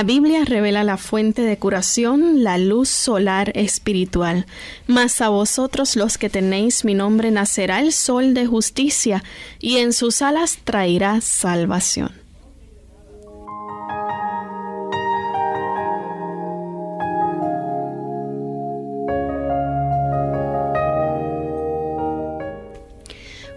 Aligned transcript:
La 0.00 0.04
Biblia 0.04 0.46
revela 0.46 0.82
la 0.82 0.96
fuente 0.96 1.42
de 1.42 1.58
curación, 1.58 2.42
la 2.42 2.56
luz 2.56 2.88
solar 2.88 3.52
espiritual. 3.54 4.46
Mas 4.86 5.20
a 5.20 5.28
vosotros 5.28 5.94
los 5.94 6.16
que 6.16 6.30
tenéis 6.30 6.86
mi 6.86 6.94
nombre 6.94 7.30
nacerá 7.30 7.80
el 7.80 7.92
sol 7.92 8.32
de 8.32 8.46
justicia, 8.46 9.22
y 9.58 9.76
en 9.76 9.92
sus 9.92 10.22
alas 10.22 10.56
traerá 10.64 11.20
salvación. 11.20 12.19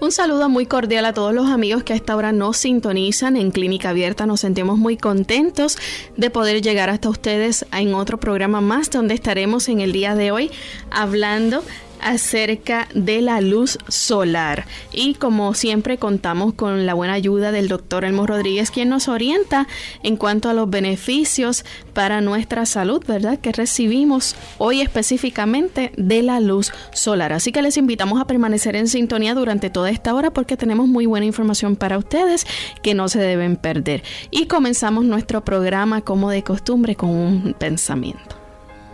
Un 0.04 0.12
saludo 0.12 0.50
muy 0.50 0.66
cordial 0.66 1.06
a 1.06 1.14
todos 1.14 1.34
los 1.34 1.48
amigos 1.48 1.83
que 1.83 1.94
a 1.94 1.95
esta 1.95 2.14
hora 2.17 2.33
nos 2.33 2.58
sintonizan 2.58 3.38
en 3.38 3.52
Clínica 3.52 3.92
Abierta. 3.92 4.26
Nos 4.26 4.42
sentimos 4.42 4.77
muy 4.77 4.98
contentos 4.98 5.77
de 6.17 6.30
poder 6.30 6.61
llegar 6.61 6.89
hasta 6.89 7.08
ustedes 7.08 7.66
en 7.72 7.94
otro 7.94 8.20
programa 8.20 8.60
más 8.60 8.89
donde 8.92 9.14
estaremos 9.14 9.70
en 9.70 9.80
el 9.80 9.94
día 9.94 10.14
de 10.14 10.32
hoy 10.33 10.52
hablando 10.92 11.64
acerca 12.03 12.87
de 12.93 13.21
la 13.21 13.41
luz 13.41 13.77
solar. 13.87 14.65
Y 14.91 15.15
como 15.15 15.53
siempre 15.53 15.97
contamos 15.97 16.53
con 16.53 16.86
la 16.86 16.93
buena 16.93 17.14
ayuda 17.14 17.52
del 17.52 17.67
doctor 17.67 18.05
Elmo 18.05 18.27
Rodríguez, 18.27 18.71
quien 18.71 18.89
nos 18.89 19.08
orienta 19.08 19.67
en 20.03 20.17
cuanto 20.17 20.49
a 20.49 20.53
los 20.53 20.69
beneficios 20.69 21.65
para 21.93 22.21
nuestra 22.21 22.65
salud, 22.65 23.03
¿verdad? 23.08 23.39
Que 23.39 23.52
recibimos 23.52 24.36
hoy 24.58 24.81
específicamente 24.81 25.91
de 25.97 26.21
la 26.21 26.39
luz 26.39 26.71
solar. 26.93 27.33
Así 27.33 27.52
que 27.52 27.61
les 27.61 27.77
invitamos 27.77 28.21
a 28.21 28.27
permanecer 28.27 28.75
en 28.75 28.87
sintonía 28.87 29.33
durante 29.33 29.70
toda 29.70 29.89
esta 29.89 30.14
hora 30.14 30.31
porque 30.31 30.58
tenemos 30.58 30.87
muy 30.87 31.05
buena 31.05 31.25
información 31.25 31.75
para 31.75 31.97
ustedes 31.97 32.45
que 32.81 32.93
no 32.93 33.08
se 33.08 33.20
deben 33.20 33.55
perder. 33.55 34.03
Y 34.31 34.47
comenzamos 34.47 35.05
nuestro 35.05 35.43
programa 35.43 36.02
como 36.02 36.30
de 36.30 36.43
costumbre 36.43 36.95
con 36.95 37.09
un 37.09 37.55
pensamiento 37.58 38.42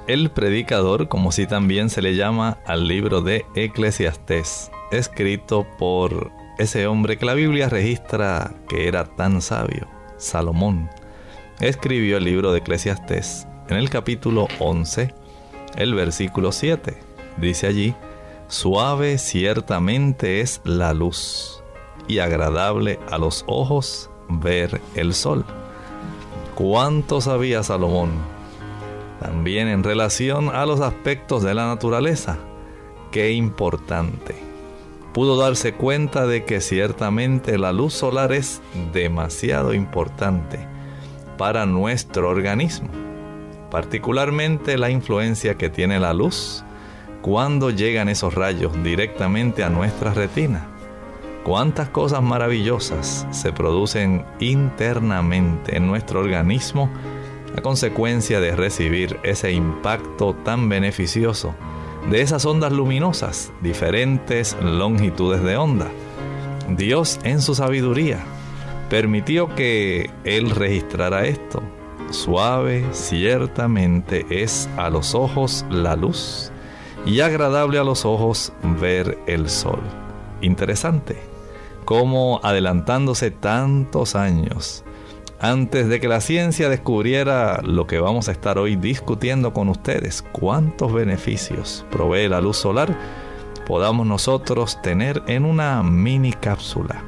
el 0.09 0.31
predicador, 0.31 1.07
como 1.07 1.31
si 1.31 1.45
también 1.45 1.91
se 1.91 2.01
le 2.01 2.15
llama 2.15 2.57
al 2.65 2.87
libro 2.87 3.21
de 3.21 3.45
Eclesiastés, 3.53 4.71
escrito 4.91 5.67
por 5.77 6.31
ese 6.57 6.87
hombre 6.87 7.19
que 7.19 7.27
la 7.27 7.35
Biblia 7.35 7.69
registra 7.69 8.55
que 8.67 8.87
era 8.87 9.05
tan 9.05 9.39
sabio, 9.39 9.87
Salomón. 10.17 10.89
Escribió 11.59 12.17
el 12.17 12.23
libro 12.23 12.51
de 12.51 12.57
Eclesiastés 12.57 13.45
en 13.67 13.77
el 13.77 13.91
capítulo 13.91 14.47
11, 14.57 15.13
el 15.75 15.93
versículo 15.93 16.53
7. 16.53 16.97
Dice 17.37 17.67
allí, 17.67 17.93
suave 18.47 19.19
ciertamente 19.19 20.41
es 20.41 20.59
la 20.63 20.95
luz 20.95 21.63
y 22.07 22.17
agradable 22.17 22.97
a 23.11 23.19
los 23.19 23.43
ojos 23.45 24.09
ver 24.27 24.81
el 24.95 25.13
sol. 25.13 25.45
¿Cuánto 26.55 27.21
sabía 27.21 27.61
Salomón 27.61 28.38
también 29.19 29.67
en 29.67 29.83
relación 29.83 30.49
a 30.49 30.65
los 30.65 30.79
aspectos 30.79 31.43
de 31.43 31.53
la 31.53 31.67
naturaleza. 31.67 32.37
Qué 33.11 33.31
importante. 33.31 34.35
Pudo 35.13 35.37
darse 35.37 35.73
cuenta 35.73 36.27
de 36.27 36.45
que 36.45 36.61
ciertamente 36.61 37.57
la 37.57 37.73
luz 37.73 37.93
solar 37.93 38.31
es 38.31 38.61
demasiado 38.93 39.73
importante 39.73 40.59
para 41.37 41.65
nuestro 41.65 42.29
organismo, 42.29 42.89
particularmente 43.71 44.77
la 44.77 44.89
influencia 44.89 45.55
que 45.55 45.69
tiene 45.69 45.99
la 45.99 46.13
luz 46.13 46.63
cuando 47.21 47.69
llegan 47.69 48.07
esos 48.07 48.35
rayos 48.35 48.71
directamente 48.83 49.63
a 49.63 49.69
nuestra 49.69 50.13
retina. 50.13 50.67
Cuántas 51.43 51.89
cosas 51.89 52.21
maravillosas 52.21 53.25
se 53.31 53.51
producen 53.51 54.25
internamente 54.39 55.75
en 55.75 55.87
nuestro 55.87 56.19
organismo 56.19 56.89
a 57.55 57.61
consecuencia 57.61 58.39
de 58.39 58.55
recibir 58.55 59.19
ese 59.23 59.51
impacto 59.51 60.33
tan 60.43 60.69
beneficioso 60.69 61.55
de 62.09 62.21
esas 62.21 62.45
ondas 62.45 62.71
luminosas, 62.71 63.51
diferentes 63.61 64.57
longitudes 64.61 65.43
de 65.43 65.57
onda. 65.57 65.87
Dios 66.69 67.19
en 67.23 67.41
su 67.41 67.55
sabiduría 67.55 68.23
permitió 68.89 69.53
que 69.55 70.09
Él 70.23 70.49
registrara 70.49 71.25
esto. 71.25 71.61
Suave 72.09 72.85
ciertamente 72.91 74.25
es 74.29 74.67
a 74.77 74.89
los 74.89 75.13
ojos 75.13 75.65
la 75.69 75.95
luz 75.95 76.51
y 77.05 77.19
agradable 77.19 77.77
a 77.77 77.83
los 77.83 78.05
ojos 78.05 78.51
ver 78.79 79.17
el 79.27 79.49
sol. 79.49 79.79
Interesante, 80.41 81.17
cómo 81.85 82.39
adelantándose 82.43 83.29
tantos 83.29 84.15
años, 84.15 84.83
antes 85.39 85.87
de 85.87 85.99
que 85.99 86.07
la 86.07 86.21
ciencia 86.21 86.69
descubriera 86.69 87.61
lo 87.63 87.87
que 87.87 87.99
vamos 87.99 88.27
a 88.27 88.31
estar 88.31 88.57
hoy 88.57 88.75
discutiendo 88.75 89.53
con 89.53 89.69
ustedes, 89.69 90.21
cuántos 90.21 90.93
beneficios 90.93 91.85
provee 91.89 92.27
la 92.27 92.41
luz 92.41 92.57
solar, 92.57 92.97
podamos 93.65 94.05
nosotros 94.05 94.81
tener 94.81 95.23
en 95.27 95.45
una 95.45 95.81
mini 95.83 96.33
cápsula 96.33 97.03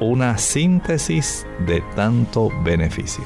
una 0.00 0.36
síntesis 0.38 1.46
de 1.66 1.82
tanto 1.94 2.50
beneficio. 2.62 3.24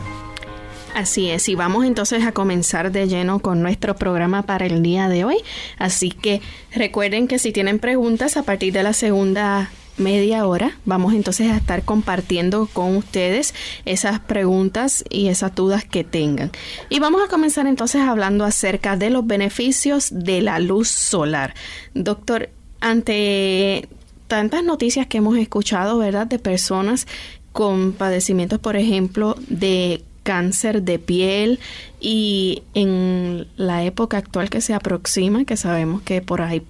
Así 0.95 1.31
es, 1.31 1.49
y 1.49 1.55
vamos 1.55 1.85
entonces 1.85 2.25
a 2.25 2.33
comenzar 2.33 2.91
de 2.91 3.07
lleno 3.07 3.39
con 3.39 3.63
nuestro 3.63 3.95
programa 3.95 4.43
para 4.43 4.67
el 4.67 4.83
día 4.83 5.09
de 5.09 5.25
hoy. 5.25 5.37
Así 5.79 6.11
que 6.11 6.41
recuerden 6.75 7.29
que 7.29 7.39
si 7.39 7.53
tienen 7.53 7.79
preguntas 7.79 8.37
a 8.37 8.43
partir 8.43 8.73
de 8.73 8.83
la 8.83 8.93
segunda 8.93 9.71
media 10.01 10.47
hora. 10.47 10.77
Vamos 10.85 11.15
entonces 11.15 11.51
a 11.51 11.57
estar 11.57 11.85
compartiendo 11.85 12.69
con 12.73 12.97
ustedes 12.97 13.55
esas 13.85 14.19
preguntas 14.21 15.05
y 15.09 15.29
esas 15.29 15.55
dudas 15.55 15.85
que 15.85 16.03
tengan. 16.03 16.51
Y 16.89 16.99
vamos 16.99 17.23
a 17.23 17.29
comenzar 17.29 17.67
entonces 17.67 18.03
hablando 18.03 18.45
acerca 18.45 18.97
de 18.97 19.11
los 19.11 19.27
beneficios 19.27 20.09
de 20.13 20.43
la 20.43 20.59
luz 20.59 20.89
solar. 20.89 21.55
Doctor, 21.95 22.51
ante 22.81 23.89
tantas 24.27 24.65
noticias 24.65 25.07
que 25.07 25.19
hemos 25.19 25.37
escuchado, 25.37 25.99
¿verdad? 25.99 26.27
De 26.27 26.39
personas 26.39 27.07
con 27.53 27.93
padecimientos, 27.93 28.59
por 28.59 28.77
ejemplo, 28.77 29.37
de 29.49 30.05
cáncer 30.31 30.83
de 30.83 31.01
piel 31.01 31.59
y 32.01 32.63
en 32.75 33.49
la 33.57 33.83
época 33.83 34.17
actual 34.17 34.49
que 34.49 34.61
se 34.61 34.75
aproxima, 34.75 35.45
que 35.45 35.57
sabemos 35.57 36.03
que 36.03 36.23
por 36.23 36.41
ahí 36.41 36.63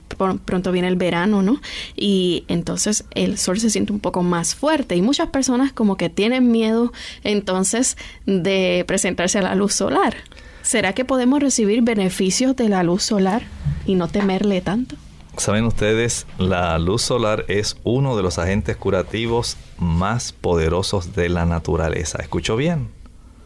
pronto 0.47 0.73
viene 0.73 0.89
el 0.89 0.97
verano, 0.97 1.43
¿no? 1.43 1.61
Y 1.95 2.45
entonces 2.49 3.05
el 3.15 3.37
sol 3.37 3.61
se 3.61 3.69
siente 3.69 3.93
un 3.93 4.01
poco 4.01 4.23
más 4.23 4.55
fuerte 4.55 4.97
y 4.97 5.03
muchas 5.03 5.29
personas 5.29 5.75
como 5.75 5.99
que 5.99 6.09
tienen 6.09 6.51
miedo 6.51 6.91
entonces 7.23 7.99
de 8.25 8.83
presentarse 8.89 9.39
a 9.39 9.43
la 9.43 9.55
luz 9.55 9.75
solar. 9.75 10.17
¿Será 10.63 10.95
que 10.95 11.05
podemos 11.05 11.41
recibir 11.41 11.83
beneficios 11.83 12.57
de 12.57 12.71
la 12.71 12.83
luz 12.83 13.03
solar 13.03 13.43
y 13.85 13.95
no 13.95 14.09
temerle 14.09 14.63
tanto? 14.63 14.97
Saben 15.37 15.67
ustedes, 15.67 16.27
la 16.39 16.79
luz 16.79 17.03
solar 17.03 17.45
es 17.49 17.77
uno 17.85 18.17
de 18.17 18.23
los 18.23 18.39
agentes 18.39 18.79
curativos 18.79 19.59
más 19.77 20.33
poderosos 20.33 21.15
de 21.15 21.29
la 21.29 21.45
naturaleza. 21.45 22.21
¿Escuchó 22.23 22.57
bien? 22.57 23.00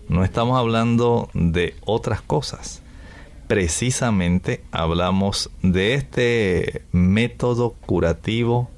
No 0.09 0.23
estamos 0.25 0.59
hablando 0.59 1.31
de 1.33 1.75
otras 1.85 2.21
cosas. 2.21 2.83
Precisamente 3.47 4.62
hablamos 4.71 5.51
de 5.62 5.95
este 5.95 6.83
método 6.93 7.73
curativo 7.87 8.71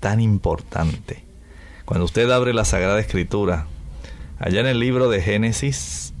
tan 0.00 0.20
importante. 0.20 1.24
Cuando 1.84 2.04
usted 2.04 2.30
abre 2.30 2.54
la 2.54 2.64
Sagrada 2.64 3.00
Escritura, 3.00 3.66
allá 4.38 4.60
en 4.60 4.66
el 4.66 4.80
libro 4.80 5.08
de 5.08 5.22
Génesis, 5.22 6.12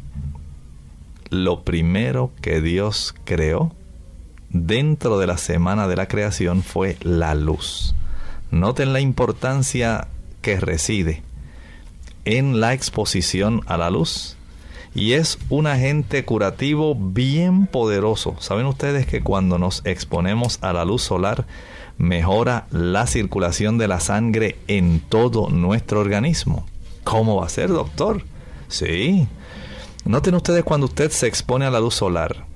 lo 1.30 1.62
primero 1.62 2.32
que 2.40 2.60
Dios 2.60 3.14
creó 3.24 3.72
dentro 4.48 5.18
de 5.18 5.26
la 5.26 5.38
semana 5.38 5.86
de 5.86 5.96
la 5.96 6.08
creación 6.08 6.62
fue 6.62 6.96
la 7.02 7.34
luz. 7.34 7.94
Noten 8.50 8.92
la 8.92 9.00
importancia 9.00 10.08
que 10.42 10.58
reside 10.58 11.22
en 12.24 12.60
la 12.60 12.74
exposición 12.74 13.62
a 13.66 13.76
la 13.76 13.90
luz. 13.90 14.36
Y 14.94 15.12
es 15.12 15.38
un 15.48 15.66
agente 15.66 16.24
curativo 16.24 16.96
bien 16.96 17.66
poderoso. 17.66 18.34
¿Saben 18.40 18.66
ustedes 18.66 19.06
que 19.06 19.22
cuando 19.22 19.58
nos 19.58 19.82
exponemos 19.84 20.58
a 20.62 20.72
la 20.72 20.84
luz 20.84 21.02
solar 21.02 21.46
mejora 21.96 22.66
la 22.70 23.06
circulación 23.06 23.78
de 23.78 23.88
la 23.88 24.00
sangre 24.00 24.56
en 24.66 25.00
todo 25.00 25.48
nuestro 25.48 26.00
organismo? 26.00 26.66
¿Cómo 27.04 27.36
va 27.36 27.46
a 27.46 27.50
ser, 27.50 27.68
doctor? 27.68 28.24
Sí. 28.68 29.28
Noten 30.04 30.34
ustedes 30.34 30.64
cuando 30.64 30.86
usted 30.86 31.10
se 31.10 31.26
expone 31.26 31.66
a 31.66 31.70
la 31.70 31.78
luz 31.78 31.94
solar, 31.94 32.50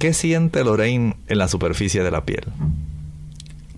¿Qué 0.00 0.14
siente 0.14 0.64
Lorraine 0.64 1.16
en 1.26 1.36
la 1.38 1.46
superficie 1.46 2.02
de 2.02 2.10
la 2.10 2.24
piel? 2.24 2.44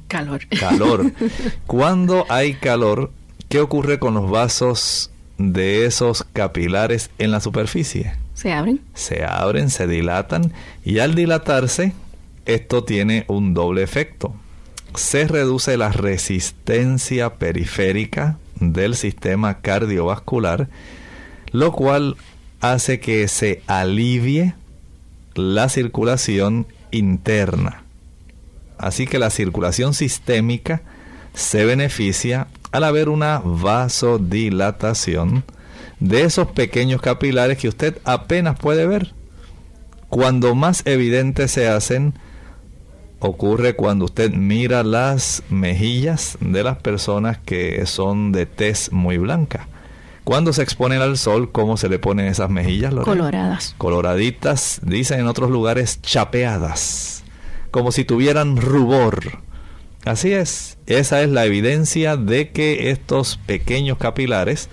Calor. 0.06 0.46
Calor. 0.48 1.12
Cuando 1.66 2.26
hay 2.28 2.54
calor, 2.54 3.10
¿qué 3.48 3.60
ocurre 3.60 3.98
con 3.98 4.14
los 4.14 4.30
vasos 4.30 5.10
de 5.50 5.86
esos 5.86 6.24
capilares 6.32 7.10
en 7.18 7.32
la 7.32 7.40
superficie? 7.40 8.14
Se 8.34 8.52
abren. 8.52 8.80
Se 8.94 9.24
abren, 9.24 9.70
se 9.70 9.86
dilatan 9.86 10.52
y 10.84 11.00
al 11.00 11.14
dilatarse, 11.14 11.92
esto 12.46 12.84
tiene 12.84 13.24
un 13.28 13.54
doble 13.54 13.82
efecto. 13.82 14.34
Se 14.94 15.26
reduce 15.26 15.76
la 15.76 15.90
resistencia 15.90 17.34
periférica 17.34 18.38
del 18.60 18.94
sistema 18.94 19.60
cardiovascular, 19.60 20.68
lo 21.50 21.72
cual 21.72 22.16
hace 22.60 23.00
que 23.00 23.26
se 23.28 23.62
alivie 23.66 24.54
la 25.34 25.68
circulación 25.68 26.66
interna. 26.90 27.82
Así 28.78 29.06
que 29.06 29.18
la 29.18 29.30
circulación 29.30 29.94
sistémica 29.94 30.82
se 31.34 31.64
beneficia 31.64 32.48
al 32.72 32.84
haber 32.84 33.08
una 33.08 33.40
vasodilatación 33.44 35.44
de 36.00 36.22
esos 36.22 36.48
pequeños 36.48 37.00
capilares 37.00 37.58
que 37.58 37.68
usted 37.68 37.98
apenas 38.04 38.58
puede 38.58 38.86
ver. 38.86 39.14
Cuando 40.08 40.54
más 40.54 40.82
evidentes 40.84 41.52
se 41.52 41.68
hacen, 41.68 42.14
ocurre 43.20 43.76
cuando 43.76 44.06
usted 44.06 44.32
mira 44.32 44.82
las 44.82 45.42
mejillas 45.48 46.36
de 46.40 46.64
las 46.64 46.78
personas 46.78 47.38
que 47.38 47.86
son 47.86 48.32
de 48.32 48.46
tez 48.46 48.90
muy 48.90 49.18
blanca. 49.18 49.68
Cuando 50.24 50.52
se 50.52 50.62
exponen 50.62 51.02
al 51.02 51.18
sol, 51.18 51.50
¿cómo 51.50 51.76
se 51.76 51.88
le 51.88 51.98
ponen 51.98 52.26
esas 52.26 52.50
mejillas? 52.50 52.94
Coloradas. 52.94 53.74
Coloraditas, 53.78 54.80
dicen 54.82 55.20
en 55.20 55.26
otros 55.26 55.50
lugares 55.50 56.00
chapeadas, 56.02 57.24
como 57.70 57.90
si 57.90 58.04
tuvieran 58.04 58.56
rubor. 58.56 59.40
Así 60.04 60.32
es, 60.32 60.78
esa 60.86 61.22
es 61.22 61.28
la 61.28 61.44
evidencia 61.44 62.16
de 62.16 62.50
que 62.50 62.90
estos 62.90 63.36
pequeños 63.46 63.98
capilares 63.98 64.68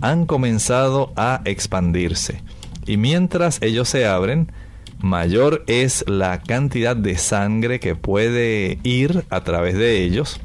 han 0.00 0.24
comenzado 0.24 1.12
a 1.16 1.40
expandirse. 1.44 2.42
Y 2.86 2.96
mientras 2.96 3.60
ellos 3.60 3.88
se 3.88 4.06
abren, 4.06 4.52
mayor 5.00 5.64
es 5.66 6.04
la 6.06 6.40
cantidad 6.42 6.94
de 6.94 7.18
sangre 7.18 7.80
que 7.80 7.96
puede 7.96 8.78
ir 8.84 9.24
a 9.30 9.42
través 9.42 9.76
de 9.76 10.04
ellos, 10.04 10.40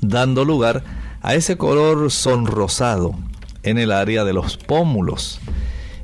dando 0.00 0.44
lugar 0.44 0.82
a 1.22 1.36
ese 1.36 1.56
color 1.56 2.10
sonrosado 2.10 3.14
en 3.62 3.78
el 3.78 3.92
área 3.92 4.24
de 4.24 4.32
los 4.32 4.56
pómulos. 4.56 5.40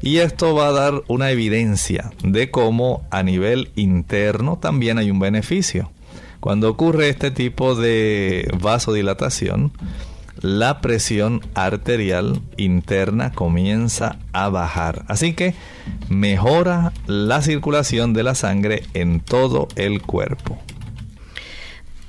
Y 0.02 0.18
esto 0.18 0.54
va 0.54 0.68
a 0.68 0.72
dar 0.72 1.02
una 1.08 1.30
evidencia 1.30 2.12
de 2.22 2.50
cómo 2.50 3.06
a 3.10 3.24
nivel 3.24 3.72
interno 3.74 4.58
también 4.58 4.98
hay 4.98 5.10
un 5.10 5.18
beneficio. 5.18 5.90
Cuando 6.44 6.68
ocurre 6.68 7.08
este 7.08 7.30
tipo 7.30 7.74
de 7.74 8.46
vasodilatación, 8.60 9.72
la 10.42 10.82
presión 10.82 11.40
arterial 11.54 12.42
interna 12.58 13.32
comienza 13.32 14.18
a 14.34 14.50
bajar. 14.50 15.06
Así 15.08 15.32
que 15.32 15.54
mejora 16.10 16.92
la 17.06 17.40
circulación 17.40 18.12
de 18.12 18.24
la 18.24 18.34
sangre 18.34 18.82
en 18.92 19.20
todo 19.20 19.68
el 19.76 20.02
cuerpo. 20.02 20.58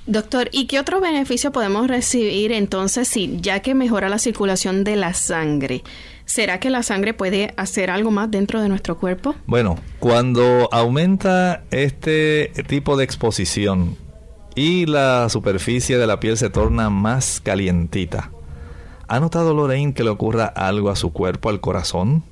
Doctor, 0.06 0.50
¿y 0.52 0.68
qué 0.68 0.81
otro 0.81 1.00
beneficio 1.00 1.54
podemos 1.54 1.88
recibir 1.88 2.52
entonces 2.52 3.08
si 3.08 3.38
ya 3.40 3.62
que 3.62 3.74
mejora 3.74 4.10
la 4.10 4.20
circulación 4.20 4.84
de 4.84 4.98
la 4.98 5.14
sangre? 5.14 5.81
¿Será 6.26 6.60
que 6.60 6.70
la 6.70 6.84
sangre 6.84 7.14
puede 7.14 7.54
hacer 7.56 7.90
algo 7.90 8.12
más 8.12 8.30
dentro 8.31 8.62
de 8.62 8.68
nuestro 8.68 8.98
cuerpo? 8.98 9.34
Bueno, 9.46 9.80
cuando 10.00 10.68
aumenta 10.74 11.64
este 11.72 12.52
tipo 12.68 12.98
de 12.98 13.06
exposición 13.06 13.96
y 14.56 14.86
la 14.86 15.30
superficie 15.30 15.98
de 15.98 16.07
la 16.07 16.19
piel 16.19 16.38
se 16.38 16.50
torna 16.50 16.90
más 16.90 17.42
calientita, 17.42 18.31
¿ha 19.07 19.19
notado 19.19 19.54
Lorraine 19.54 19.94
que 19.94 20.04
le 20.04 20.10
ocurra 20.10 20.46
algo 20.46 20.90
a 20.90 20.96
su 20.96 21.12
cuerpo, 21.12 21.50
al 21.50 21.60
corazón? 21.60 22.24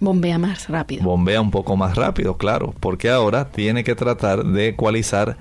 Bombea 0.00 0.38
más 0.38 0.68
rápido. 0.68 1.04
Bombea 1.04 1.40
un 1.40 1.50
poco 1.50 1.76
más 1.76 1.96
rápido, 1.96 2.36
claro, 2.36 2.74
porque 2.80 3.08
ahora 3.08 3.50
tiene 3.50 3.84
que 3.84 3.94
tratar 3.94 4.44
de 4.44 4.68
ecualizar 4.68 5.36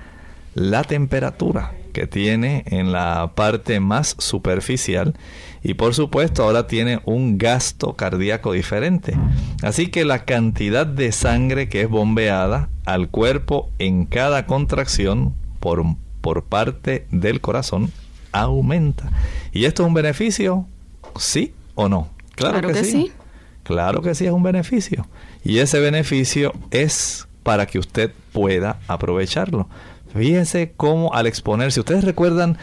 la 0.54 0.84
temperatura 0.84 1.74
que 1.92 2.08
tiene 2.08 2.64
en 2.68 2.92
la 2.92 3.32
parte 3.36 3.80
más 3.80 4.16
superficial 4.18 5.16
y 5.64 5.74
por 5.76 5.94
supuesto 5.94 6.44
ahora 6.44 6.68
tiene 6.68 7.02
un 7.06 7.38
gasto 7.38 7.94
cardíaco 7.96 8.54
diferente. 8.54 9.18
Así 9.62 9.88
que 9.88 10.06
la 10.06 10.26
cantidad 10.26 10.86
de 10.86 11.12
sangre 11.12 11.70
que 11.70 11.82
es 11.82 11.90
bombeada 11.90 12.70
al 12.86 13.10
cuerpo 13.10 13.70
en 13.78 14.06
cada 14.06 14.46
contracción 14.46 15.34
por, 15.60 15.84
por 16.22 16.44
parte 16.44 17.08
del 17.12 17.42
corazón 17.42 17.92
aumenta. 18.32 19.12
¿Y 19.52 19.66
esto 19.66 19.84
es 19.84 19.88
un 19.88 19.94
beneficio? 19.94 20.66
¿Sí 21.18 21.54
o 21.76 21.90
no? 21.90 22.10
Claro, 22.36 22.70
que, 22.70 22.84
sí. 22.84 23.12
Claro 23.64 24.02
que 24.02 24.16
sí 24.16 24.26
es 24.26 24.32
un 24.32 24.44
beneficio. 24.44 25.08
Y 25.44 25.60
ese 25.60 25.80
beneficio 25.80 26.54
es 26.72 27.28
para 27.44 27.66
que 27.66 27.80
usted 27.80 28.12
pueda 28.32 28.80
aprovecharlo. 28.88 29.68
Fíjense 30.14 30.74
cómo 30.76 31.14
al 31.14 31.28
exponerse, 31.28 31.80
ustedes 31.80 32.04
recuerdan 32.04 32.58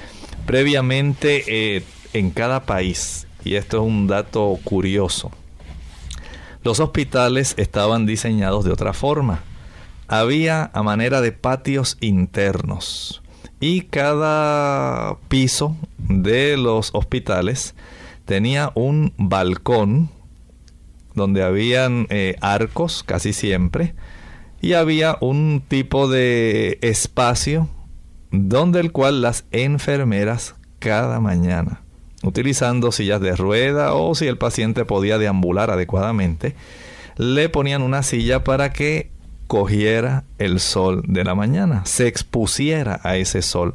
previamente 0.47 1.45
eh, 1.77 1.85
en 2.13 2.31
cada 2.31 2.65
país, 2.65 3.27
y 3.45 3.55
esto 3.55 3.79
es 3.79 3.83
un 3.83 4.07
dato 4.07 4.59
curioso, 4.65 5.31
los 6.63 6.81
hospitales 6.81 7.55
estaban 7.57 8.05
diseñados 8.05 8.65
de 8.65 8.73
otra 8.73 8.93
forma. 8.93 9.41
Había 10.09 10.71
a 10.75 10.83
manera 10.83 11.21
de 11.21 11.33
patios 11.33 11.97
internos 12.01 13.23
y 13.61 13.83
cada 13.83 15.17
piso 15.29 15.77
de 15.99 16.57
los 16.57 16.91
hospitales 16.95 17.75
tenía 18.25 18.73
un 18.75 19.13
balcón 19.17 20.11
donde 21.15 21.43
habían 21.43 22.07
eh, 22.11 22.37
arcos 22.41 23.03
casi 23.03 23.33
siempre 23.33 23.95
y 24.61 24.75
había 24.75 25.17
un 25.21 25.63
tipo 25.67 26.09
de 26.09 26.79
espacio 26.83 27.69
donde 28.31 28.81
el 28.81 28.93
cual 28.93 29.23
las 29.23 29.45
enfermeras 29.51 30.55
cada 30.79 31.21
mañana, 31.21 31.83
utilizando 32.23 32.93
sillas 32.93 33.21
de 33.21 33.35
rueda 33.35 33.95
o 33.95 34.15
si 34.15 34.27
el 34.27 34.39
paciente 34.39 34.85
podía 34.85 35.19
deambular 35.19 35.71
adecuadamente, 35.71 36.55
le 37.17 37.49
ponían 37.49 37.83
una 37.83 38.03
silla 38.03 38.45
para 38.45 38.73
que 38.73 39.11
cogiera 39.49 40.25
el 40.39 40.61
sol 40.61 41.03
de 41.09 41.25
la 41.25 41.35
mañana, 41.35 41.85
se 41.85 42.07
expusiera 42.07 43.01
a 43.03 43.17
ese 43.17 43.43
sol, 43.43 43.75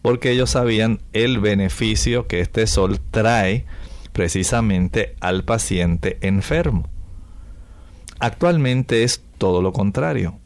porque 0.00 0.30
ellos 0.30 0.50
sabían 0.50 1.00
el 1.12 1.38
beneficio 1.40 2.26
que 2.26 2.40
este 2.40 2.66
sol 2.66 3.00
trae 3.10 3.66
precisamente 4.12 5.14
al 5.20 5.44
paciente 5.44 6.16
enfermo. 6.22 6.88
Actualmente 8.20 9.04
es 9.04 9.22
todo 9.36 9.60
lo 9.60 9.72
contrario. 9.72 10.38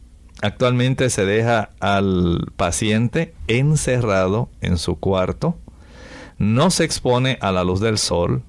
Actualmente 0.42 1.08
se 1.08 1.24
deja 1.24 1.70
al 1.78 2.52
paciente 2.56 3.32
encerrado 3.46 4.50
en 4.60 4.76
su 4.76 4.98
cuarto, 4.98 5.56
no 6.38 6.70
se 6.70 6.84
expone 6.84 7.38
a 7.40 7.52
la 7.52 7.62
luz 7.62 7.78
del 7.78 7.96
sol, 7.96 8.42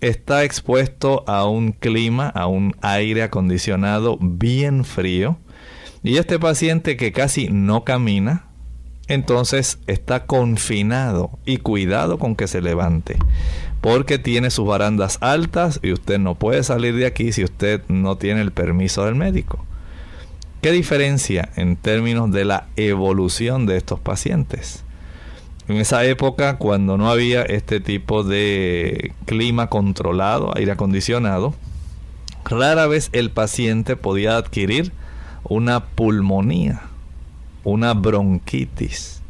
está 0.00 0.44
expuesto 0.44 1.24
a 1.26 1.46
un 1.46 1.72
clima, 1.72 2.28
a 2.28 2.46
un 2.46 2.74
aire 2.80 3.22
acondicionado 3.22 4.16
bien 4.20 4.84
frío. 4.84 5.36
Y 6.04 6.18
este 6.18 6.38
paciente 6.38 6.98
que 6.98 7.12
casi 7.12 7.48
no 7.48 7.82
camina, 7.82 8.44
entonces 9.08 9.78
está 9.86 10.26
confinado 10.26 11.30
y 11.46 11.56
cuidado 11.56 12.18
con 12.18 12.36
que 12.36 12.46
se 12.46 12.60
levante. 12.60 13.16
Porque 13.80 14.18
tiene 14.18 14.50
sus 14.50 14.66
barandas 14.66 15.16
altas 15.22 15.80
y 15.82 15.92
usted 15.92 16.18
no 16.18 16.34
puede 16.34 16.62
salir 16.62 16.94
de 16.94 17.06
aquí 17.06 17.32
si 17.32 17.42
usted 17.42 17.80
no 17.88 18.18
tiene 18.18 18.42
el 18.42 18.52
permiso 18.52 19.06
del 19.06 19.14
médico. 19.14 19.64
¿Qué 20.60 20.72
diferencia 20.72 21.48
en 21.56 21.76
términos 21.76 22.30
de 22.30 22.44
la 22.44 22.66
evolución 22.76 23.64
de 23.64 23.78
estos 23.78 23.98
pacientes? 23.98 24.84
En 25.68 25.78
esa 25.78 26.04
época, 26.04 26.58
cuando 26.58 26.98
no 26.98 27.10
había 27.10 27.44
este 27.44 27.80
tipo 27.80 28.24
de 28.24 29.12
clima 29.24 29.68
controlado, 29.70 30.54
aire 30.54 30.72
acondicionado, 30.72 31.54
rara 32.44 32.86
vez 32.86 33.08
el 33.12 33.30
paciente 33.30 33.96
podía 33.96 34.36
adquirir 34.36 34.92
una 35.44 35.84
pulmonía, 35.84 36.82
una 37.62 37.94
bronquitis, 37.94 39.22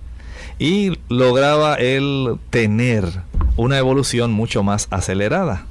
y 0.58 0.92
lograba 1.08 1.74
él 1.74 2.38
tener 2.50 3.04
una 3.56 3.78
evolución 3.78 4.32
mucho 4.32 4.62
más 4.62 4.86
acelerada. 4.90 5.66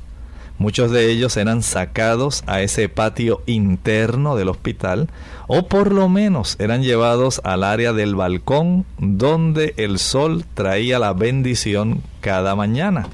Muchos 0.59 0.91
de 0.91 1.09
ellos 1.09 1.35
eran 1.35 1.63
sacados 1.63 2.43
a 2.45 2.62
ese 2.62 2.88
patio 2.88 3.41
interno 3.47 4.35
del 4.35 4.50
hospital 4.50 5.09
o 5.47 5.67
por 5.67 5.91
lo 5.91 6.09
menos 6.09 6.57
eran 6.59 6.83
llevados 6.83 7.41
al 7.43 7.63
área 7.63 7.91
del 7.91 8.15
balcón 8.15 8.85
donde 9.00 9.73
el 9.77 9.97
sol 9.97 10.45
traía 10.53 11.00
la 11.00 11.13
bendición 11.13 12.03
cada 12.21 12.55
mañana. 12.55 13.07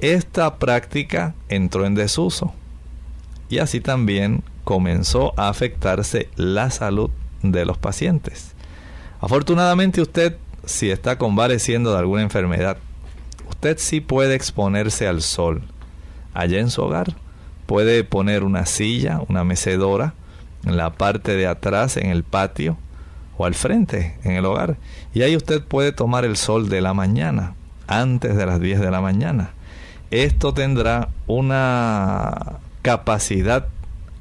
Esta 0.00 0.56
práctica 0.56 1.34
entró 1.48 1.86
en 1.86 1.94
desuso 1.94 2.52
y 3.48 3.58
así 3.58 3.80
también 3.80 4.42
comenzó 4.68 5.32
a 5.38 5.48
afectarse 5.48 6.28
la 6.36 6.68
salud 6.68 7.08
de 7.42 7.64
los 7.64 7.78
pacientes. 7.78 8.52
Afortunadamente 9.18 10.02
usted, 10.02 10.36
si 10.66 10.90
está 10.90 11.16
convaleciendo 11.16 11.90
de 11.90 11.98
alguna 12.00 12.20
enfermedad, 12.20 12.76
usted 13.48 13.78
sí 13.78 14.02
puede 14.02 14.34
exponerse 14.34 15.08
al 15.08 15.22
sol 15.22 15.62
allá 16.34 16.60
en 16.60 16.68
su 16.68 16.82
hogar. 16.82 17.14
Puede 17.64 18.04
poner 18.04 18.44
una 18.44 18.66
silla, 18.66 19.22
una 19.26 19.42
mecedora 19.42 20.12
en 20.66 20.76
la 20.76 20.90
parte 20.90 21.34
de 21.34 21.46
atrás, 21.46 21.96
en 21.96 22.10
el 22.10 22.22
patio 22.22 22.76
o 23.38 23.46
al 23.46 23.54
frente, 23.54 24.18
en 24.22 24.32
el 24.32 24.44
hogar. 24.44 24.76
Y 25.14 25.22
ahí 25.22 25.34
usted 25.34 25.62
puede 25.62 25.92
tomar 25.92 26.26
el 26.26 26.36
sol 26.36 26.68
de 26.68 26.82
la 26.82 26.92
mañana, 26.92 27.54
antes 27.86 28.36
de 28.36 28.44
las 28.44 28.60
10 28.60 28.80
de 28.80 28.90
la 28.90 29.00
mañana. 29.00 29.52
Esto 30.10 30.52
tendrá 30.52 31.08
una 31.26 32.58
capacidad 32.82 33.68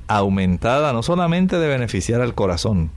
aumentada 0.08 0.94
no 0.94 1.04
solamente 1.04 1.58
de 1.58 1.68
beneficiar 1.68 2.22
al 2.22 2.36
corazón 2.36 2.92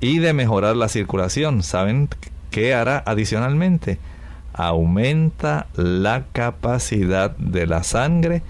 y 0.00 0.18
de 0.18 0.32
mejorar 0.32 0.76
la 0.76 0.88
circulación. 0.88 1.62
¿Saben 1.62 2.08
qué 2.50 2.74
hará 2.74 3.02
adicionalmente? 3.06 3.98
aumenta 4.58 5.68
la 5.74 6.26
capacidad 6.32 7.30
de 7.36 7.66
la 7.66 7.84
sangre 7.84 8.42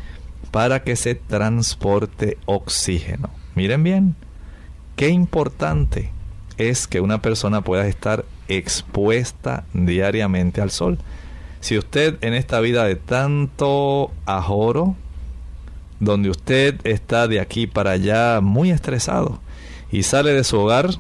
para 0.51 0.83
que 0.83 0.97
se 0.97 1.15
transporte 1.15 2.39
oxígeno. 2.47 3.29
Miren 3.55 3.85
bien, 3.85 4.17
qué 4.97 5.11
importante 5.11 6.11
es 6.57 6.87
que 6.87 7.03
una 7.03 7.21
persona 7.21 7.61
pueda 7.61 7.87
estar 7.87 8.25
expuesta 8.49 9.65
diariamente 9.75 10.63
al 10.63 10.71
sol. 10.71 10.99
Si 11.61 11.77
usted 11.77 12.17
en 12.23 12.33
esta 12.33 12.61
vida 12.61 12.85
de 12.85 12.97
tanto 12.97 14.11
ajoro, 14.25 14.97
donde 16.01 16.31
usted 16.31 16.81
está 16.85 17.29
de 17.29 17.41
aquí 17.41 17.67
para 17.67 17.93
allá 17.93 18.41
muy 18.41 18.71
estresado 18.71 19.41
y 19.91 20.03
sale 20.03 20.33
de 20.33 20.45
su 20.45 20.59
hogar 20.59 20.91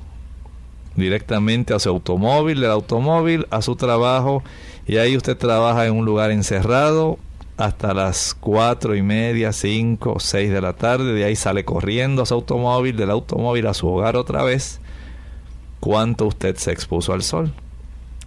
directamente 0.97 1.75
a 1.75 1.79
su 1.79 1.89
automóvil, 1.89 2.61
del 2.61 2.71
automóvil 2.71 3.47
a 3.51 3.63
su 3.63 3.77
trabajo 3.77 4.43
y 4.87 4.97
ahí 4.97 5.17
usted 5.17 5.37
trabaja 5.37 5.87
en 5.87 5.95
un 5.95 6.05
lugar 6.05 6.31
encerrado 6.31 7.19
hasta 7.59 7.93
las 7.93 8.35
cuatro 8.39 8.95
y 8.95 9.03
media, 9.03 9.53
cinco, 9.53 10.17
seis 10.21 10.51
de 10.51 10.61
la 10.61 10.75
tarde. 10.75 11.13
De 11.13 11.25
ahí 11.25 11.37
sale 11.37 11.65
corriendo 11.65 12.23
a 12.23 12.27
su 12.27 12.35
automóvil, 12.35 12.97
del 12.97 13.11
automóvil 13.11 13.67
a 13.67 13.75
su 13.75 13.89
hogar 13.89 14.17
otra 14.17 14.45
vez. 14.45 14.81
¿Cuánto 15.81 16.27
usted 16.27 16.57
se 16.57 16.73
expuso 16.73 17.13
al 17.13 17.23
sol? 17.23 17.53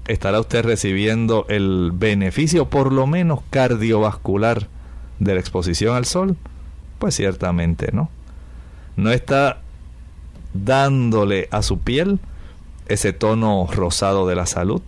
¿Estará 0.08 0.40
usted 0.40 0.66
recibiendo 0.66 1.46
el 1.48 1.92
beneficio, 1.94 2.70
por 2.70 2.92
lo 2.92 3.08
menos 3.08 3.40
cardiovascular, 3.50 4.68
de 5.20 5.34
la 5.34 5.40
exposición 5.40 5.96
al 5.96 6.06
sol? 6.06 6.36
Pues 7.02 7.16
ciertamente 7.16 7.90
no. 7.92 8.10
No 8.96 9.12
está 9.12 9.58
dándole 10.54 11.50
a 11.52 11.64
su 11.64 11.80
piel 11.80 12.20
ese 12.88 13.12
tono 13.12 13.68
rosado 13.72 14.28
de 14.28 14.36
la 14.36 14.46
salud 14.46 14.82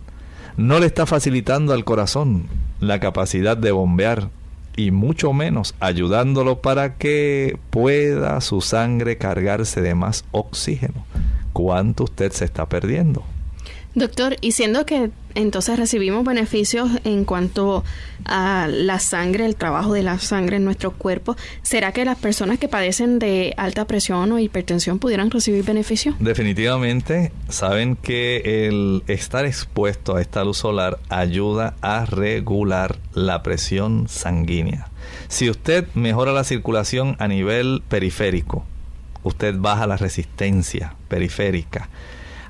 no 0.56 0.78
le 0.78 0.86
está 0.86 1.04
facilitando 1.06 1.72
al 1.72 1.84
corazón 1.84 2.46
la 2.78 3.00
capacidad 3.00 3.56
de 3.56 3.72
bombear 3.72 4.30
y 4.76 4.92
mucho 4.92 5.32
menos 5.32 5.74
ayudándolo 5.80 6.60
para 6.60 6.94
que 6.94 7.58
pueda 7.70 8.40
su 8.40 8.60
sangre 8.60 9.18
cargarse 9.18 9.80
de 9.80 9.96
más 9.96 10.24
oxígeno. 10.30 11.06
¿Cuánto 11.52 12.04
usted 12.04 12.30
se 12.30 12.44
está 12.44 12.68
perdiendo? 12.68 13.24
Doctor, 13.94 14.36
y 14.40 14.52
siendo 14.52 14.84
que 14.86 15.10
entonces 15.36 15.78
recibimos 15.78 16.24
beneficios 16.24 16.90
en 17.04 17.24
cuanto 17.24 17.84
a 18.24 18.66
la 18.68 18.98
sangre, 18.98 19.46
el 19.46 19.54
trabajo 19.54 19.92
de 19.92 20.02
la 20.02 20.18
sangre 20.18 20.56
en 20.56 20.64
nuestro 20.64 20.92
cuerpo, 20.92 21.36
¿será 21.62 21.92
que 21.92 22.04
las 22.04 22.18
personas 22.18 22.58
que 22.58 22.68
padecen 22.68 23.20
de 23.20 23.54
alta 23.56 23.86
presión 23.86 24.32
o 24.32 24.38
hipertensión 24.40 24.98
pudieran 24.98 25.30
recibir 25.30 25.64
beneficios? 25.64 26.16
Definitivamente, 26.18 27.30
saben 27.48 27.94
que 27.94 28.66
el 28.66 29.04
estar 29.06 29.44
expuesto 29.44 30.16
a 30.16 30.20
esta 30.20 30.42
luz 30.44 30.58
solar 30.58 30.98
ayuda 31.08 31.74
a 31.80 32.04
regular 32.04 32.98
la 33.12 33.44
presión 33.44 34.08
sanguínea. 34.08 34.88
Si 35.28 35.48
usted 35.48 35.86
mejora 35.94 36.32
la 36.32 36.42
circulación 36.42 37.16
a 37.20 37.28
nivel 37.28 37.82
periférico, 37.88 38.64
usted 39.22 39.54
baja 39.56 39.86
la 39.86 39.96
resistencia 39.96 40.94
periférica 41.08 41.88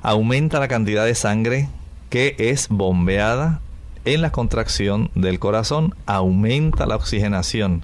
aumenta 0.05 0.59
la 0.59 0.67
cantidad 0.67 1.03
de 1.03 1.15
sangre 1.15 1.67
que 2.11 2.35
es 2.37 2.67
bombeada 2.69 3.59
en 4.05 4.21
la 4.21 4.31
contracción 4.31 5.09
del 5.15 5.39
corazón, 5.39 5.95
aumenta 6.05 6.85
la 6.85 6.95
oxigenación. 6.95 7.83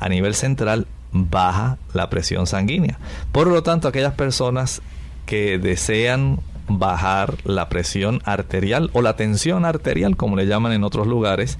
A 0.00 0.08
nivel 0.08 0.34
central 0.34 0.88
baja 1.12 1.78
la 1.94 2.10
presión 2.10 2.48
sanguínea. 2.48 2.98
Por 3.30 3.46
lo 3.46 3.62
tanto, 3.62 3.86
aquellas 3.86 4.14
personas 4.14 4.82
que 5.24 5.58
desean 5.58 6.40
bajar 6.66 7.36
la 7.44 7.68
presión 7.68 8.22
arterial 8.24 8.90
o 8.92 9.00
la 9.00 9.14
tensión 9.14 9.64
arterial, 9.64 10.16
como 10.16 10.34
le 10.34 10.48
llaman 10.48 10.72
en 10.72 10.82
otros 10.82 11.06
lugares, 11.06 11.58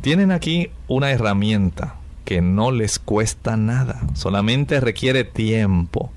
tienen 0.00 0.32
aquí 0.32 0.70
una 0.88 1.10
herramienta 1.10 1.96
que 2.24 2.40
no 2.40 2.70
les 2.70 2.98
cuesta 2.98 3.58
nada, 3.58 4.00
solamente 4.14 4.80
requiere 4.80 5.24
tiempo 5.24 6.10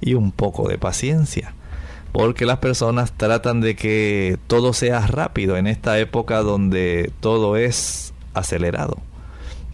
y 0.00 0.14
un 0.14 0.30
poco 0.30 0.68
de 0.68 0.78
paciencia 0.78 1.54
porque 2.12 2.46
las 2.46 2.58
personas 2.58 3.12
tratan 3.12 3.60
de 3.60 3.76
que 3.76 4.38
todo 4.46 4.72
sea 4.72 5.06
rápido 5.06 5.56
en 5.56 5.66
esta 5.66 5.98
época 5.98 6.42
donde 6.42 7.12
todo 7.20 7.56
es 7.56 8.14
acelerado. 8.34 8.98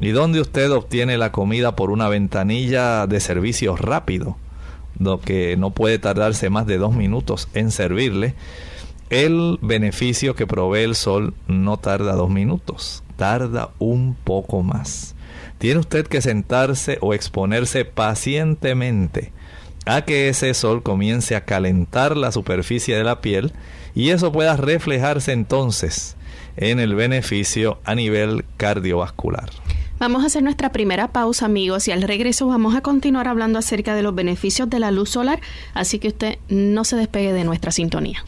Y 0.01 0.11
donde 0.11 0.41
usted 0.41 0.71
obtiene 0.73 1.17
la 1.19 1.33
comida 1.33 1.77
por 1.77 1.91
una 1.91 2.09
ventanilla 2.09 3.07
de 3.07 3.21
servicio 3.21 3.77
rápido, 3.77 4.37
lo 4.99 5.21
que 5.21 5.57
no 5.57 5.71
puede 5.71 5.99
tardarse 5.99 6.51
más 6.51 6.67
de 6.67 6.79
dos 6.79 6.95
minutos 6.95 7.49
en 7.55 7.71
servirle, 7.71 8.35
el 9.11 9.59
beneficio 9.63 10.35
que 10.35 10.47
provee 10.47 10.83
el 10.83 10.95
sol 10.95 11.35
no 11.47 11.77
tarda 11.77 12.15
dos 12.15 12.31
minutos, 12.31 13.03
tarda 13.17 13.71
un 13.79 14.17
poco 14.25 14.63
más. 14.63 15.15
Tiene 15.59 15.81
usted 15.81 16.07
que 16.07 16.21
sentarse 16.21 16.99
o 17.01 17.15
exponerse 17.15 17.85
pacientemente 17.85 19.33
a 19.87 20.03
que 20.03 20.29
ese 20.29 20.55
sol 20.55 20.83
comience 20.83 21.37
a 21.37 21.45
calentar 21.45 22.17
la 22.17 22.33
superficie 22.33 22.97
de 22.97 23.05
la 23.05 23.21
piel 23.21 23.53
y 23.95 24.11
eso 24.11 24.33
pueda 24.33 24.57
reflejarse 24.57 25.33
entonces 25.33 26.17
en 26.57 26.81
el 26.81 26.95
beneficio 26.95 27.79
a 27.85 27.95
nivel 27.95 28.45
cardiovascular. 28.57 29.51
Vamos 29.99 30.25
a 30.25 30.27
hacer 30.27 30.43
nuestra 30.43 30.73
primera 30.73 31.13
pausa 31.13 31.47
amigos 31.47 31.87
y 31.89 31.93
al 31.93 32.03
regreso 32.03 32.47
vamos 32.47 32.75
a 32.75 32.81
continuar 32.81 33.29
hablando 33.29 33.59
acerca 33.59 33.95
de 33.95 34.03
los 34.03 34.15
beneficios 34.15 34.69
de 34.69 34.81
la 34.81 34.91
luz 34.91 35.11
solar, 35.11 35.41
así 35.73 35.99
que 35.99 36.09
usted 36.09 36.39
no 36.49 36.85
se 36.85 36.97
despegue 36.97 37.33
de 37.33 37.45
nuestra 37.45 37.71
sintonía. 37.71 38.25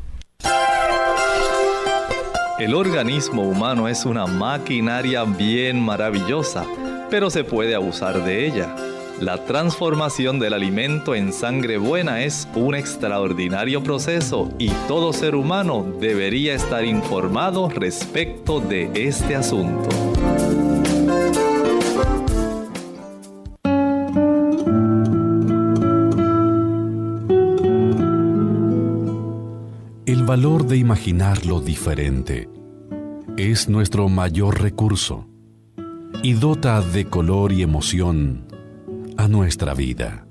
El 2.58 2.74
organismo 2.74 3.42
humano 3.42 3.88
es 3.88 4.06
una 4.06 4.26
maquinaria 4.26 5.24
bien 5.24 5.82
maravillosa, 5.82 6.64
pero 7.10 7.28
se 7.28 7.44
puede 7.44 7.74
abusar 7.74 8.24
de 8.24 8.46
ella. 8.46 8.74
La 9.20 9.42
transformación 9.46 10.38
del 10.38 10.52
alimento 10.52 11.14
en 11.14 11.32
sangre 11.32 11.78
buena 11.78 12.22
es 12.22 12.46
un 12.54 12.74
extraordinario 12.74 13.82
proceso 13.82 14.50
y 14.58 14.68
todo 14.88 15.14
ser 15.14 15.34
humano 15.34 15.86
debería 15.98 16.52
estar 16.52 16.84
informado 16.84 17.70
respecto 17.70 18.60
de 18.60 18.90
este 18.94 19.34
asunto. 19.34 19.88
El 30.04 30.24
valor 30.24 30.66
de 30.66 30.76
imaginar 30.76 31.46
lo 31.46 31.62
diferente 31.62 32.50
es 33.38 33.70
nuestro 33.70 34.10
mayor 34.10 34.60
recurso 34.60 35.26
y 36.22 36.34
dota 36.34 36.82
de 36.82 37.06
color 37.06 37.52
y 37.52 37.62
emoción 37.62 38.45
nuestra 39.28 39.74
vida. 39.74 40.25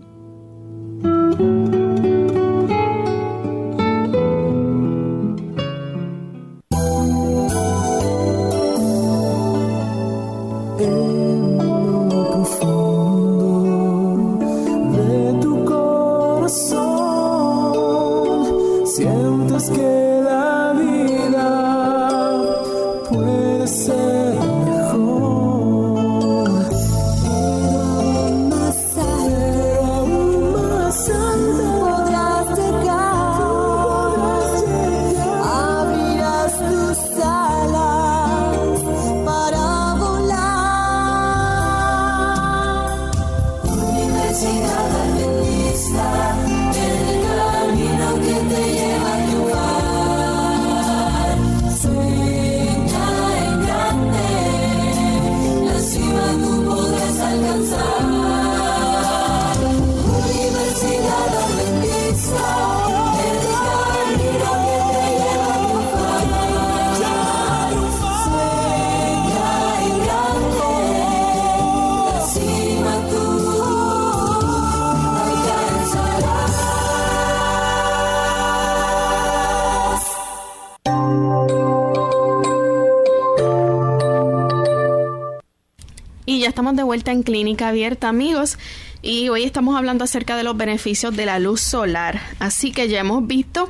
Estamos 86.55 86.77
de 86.77 86.83
vuelta 86.83 87.11
en 87.11 87.23
Clínica 87.23 87.67
Abierta, 87.67 88.07
amigos, 88.07 88.57
y 89.01 89.27
hoy 89.27 89.43
estamos 89.43 89.75
hablando 89.75 90.05
acerca 90.05 90.37
de 90.37 90.43
los 90.43 90.55
beneficios 90.55 91.13
de 91.13 91.25
la 91.25 91.37
luz 91.37 91.59
solar. 91.59 92.21
Así 92.39 92.71
que 92.71 92.87
ya 92.87 93.01
hemos 93.01 93.27
visto 93.27 93.69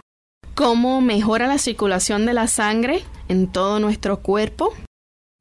cómo 0.54 1.02
mejora 1.02 1.48
la 1.48 1.58
circulación 1.58 2.28
de 2.28 2.36
la 2.36 2.46
sangre 2.46 3.04
en 3.28 3.48
todo 3.48 3.80
nuestro 3.80 4.20
cuerpo 4.22 4.72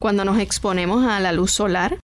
cuando 0.01 0.25
nos 0.25 0.39
exponemos 0.39 1.05
a 1.05 1.21
la 1.21 1.33
luz 1.33 1.51
solar. 1.51 1.99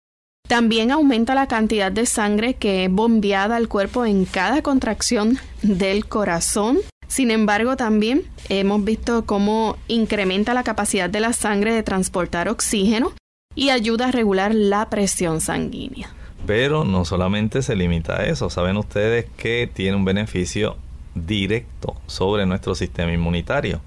También 0.48 0.90
aumenta 0.90 1.34
la 1.34 1.48
cantidad 1.48 1.92
de 1.92 2.06
sangre 2.06 2.54
que 2.54 2.86
es 2.86 2.90
bombeada 2.90 3.56
al 3.56 3.68
cuerpo 3.68 4.06
en 4.06 4.24
cada 4.24 4.62
contracción 4.62 5.38
del 5.60 6.06
corazón. 6.08 6.78
Sin 7.08 7.30
embargo, 7.30 7.76
también 7.76 8.24
hemos 8.48 8.82
visto 8.82 9.26
cómo 9.26 9.76
incrementa 9.86 10.54
la 10.54 10.64
capacidad 10.64 11.10
de 11.10 11.20
la 11.20 11.34
sangre 11.34 11.74
de 11.74 11.82
transportar 11.82 12.48
oxígeno 12.48 13.12
y 13.56 13.70
ayuda 13.70 14.08
a 14.08 14.12
regular 14.12 14.54
la 14.54 14.88
presión 14.88 15.40
sanguínea. 15.40 16.10
Pero 16.46 16.84
no 16.84 17.04
solamente 17.04 17.62
se 17.62 17.74
limita 17.74 18.20
a 18.20 18.26
eso, 18.26 18.50
saben 18.50 18.76
ustedes 18.76 19.26
que 19.36 19.68
tiene 19.72 19.96
un 19.96 20.04
beneficio 20.04 20.76
directo 21.16 21.96
sobre 22.06 22.46
nuestro 22.46 22.76
sistema 22.76 23.12
inmunitario 23.12 23.80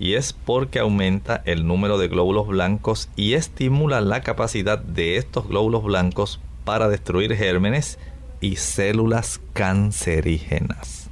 y 0.00 0.14
es 0.14 0.32
porque 0.32 0.78
aumenta 0.78 1.42
el 1.44 1.66
número 1.66 1.98
de 1.98 2.08
glóbulos 2.08 2.48
blancos 2.48 3.10
y 3.16 3.34
estimula 3.34 4.00
la 4.00 4.22
capacidad 4.22 4.78
de 4.78 5.18
estos 5.18 5.46
glóbulos 5.46 5.84
blancos 5.84 6.40
para 6.64 6.88
destruir 6.88 7.36
gérmenes 7.36 7.98
y 8.40 8.56
células 8.56 9.40
cancerígenas. 9.52 11.10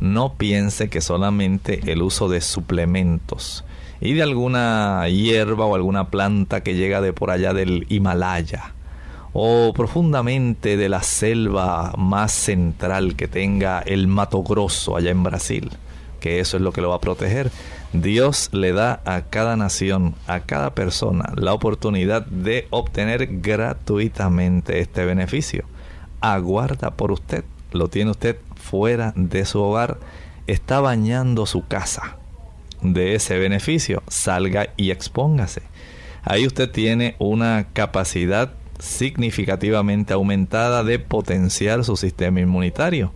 No 0.00 0.34
piense 0.34 0.90
que 0.90 1.00
solamente 1.00 1.90
el 1.90 2.02
uso 2.02 2.28
de 2.28 2.40
suplementos 2.40 3.63
y 4.00 4.14
de 4.14 4.22
alguna 4.22 5.08
hierba 5.08 5.66
o 5.66 5.74
alguna 5.74 6.10
planta 6.10 6.62
que 6.62 6.74
llega 6.74 7.00
de 7.00 7.12
por 7.12 7.30
allá 7.30 7.52
del 7.54 7.86
Himalaya 7.88 8.74
o 9.32 9.72
profundamente 9.74 10.76
de 10.76 10.88
la 10.88 11.02
selva 11.02 11.92
más 11.98 12.32
central 12.32 13.16
que 13.16 13.26
tenga 13.26 13.80
el 13.80 14.06
Mato 14.06 14.42
Grosso 14.44 14.96
allá 14.96 15.10
en 15.10 15.24
Brasil, 15.24 15.70
que 16.20 16.38
eso 16.38 16.56
es 16.56 16.62
lo 16.62 16.72
que 16.72 16.80
lo 16.80 16.90
va 16.90 16.96
a 16.96 17.00
proteger. 17.00 17.50
Dios 17.92 18.50
le 18.52 18.72
da 18.72 19.00
a 19.04 19.22
cada 19.22 19.56
nación, 19.56 20.14
a 20.28 20.40
cada 20.40 20.74
persona, 20.74 21.32
la 21.34 21.52
oportunidad 21.52 22.24
de 22.26 22.68
obtener 22.70 23.40
gratuitamente 23.40 24.78
este 24.78 25.04
beneficio. 25.04 25.64
Aguarda 26.20 26.92
por 26.92 27.10
usted, 27.10 27.44
lo 27.72 27.88
tiene 27.88 28.12
usted 28.12 28.38
fuera 28.54 29.12
de 29.16 29.44
su 29.44 29.60
hogar, 29.60 29.98
está 30.46 30.80
bañando 30.80 31.44
su 31.44 31.66
casa 31.66 32.18
de 32.84 33.14
ese 33.14 33.38
beneficio, 33.38 34.02
salga 34.08 34.68
y 34.76 34.90
expóngase. 34.90 35.62
Ahí 36.22 36.46
usted 36.46 36.70
tiene 36.70 37.16
una 37.18 37.66
capacidad 37.72 38.52
significativamente 38.78 40.12
aumentada 40.12 40.84
de 40.84 40.98
potenciar 40.98 41.84
su 41.84 41.96
sistema 41.96 42.40
inmunitario. 42.40 43.12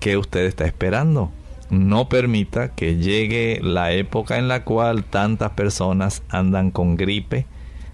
¿Qué 0.00 0.16
usted 0.16 0.44
está 0.44 0.64
esperando? 0.64 1.30
No 1.70 2.08
permita 2.08 2.74
que 2.74 2.96
llegue 2.96 3.60
la 3.62 3.92
época 3.92 4.38
en 4.38 4.48
la 4.48 4.64
cual 4.64 5.04
tantas 5.04 5.52
personas 5.52 6.22
andan 6.28 6.70
con 6.70 6.96
gripe, 6.96 7.46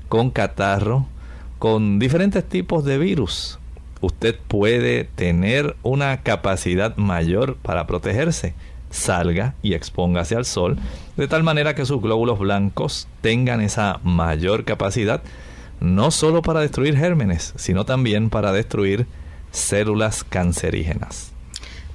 con 0.08 0.30
catarro, 0.30 1.06
con 1.58 1.98
diferentes 1.98 2.48
tipos 2.48 2.84
de 2.84 2.98
virus. 2.98 3.58
Usted 4.00 4.38
puede 4.48 5.04
tener 5.04 5.76
una 5.82 6.22
capacidad 6.22 6.96
mayor 6.96 7.56
para 7.56 7.86
protegerse 7.86 8.54
salga 8.90 9.54
y 9.62 9.74
expóngase 9.74 10.36
al 10.36 10.44
sol, 10.44 10.76
de 11.16 11.28
tal 11.28 11.42
manera 11.42 11.74
que 11.74 11.86
sus 11.86 12.02
glóbulos 12.02 12.38
blancos 12.38 13.08
tengan 13.20 13.60
esa 13.60 14.00
mayor 14.02 14.64
capacidad, 14.64 15.22
no 15.80 16.10
solo 16.10 16.42
para 16.42 16.60
destruir 16.60 16.96
gérmenes, 16.96 17.54
sino 17.56 17.84
también 17.84 18.30
para 18.30 18.52
destruir 18.52 19.06
células 19.52 20.24
cancerígenas. 20.24 21.32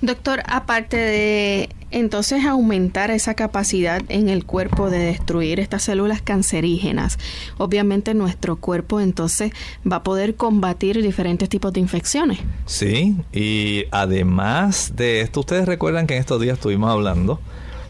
Doctor, 0.01 0.41
aparte 0.47 0.97
de 0.97 1.69
entonces 1.95 2.43
aumentar 2.43 3.09
esa 3.09 3.35
capacidad 3.35 4.01
en 4.09 4.27
el 4.27 4.45
cuerpo 4.45 4.89
de 4.89 4.99
destruir 4.99 5.61
estas 5.61 5.83
células 5.83 6.21
cancerígenas, 6.21 7.17
obviamente 7.57 8.13
nuestro 8.13 8.57
cuerpo 8.57 8.99
entonces 8.99 9.53
va 9.89 9.97
a 9.97 10.03
poder 10.03 10.35
combatir 10.35 11.01
diferentes 11.01 11.47
tipos 11.47 11.71
de 11.71 11.79
infecciones. 11.79 12.39
Sí, 12.65 13.15
y 13.31 13.85
además 13.91 14.93
de 14.97 15.21
esto, 15.21 15.39
ustedes 15.39 15.65
recuerdan 15.65 16.05
que 16.05 16.15
en 16.15 16.19
estos 16.19 16.41
días 16.41 16.57
estuvimos 16.57 16.91
hablando 16.91 17.39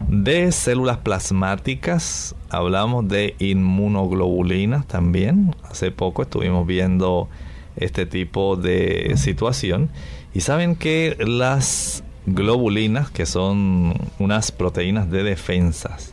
de 0.08 0.52
células 0.52 0.98
plasmáticas, 0.98 2.36
hablamos 2.48 3.08
de 3.08 3.34
inmunoglobulinas 3.40 4.86
también, 4.86 5.56
hace 5.68 5.90
poco 5.90 6.22
estuvimos 6.22 6.64
viendo 6.64 7.28
este 7.74 8.06
tipo 8.06 8.54
de 8.54 9.14
situación. 9.16 9.90
Y 10.32 10.42
saben 10.42 10.76
que 10.76 11.16
las 11.18 12.04
globulinas, 12.26 13.10
que 13.10 13.26
son 13.26 13.94
unas 14.18 14.52
proteínas 14.52 15.10
de 15.10 15.22
defensas, 15.22 16.12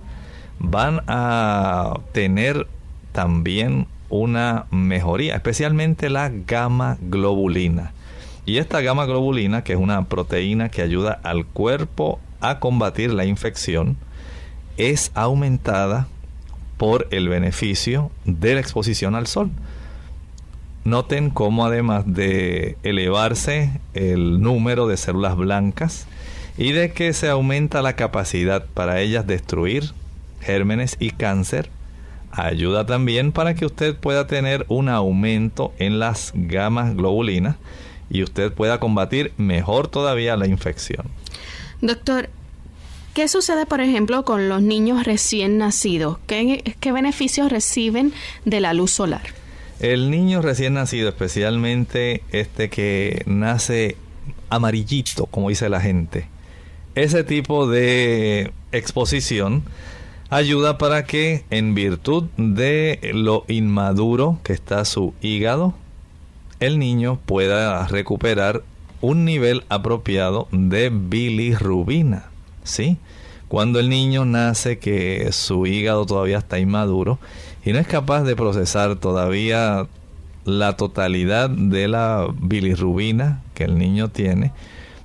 van 0.60 1.02
a 1.08 2.00
tener 2.12 2.68
también 3.12 3.88
una 4.10 4.66
mejoría, 4.72 5.36
especialmente 5.36 6.10
la 6.10 6.30
gamma 6.30 6.98
globulina. 7.02 7.94
Y 8.46 8.58
esta 8.58 8.82
gamma 8.82 9.06
globulina, 9.06 9.64
que 9.64 9.74
es 9.74 9.80
una 9.80 10.06
proteína 10.06 10.70
que 10.70 10.82
ayuda 10.82 11.20
al 11.24 11.46
cuerpo 11.46 12.20
a 12.42 12.60
combatir 12.60 13.14
la 13.14 13.26
infección, 13.26 13.98
es 14.78 15.12
aumentada 15.16 16.08
por 16.78 17.08
el 17.12 17.30
beneficio 17.30 18.12
de 18.26 18.56
la 18.56 18.60
exposición 18.60 19.16
al 19.16 19.28
sol. 19.28 19.50
Noten 20.86 21.30
cómo 21.30 21.66
además 21.66 22.04
de 22.06 22.78
elevarse 22.84 23.80
el 23.94 24.42
número 24.42 24.88
de 24.88 24.98
células 24.98 25.38
blancas 25.38 26.08
y 26.58 26.74
de 26.74 26.92
que 26.92 27.14
se 27.14 27.30
aumenta 27.30 27.82
la 27.82 27.96
capacidad 27.96 28.66
para 28.74 29.00
ellas 29.00 29.26
destruir 29.26 29.94
gérmenes 30.42 30.98
y 31.00 31.12
cáncer, 31.12 31.70
ayuda 32.32 32.86
también 32.86 33.32
para 33.32 33.56
que 33.56 33.66
usted 33.66 33.96
pueda 33.96 34.28
tener 34.28 34.66
un 34.68 34.90
aumento 34.90 35.74
en 35.80 36.00
las 36.00 36.34
gamas 36.36 36.96
globulinas 36.96 37.56
y 38.10 38.24
usted 38.24 38.52
pueda 38.52 38.80
combatir 38.80 39.32
mejor 39.38 39.88
todavía 39.88 40.36
la 40.36 40.48
infección. 40.48 41.08
Doctor, 41.82 42.30
¿Qué 43.14 43.28
sucede, 43.28 43.68
por 43.68 43.80
ejemplo, 43.80 44.26
con 44.26 44.50
los 44.50 44.64
niños 44.64 45.04
recién 45.04 45.60
nacidos? 45.60 46.18
¿Qué, 46.26 46.76
¿Qué, 46.80 46.92
beneficios 46.92 47.52
reciben 47.52 48.12
de 48.44 48.60
la 48.60 48.74
luz 48.74 48.90
solar? 48.90 49.43
El 49.80 50.12
niño 50.12 50.42
recién 50.42 50.76
nacido, 50.76 51.10
especialmente 51.10 52.24
este 52.32 52.70
que 52.70 53.24
nace 53.26 53.98
amarillito, 54.50 55.26
como 55.26 55.50
dice 55.50 55.70
la 55.70 55.82
gente, 55.82 56.28
ese 56.96 57.24
tipo 57.24 57.68
de 57.68 58.52
exposición 58.72 59.64
ayuda 60.30 60.78
para 60.78 61.06
que 61.06 61.44
en 61.50 61.76
virtud 61.76 62.26
de 62.38 63.12
lo 63.14 63.46
inmaduro 63.48 64.40
que 64.44 64.54
está 64.54 64.86
su 64.86 65.14
hígado, 65.22 65.74
el 66.60 66.80
niño 66.80 67.20
pueda 67.26 67.86
recuperar 67.88 68.64
un 69.02 69.26
nivel 69.26 69.66
apropiado 69.70 70.48
de 70.52 70.90
bilirrubina. 70.90 72.30
¿Sí? 72.64 72.98
Cuando 73.48 73.80
el 73.80 73.90
niño 73.90 74.26
nace 74.26 74.80
que 74.80 75.32
su 75.32 75.68
hígado 75.68 76.06
todavía 76.06 76.38
está 76.40 76.58
inmaduro 76.58 77.20
y 77.66 77.74
no 77.74 77.80
es 77.80 77.88
capaz 77.88 78.24
de 78.24 78.36
procesar 78.36 78.96
todavía 78.96 79.88
la 80.46 80.76
totalidad 80.76 81.50
de 81.50 81.88
la 81.88 82.28
bilirrubina 82.38 83.42
que 83.54 83.64
el 83.64 83.78
niño 83.78 84.10
tiene, 84.10 84.52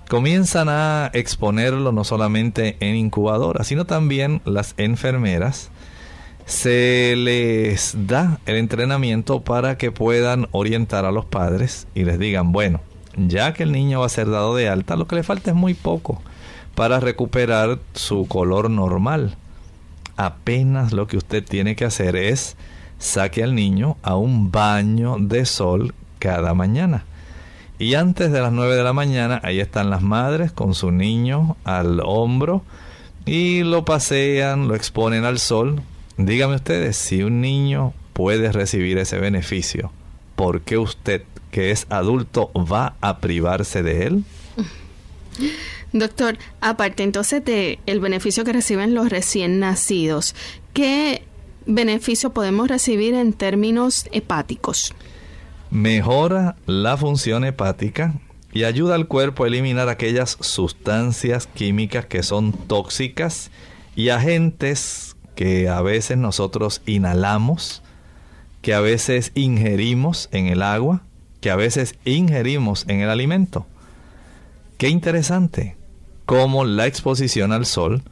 comienzan 0.08 0.68
a 0.68 1.10
exponerlo 1.12 1.92
no 1.92 2.02
solamente 2.04 2.76
en 2.80 2.96
incubadora, 2.96 3.62
sino 3.64 3.84
también 3.84 4.40
las 4.44 4.74
enfermeras 4.76 5.70
se 6.46 7.14
les 7.16 7.94
da 8.06 8.40
el 8.46 8.56
entrenamiento 8.56 9.42
para 9.42 9.76
que 9.76 9.92
puedan 9.92 10.48
orientar 10.50 11.04
a 11.04 11.12
los 11.12 11.26
padres 11.26 11.86
y 11.94 12.04
les 12.04 12.18
digan, 12.18 12.52
bueno, 12.52 12.80
ya 13.16 13.52
que 13.52 13.64
el 13.64 13.72
niño 13.72 14.00
va 14.00 14.06
a 14.06 14.10
ser 14.10 14.30
dado 14.30 14.56
de 14.56 14.68
alta, 14.68 14.96
lo 14.96 15.06
que 15.06 15.16
le 15.16 15.22
falta 15.22 15.50
es 15.50 15.56
muy 15.56 15.74
poco 15.74 16.22
para 16.74 17.00
recuperar 17.00 17.78
su 17.92 18.26
color 18.26 18.70
normal. 18.70 19.36
Apenas 20.18 20.92
lo 20.92 21.06
que 21.06 21.16
usted 21.16 21.44
tiene 21.44 21.76
que 21.76 21.84
hacer 21.84 22.16
es 22.16 22.56
saque 22.98 23.44
al 23.44 23.54
niño 23.54 23.96
a 24.02 24.16
un 24.16 24.50
baño 24.50 25.16
de 25.20 25.46
sol 25.46 25.94
cada 26.18 26.54
mañana. 26.54 27.04
Y 27.78 27.94
antes 27.94 28.32
de 28.32 28.40
las 28.40 28.50
9 28.50 28.74
de 28.74 28.82
la 28.82 28.92
mañana, 28.92 29.40
ahí 29.44 29.60
están 29.60 29.90
las 29.90 30.02
madres 30.02 30.50
con 30.50 30.74
su 30.74 30.90
niño 30.90 31.56
al 31.62 32.00
hombro 32.04 32.64
y 33.26 33.62
lo 33.62 33.84
pasean, 33.84 34.66
lo 34.66 34.74
exponen 34.74 35.24
al 35.24 35.38
sol. 35.38 35.82
Dígame 36.16 36.56
ustedes, 36.56 36.96
si 36.96 37.22
un 37.22 37.40
niño 37.40 37.92
puede 38.12 38.50
recibir 38.50 38.98
ese 38.98 39.18
beneficio, 39.18 39.92
¿por 40.34 40.62
qué 40.62 40.78
usted, 40.78 41.22
que 41.52 41.70
es 41.70 41.86
adulto, 41.90 42.50
va 42.54 42.96
a 43.00 43.18
privarse 43.18 43.84
de 43.84 44.06
él? 44.08 44.24
Doctor, 45.92 46.38
aparte 46.60 47.02
entonces 47.02 47.44
de 47.44 47.78
el 47.86 48.00
beneficio 48.00 48.44
que 48.44 48.52
reciben 48.52 48.94
los 48.94 49.08
recién 49.08 49.58
nacidos, 49.58 50.34
¿qué 50.74 51.22
beneficio 51.66 52.30
podemos 52.30 52.68
recibir 52.68 53.14
en 53.14 53.32
términos 53.32 54.06
hepáticos? 54.12 54.94
mejora 55.70 56.56
la 56.66 56.96
función 56.96 57.44
hepática 57.44 58.14
y 58.52 58.64
ayuda 58.64 58.94
al 58.94 59.06
cuerpo 59.06 59.44
a 59.44 59.48
eliminar 59.48 59.88
aquellas 59.88 60.38
sustancias 60.40 61.46
químicas 61.46 62.06
que 62.06 62.22
son 62.22 62.52
tóxicas 62.52 63.50
y 63.94 64.08
agentes 64.08 65.16
que 65.34 65.68
a 65.68 65.82
veces 65.82 66.16
nosotros 66.16 66.82
inhalamos, 66.86 67.82
que 68.62 68.74
a 68.74 68.80
veces 68.80 69.30
ingerimos 69.34 70.28
en 70.32 70.46
el 70.46 70.62
agua, 70.62 71.02
que 71.40 71.50
a 71.50 71.56
veces 71.56 71.94
ingerimos 72.04 72.84
en 72.88 73.00
el 73.00 73.10
alimento. 73.10 73.66
Qué 74.78 74.88
interesante 74.88 75.76
cómo 76.28 76.64
la 76.66 76.86
exposición 76.86 77.52
al 77.52 77.64
sol 77.64 78.02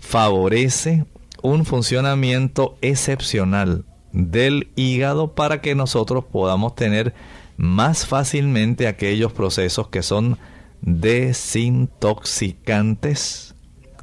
favorece 0.00 1.04
un 1.42 1.64
funcionamiento 1.64 2.76
excepcional 2.82 3.84
del 4.10 4.72
hígado 4.74 5.36
para 5.36 5.60
que 5.60 5.76
nosotros 5.76 6.24
podamos 6.24 6.74
tener 6.74 7.14
más 7.56 8.04
fácilmente 8.04 8.88
aquellos 8.88 9.32
procesos 9.32 9.86
que 9.86 10.02
son 10.02 10.38
desintoxicantes 10.80 13.54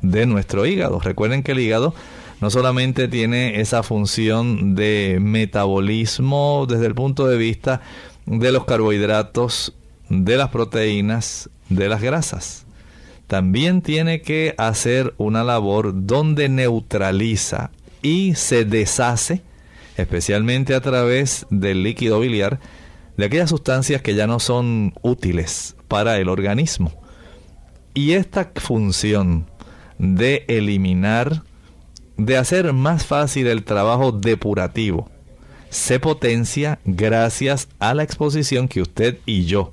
de 0.01 0.25
nuestro 0.25 0.65
hígado. 0.65 1.01
Recuerden 1.01 1.43
que 1.43 1.51
el 1.51 1.59
hígado 1.59 1.93
no 2.39 2.49
solamente 2.49 3.09
tiene 3.09 3.59
esa 3.59 3.83
función 3.83 4.75
de 4.75 5.17
metabolismo 5.19 6.65
desde 6.65 6.85
el 6.85 6.95
punto 6.95 7.27
de 7.27 7.35
vista 7.35 7.81
de 8.25 8.53
los 8.53 8.63
carbohidratos, 8.63 9.75
de 10.07 10.37
las 10.37 10.47
proteínas, 10.47 11.49
de 11.67 11.89
las 11.89 12.01
grasas. 12.01 12.65
También 13.29 13.83
tiene 13.83 14.23
que 14.23 14.55
hacer 14.57 15.13
una 15.19 15.43
labor 15.43 15.91
donde 15.93 16.49
neutraliza 16.49 17.69
y 18.01 18.33
se 18.33 18.65
deshace 18.65 19.43
especialmente 19.97 20.73
a 20.73 20.81
través 20.81 21.45
del 21.51 21.83
líquido 21.83 22.19
biliar, 22.19 22.59
de 23.17 23.25
aquellas 23.25 23.51
sustancias 23.51 24.01
que 24.01 24.15
ya 24.15 24.25
no 24.25 24.39
son 24.39 24.95
útiles 25.03 25.75
para 25.87 26.17
el 26.17 26.27
organismo. 26.27 26.91
Y 27.93 28.13
esta 28.13 28.51
función 28.55 29.45
de 29.99 30.45
eliminar, 30.47 31.43
de 32.17 32.35
hacer 32.35 32.73
más 32.73 33.05
fácil 33.05 33.45
el 33.45 33.63
trabajo 33.63 34.11
depurativo, 34.11 35.07
se 35.69 35.99
potencia 35.99 36.79
gracias 36.83 37.67
a 37.77 37.93
la 37.93 38.01
exposición 38.01 38.67
que 38.67 38.81
usted 38.81 39.19
y 39.27 39.45
yo 39.45 39.71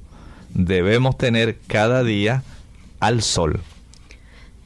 debemos 0.50 1.16
tener 1.16 1.58
cada 1.68 2.02
día 2.02 2.42
al 3.00 3.22
sol. 3.22 3.60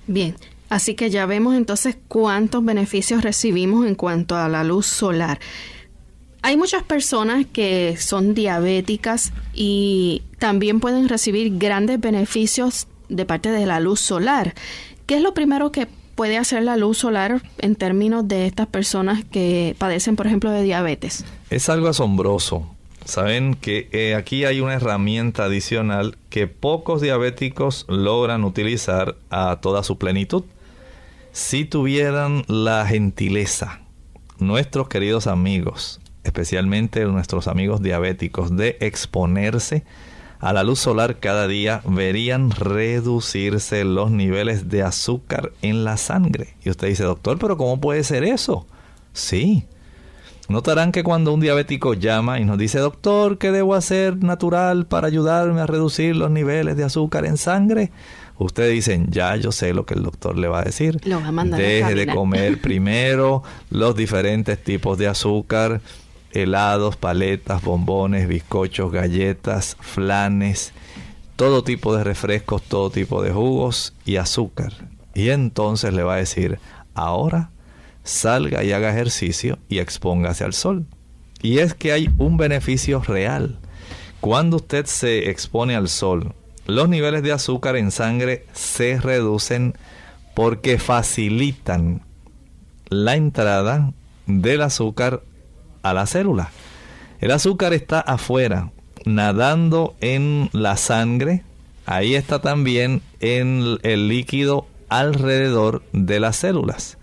Bien, 0.06 0.34
Así 0.70 0.94
que 0.94 1.10
ya 1.10 1.26
vemos 1.26 1.56
entonces 1.56 1.98
cuántos 2.06 2.64
beneficios 2.64 3.22
recibimos 3.22 3.86
en 3.86 3.96
cuanto 3.96 4.36
a 4.36 4.48
la 4.48 4.62
luz 4.62 4.86
solar. 4.86 5.40
Hay 6.42 6.56
muchas 6.56 6.84
personas 6.84 7.44
que 7.52 7.96
son 7.98 8.34
diabéticas 8.34 9.32
y 9.52 10.22
también 10.38 10.78
pueden 10.78 11.08
recibir 11.08 11.58
grandes 11.58 12.00
beneficios 12.00 12.86
de 13.08 13.26
parte 13.26 13.50
de 13.50 13.66
la 13.66 13.80
luz 13.80 14.00
solar. 14.00 14.54
¿Qué 15.06 15.16
es 15.16 15.22
lo 15.22 15.34
primero 15.34 15.72
que 15.72 15.88
puede 16.14 16.38
hacer 16.38 16.62
la 16.62 16.76
luz 16.76 16.98
solar 16.98 17.42
en 17.58 17.74
términos 17.74 18.28
de 18.28 18.46
estas 18.46 18.68
personas 18.68 19.24
que 19.24 19.74
padecen, 19.76 20.14
por 20.14 20.28
ejemplo, 20.28 20.52
de 20.52 20.62
diabetes? 20.62 21.24
Es 21.50 21.68
algo 21.68 21.88
asombroso. 21.88 22.76
Saben 23.04 23.54
que 23.54 23.88
eh, 23.92 24.14
aquí 24.14 24.44
hay 24.44 24.60
una 24.60 24.74
herramienta 24.74 25.44
adicional 25.44 26.16
que 26.28 26.46
pocos 26.46 27.00
diabéticos 27.00 27.86
logran 27.88 28.44
utilizar 28.44 29.16
a 29.30 29.58
toda 29.60 29.82
su 29.82 29.98
plenitud 29.98 30.44
si 31.32 31.64
tuvieran 31.64 32.44
la 32.48 32.84
gentileza, 32.86 33.80
nuestros 34.38 34.88
queridos 34.88 35.26
amigos, 35.26 36.00
especialmente 36.24 37.04
nuestros 37.04 37.46
amigos 37.46 37.82
diabéticos, 37.82 38.56
de 38.56 38.76
exponerse 38.80 39.84
a 40.40 40.52
la 40.52 40.64
luz 40.64 40.80
solar 40.80 41.20
cada 41.20 41.46
día, 41.46 41.82
verían 41.84 42.50
reducirse 42.50 43.84
los 43.84 44.10
niveles 44.10 44.68
de 44.70 44.82
azúcar 44.82 45.52
en 45.62 45.84
la 45.84 45.96
sangre. 45.96 46.54
Y 46.64 46.70
usted 46.70 46.88
dice, 46.88 47.04
doctor, 47.04 47.38
pero 47.38 47.56
¿cómo 47.56 47.80
puede 47.80 48.02
ser 48.04 48.24
eso? 48.24 48.66
Sí. 49.12 49.66
Notarán 50.50 50.90
que 50.90 51.04
cuando 51.04 51.32
un 51.32 51.38
diabético 51.38 51.94
llama 51.94 52.40
y 52.40 52.44
nos 52.44 52.58
dice, 52.58 52.80
doctor, 52.80 53.38
¿qué 53.38 53.52
debo 53.52 53.76
hacer 53.76 54.20
natural 54.24 54.84
para 54.84 55.06
ayudarme 55.06 55.60
a 55.60 55.66
reducir 55.66 56.16
los 56.16 56.28
niveles 56.28 56.76
de 56.76 56.82
azúcar 56.82 57.24
en 57.24 57.36
sangre? 57.36 57.92
Ustedes 58.36 58.72
dicen, 58.72 59.06
ya 59.12 59.36
yo 59.36 59.52
sé 59.52 59.72
lo 59.72 59.86
que 59.86 59.94
el 59.94 60.02
doctor 60.02 60.36
le 60.36 60.48
va 60.48 60.58
a 60.58 60.64
decir. 60.64 61.00
Deje 61.56 61.94
de 61.94 62.08
comer 62.08 62.60
primero 62.62 63.44
los 63.70 63.94
diferentes 63.94 64.60
tipos 64.60 64.98
de 64.98 65.06
azúcar, 65.06 65.82
helados, 66.32 66.96
paletas, 66.96 67.62
bombones, 67.62 68.26
bizcochos, 68.26 68.90
galletas, 68.90 69.76
flanes, 69.78 70.72
todo 71.36 71.62
tipo 71.62 71.94
de 71.94 72.02
refrescos, 72.02 72.62
todo 72.62 72.90
tipo 72.90 73.22
de 73.22 73.30
jugos 73.30 73.94
y 74.04 74.16
azúcar. 74.16 74.72
Y 75.14 75.28
entonces 75.28 75.94
le 75.94 76.02
va 76.02 76.14
a 76.14 76.16
decir, 76.16 76.58
ahora 76.94 77.50
salga 78.04 78.64
y 78.64 78.72
haga 78.72 78.90
ejercicio 78.90 79.58
y 79.68 79.78
expóngase 79.78 80.44
al 80.44 80.52
sol. 80.52 80.86
Y 81.42 81.58
es 81.58 81.74
que 81.74 81.92
hay 81.92 82.10
un 82.18 82.36
beneficio 82.36 83.00
real. 83.00 83.58
Cuando 84.20 84.56
usted 84.56 84.86
se 84.86 85.30
expone 85.30 85.74
al 85.74 85.88
sol, 85.88 86.34
los 86.66 86.88
niveles 86.88 87.22
de 87.22 87.32
azúcar 87.32 87.76
en 87.76 87.90
sangre 87.90 88.46
se 88.52 89.00
reducen 89.00 89.74
porque 90.34 90.78
facilitan 90.78 92.02
la 92.88 93.16
entrada 93.16 93.92
del 94.26 94.62
azúcar 94.62 95.22
a 95.82 95.94
la 95.94 96.06
célula. 96.06 96.50
El 97.20 97.30
azúcar 97.30 97.72
está 97.72 98.00
afuera, 98.00 98.72
nadando 99.04 99.94
en 100.00 100.50
la 100.52 100.76
sangre. 100.76 101.44
Ahí 101.86 102.14
está 102.14 102.40
también 102.40 103.02
en 103.20 103.78
el 103.82 104.08
líquido 104.08 104.66
alrededor 104.88 105.82
de 105.92 106.20
las 106.20 106.36
células. 106.36 106.98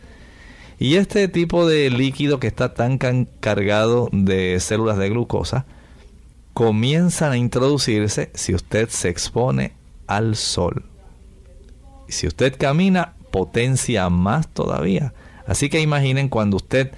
Y 0.80 0.96
este 0.96 1.28
tipo 1.28 1.68
de 1.68 1.90
líquido 1.90 2.40
que 2.40 2.48
está 2.48 2.74
tan 2.74 2.98
cargado 3.40 4.10
de 4.12 4.60
células 4.60 4.98
de 4.98 5.10
glucosa 5.10 5.66
comienzan 6.54 7.32
a 7.32 7.38
introducirse 7.38 8.30
si 8.34 8.54
usted 8.54 8.90
se 8.90 9.10
expone 9.10 9.74
al 10.06 10.36
sol. 10.36 10.84
Y 12.08 12.12
si 12.12 12.28
usted 12.28 12.56
camina 12.58 13.14
potencia 13.32 14.10
más 14.10 14.48
todavía. 14.48 15.14
Así 15.48 15.70
que 15.70 15.82
imaginen 15.82 16.30
cuando 16.30 16.58
usted 16.58 16.92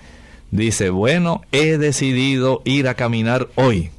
dice, 0.52 0.89
bueno, 0.89 1.42
he 1.52 1.78
decidido 1.78 2.62
ir 2.65 2.88
a 2.88 2.96
caminar 2.96 3.50
hoy. 3.56 3.92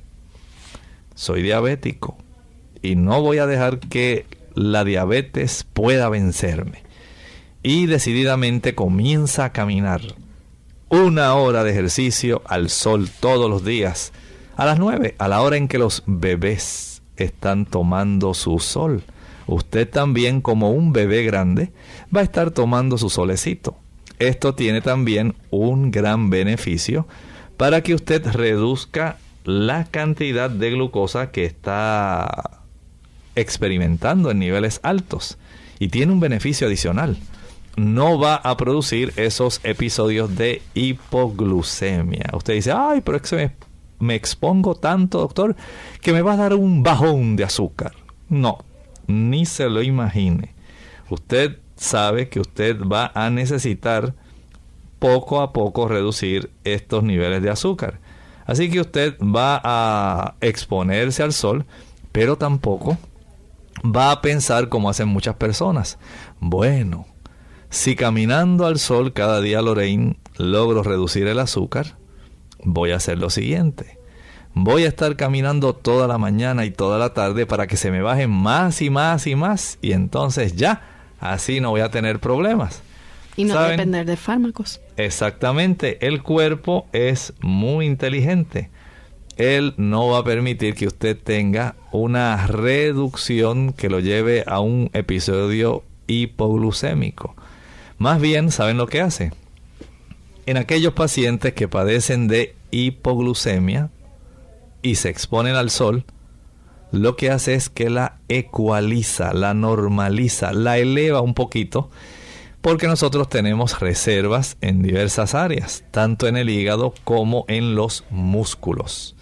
Soy 1.15 1.43
diabético 1.43 2.17
y 2.83 2.97
no 2.97 3.21
voy 3.23 3.39
a 3.39 3.47
dejar 3.47 3.79
que 3.79 4.27
la 4.55 4.85
diabetes 4.85 5.65
pueda 5.73 6.09
vencerme. 6.09 6.83
Y 7.63 7.87
decididamente 7.87 8.75
comienza 8.75 9.45
a 9.45 9.53
caminar 9.53 10.01
una 10.89 11.35
hora 11.35 11.63
de 11.63 11.71
ejercicio 11.73 12.43
al 12.47 12.71
sol 12.71 13.11
todos 13.21 13.51
los 13.51 13.65
días. 13.65 14.13
A 14.57 14.65
las 14.65 14.79
nueve, 14.79 15.15
a 15.19 15.29
la 15.29 15.43
hora 15.43 15.59
en 15.59 15.69
que 15.69 15.79
los 15.79 16.03
bebés 16.07 17.03
están 17.17 17.67
tomando 17.67 18.33
su 18.33 18.59
sol. 18.61 19.03
Usted 19.47 19.89
también 19.89 20.41
como 20.41 20.71
un 20.71 20.93
bebé 20.93 21.23
grande 21.23 21.71
va 22.15 22.21
a 22.21 22.25
estar 22.25 22.51
tomando 22.51 22.97
su 22.97 23.11
solecito. 23.11 23.77
Esto 24.19 24.55
tiene 24.55 24.81
también 24.81 25.35
un 25.51 25.91
gran 25.91 26.31
beneficio 26.31 27.07
para 27.59 27.83
que 27.83 27.95
usted 27.95 28.27
reduzca 28.27 29.19
la 29.45 29.85
cantidad 29.85 30.49
de 30.49 30.71
glucosa 30.71 31.31
que 31.31 31.45
está 31.45 32.63
experimentando 33.35 34.31
en 34.31 34.39
niveles 34.39 34.81
altos. 34.83 35.37
Y 35.79 35.89
tiene 35.89 36.13
un 36.13 36.21
beneficio 36.21 36.67
adicional. 36.67 37.19
No 37.81 38.19
va 38.19 38.35
a 38.35 38.59
producir 38.59 39.15
esos 39.17 39.59
episodios 39.63 40.37
de 40.37 40.61
hipoglucemia. 40.75 42.27
Usted 42.35 42.53
dice, 42.53 42.73
ay, 42.73 43.01
pero 43.01 43.17
es 43.17 43.23
que 43.23 43.53
me, 44.01 44.15
expongo 44.15 44.75
tanto, 44.75 45.21
doctor, 45.21 45.57
que 46.03 46.13
me 46.13 46.21
va 46.21 46.35
a 46.35 46.37
dar 46.37 46.53
un 46.53 46.83
bajón 46.83 47.37
de 47.37 47.45
azúcar. 47.45 47.93
No, 48.29 48.59
ni 49.07 49.47
se 49.47 49.71
lo 49.71 49.83
imagine. 49.83 50.53
Usted 51.09 51.57
sabe 51.75 52.29
que 52.29 52.41
usted 52.41 52.79
va 52.83 53.13
a 53.15 53.31
necesitar 53.31 54.13
poco 54.99 55.41
a 55.41 55.55
poco 55.55 55.89
reducir 55.89 56.51
estos 56.65 57.03
niveles 57.03 57.43
de 57.43 57.49
azúcar. 57.49 57.99
Así 58.45 58.71
que 58.71 58.83
usted 58.83 59.17
va 59.21 59.59
a 59.65 60.35
exponerse 60.43 61.23
al 61.23 61.33
sol, 61.33 61.65
pero 62.13 62.37
tampoco 62.37 62.99
va 63.83 64.13
a 64.13 64.21
pensar 64.21 64.69
como 64.69 64.91
hacen 64.91 65.09
muchas 65.09 65.37
personas. 65.37 65.99
Bueno, 66.41 67.07
si 67.71 67.97
caminando 67.97 68.67
al 68.67 68.79
sol 68.79 69.13
cada 69.13 69.41
día, 69.41 69.63
Lorraine, 69.63 70.19
logro 70.37 70.83
reducir 70.83 71.27
el 71.27 71.39
azúcar, 71.39 71.97
voy 72.63 72.91
a 72.91 72.97
hacer 72.97 73.19
lo 73.19 73.31
siguiente. 73.31 73.99
Voy 74.53 74.85
a 74.85 74.89
estar 74.89 75.17
caminando 75.17 75.75
toda 75.75 76.09
la 76.09 76.19
mañana 76.19 76.65
y 76.65 76.71
toda 76.71 76.99
la 76.99 77.15
tarde 77.15 77.47
para 77.47 77.67
que 77.67 77.77
se 77.77 77.91
me 77.91 78.03
bajen 78.03 78.31
más 78.31 78.83
y 78.83 78.91
más 78.91 79.27
y 79.27 79.37
más 79.37 79.79
y 79.81 79.93
entonces 79.93 80.57
ya 80.57 80.83
Así 81.21 81.61
no 81.61 81.71
voy 81.71 81.83
a 81.83 81.91
tener 81.91 82.19
problemas. 82.19 82.83
Y 83.37 83.45
no 83.45 83.63
depender 83.63 84.07
de 84.07 84.17
fármacos. 84.17 84.81
Exactamente. 84.97 86.05
El 86.07 86.23
cuerpo 86.23 86.89
es 86.93 87.35
muy 87.41 87.87
inteligente. 87.87 88.71
Él 89.37 89.75
no 89.77 90.09
va 90.09 90.19
a 90.19 90.25
permitir 90.25 90.75
que 90.75 90.87
usted 90.87 91.17
tenga 91.17 91.77
una 91.93 92.47
reducción 92.47 93.73
que 93.73 93.89
lo 93.89 94.01
lleve 94.01 94.45
a 94.47 94.61
un 94.61 94.91
episodio 94.93 95.85
hipoglucémico. 96.07 97.37
Más 98.01 98.19
bien, 98.19 98.51
¿saben 98.51 98.79
lo 98.79 98.87
que 98.87 99.03
hace? 99.03 99.31
En 100.47 100.57
aquellos 100.57 100.95
pacientes 100.95 101.53
que 101.53 101.69
padecen 101.69 102.29
de 102.29 102.57
hipoglucemia 102.71 103.91
y 104.81 104.95
se 104.95 105.11
exponen 105.11 105.55
al 105.55 105.69
sol, 105.69 106.07
lo 106.93 107.15
que 107.15 107.31
hace 107.31 107.53
es 107.53 107.69
que 107.69 107.91
la 107.91 108.17
ecualiza, 108.29 109.35
la 109.35 109.53
normaliza, 109.53 110.55
la 110.55 110.79
eleva 110.79 111.21
un 111.21 111.35
poquito, 111.35 111.91
porque 112.63 112.87
nosotros 112.87 113.29
tenemos 113.29 113.81
reservas 113.81 114.57
en 114.63 114.81
diversas 114.81 115.35
áreas, 115.35 115.85
tanto 115.91 116.27
en 116.27 116.39
el 116.39 116.49
hígado 116.49 116.95
como 117.05 117.45
en 117.49 117.75
los 117.75 118.05
músculos. 118.09 119.15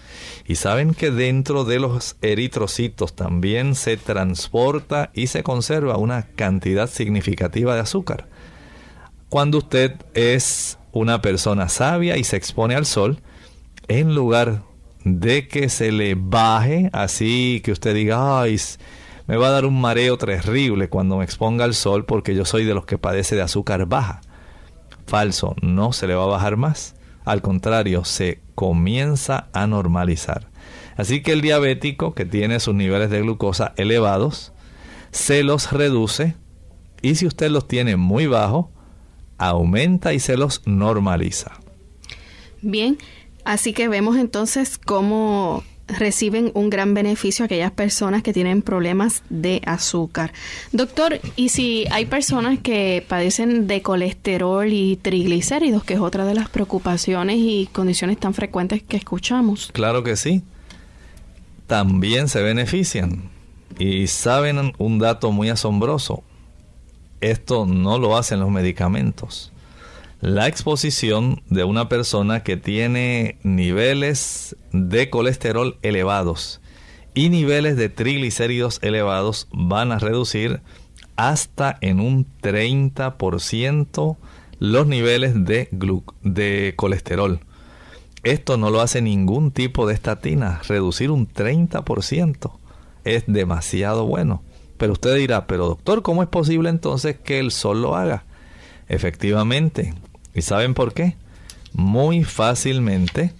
Y 0.46 0.54
saben 0.54 0.94
que 0.94 1.10
dentro 1.10 1.64
de 1.64 1.80
los 1.80 2.14
eritrocitos 2.22 3.16
también 3.16 3.74
se 3.74 3.96
transporta 3.96 5.10
y 5.14 5.26
se 5.26 5.42
conserva 5.42 5.96
una 5.96 6.28
cantidad 6.36 6.88
significativa 6.88 7.74
de 7.74 7.80
azúcar. 7.80 8.28
Cuando 9.28 9.58
usted 9.58 9.92
es 10.14 10.78
una 10.92 11.20
persona 11.20 11.68
sabia 11.68 12.16
y 12.16 12.24
se 12.24 12.36
expone 12.36 12.74
al 12.74 12.86
sol, 12.86 13.20
en 13.86 14.14
lugar 14.14 14.62
de 15.04 15.48
que 15.48 15.68
se 15.68 15.92
le 15.92 16.14
baje, 16.14 16.88
así 16.94 17.60
que 17.62 17.72
usted 17.72 17.94
diga, 17.94 18.40
ay, 18.40 18.58
me 19.26 19.36
va 19.36 19.48
a 19.48 19.50
dar 19.50 19.66
un 19.66 19.78
mareo 19.78 20.16
terrible 20.16 20.88
cuando 20.88 21.18
me 21.18 21.24
exponga 21.24 21.66
al 21.66 21.74
sol 21.74 22.06
porque 22.06 22.34
yo 22.34 22.46
soy 22.46 22.64
de 22.64 22.72
los 22.72 22.86
que 22.86 22.96
padece 22.96 23.36
de 23.36 23.42
azúcar 23.42 23.84
baja. 23.84 24.22
Falso, 25.06 25.54
no 25.60 25.92
se 25.92 26.06
le 26.06 26.14
va 26.14 26.24
a 26.24 26.28
bajar 26.28 26.56
más. 26.56 26.94
Al 27.26 27.42
contrario, 27.42 28.06
se 28.06 28.40
comienza 28.54 29.48
a 29.52 29.66
normalizar. 29.66 30.48
Así 30.96 31.22
que 31.22 31.32
el 31.32 31.42
diabético 31.42 32.14
que 32.14 32.24
tiene 32.24 32.60
sus 32.60 32.74
niveles 32.74 33.10
de 33.10 33.20
glucosa 33.20 33.74
elevados, 33.76 34.52
se 35.10 35.42
los 35.42 35.70
reduce 35.70 36.34
y 37.02 37.16
si 37.16 37.26
usted 37.26 37.50
los 37.50 37.68
tiene 37.68 37.96
muy 37.96 38.26
bajos, 38.26 38.66
aumenta 39.38 40.12
y 40.12 40.20
se 40.20 40.36
los 40.36 40.66
normaliza. 40.66 41.52
Bien, 42.60 42.98
Así 43.48 43.72
que 43.72 43.88
vemos 43.88 44.18
entonces 44.18 44.76
cómo 44.76 45.64
reciben 45.86 46.50
un 46.52 46.68
gran 46.68 46.92
beneficio 46.92 47.46
aquellas 47.46 47.70
personas 47.70 48.22
que 48.22 48.34
tienen 48.34 48.60
problemas 48.60 49.22
de 49.30 49.62
azúcar. 49.64 50.34
Doctor, 50.70 51.18
¿y 51.34 51.48
si 51.48 51.86
hay 51.90 52.04
personas 52.04 52.58
que 52.58 53.02
padecen 53.08 53.66
de 53.66 53.80
colesterol 53.80 54.70
y 54.70 54.96
triglicéridos, 54.96 55.82
que 55.82 55.94
es 55.94 56.00
otra 56.00 56.26
de 56.26 56.34
las 56.34 56.50
preocupaciones 56.50 57.36
y 57.38 57.70
condiciones 57.72 58.18
tan 58.20 58.34
frecuentes 58.34 58.82
que 58.82 58.98
escuchamos? 58.98 59.70
Claro 59.72 60.04
que 60.04 60.16
sí. 60.16 60.42
También 61.66 62.28
se 62.28 62.42
benefician. 62.42 63.30
Y 63.78 64.08
saben 64.08 64.74
un 64.76 64.98
dato 64.98 65.32
muy 65.32 65.48
asombroso. 65.48 66.22
Esto 67.20 67.66
no 67.66 67.98
lo 67.98 68.16
hacen 68.16 68.40
los 68.40 68.50
medicamentos 68.50 69.52
la 70.20 70.48
exposición 70.48 71.42
de 71.48 71.62
una 71.62 71.88
persona 71.88 72.42
que 72.42 72.56
tiene 72.56 73.38
niveles 73.44 74.56
de 74.72 75.10
colesterol 75.10 75.78
elevados 75.82 76.60
y 77.14 77.28
niveles 77.28 77.76
de 77.76 77.88
triglicéridos 77.88 78.80
elevados 78.82 79.46
van 79.52 79.92
a 79.92 79.98
reducir 79.98 80.60
hasta 81.14 81.78
en 81.80 82.00
un 82.00 82.26
30% 82.42 84.16
los 84.58 84.86
niveles 84.88 85.44
de, 85.44 85.68
de 86.22 86.74
colesterol. 86.76 87.40
Esto 88.24 88.56
no 88.56 88.70
lo 88.70 88.80
hace 88.80 89.00
ningún 89.00 89.52
tipo 89.52 89.86
de 89.86 89.94
estatina. 89.94 90.60
Reducir 90.66 91.12
un 91.12 91.28
30% 91.28 92.50
es 93.04 93.24
demasiado 93.28 94.04
bueno. 94.04 94.42
Pero 94.78 94.94
usted 94.94 95.16
dirá, 95.16 95.46
pero 95.46 95.66
doctor, 95.66 96.02
¿cómo 96.02 96.22
es 96.22 96.28
posible 96.28 96.70
entonces 96.70 97.18
que 97.18 97.38
el 97.38 97.50
sol 97.50 97.82
lo 97.82 97.96
haga? 97.96 98.24
Efectivamente, 98.88 99.92
¿Y 100.38 100.42
saben 100.42 100.72
por 100.72 100.94
qué? 100.94 101.16
Muy 101.72 102.22
fácilmente 102.22 103.32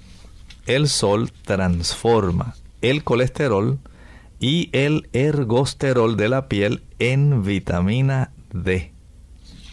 el 0.67 0.89
sol 0.89 1.31
transforma 1.45 2.57
el 2.83 3.05
colesterol 3.05 3.79
y 4.41 4.69
el 4.73 5.09
ergosterol 5.13 6.17
de 6.17 6.29
la 6.29 6.49
piel 6.49 6.83
en 6.99 7.45
vitamina 7.45 8.33
D. 8.53 8.91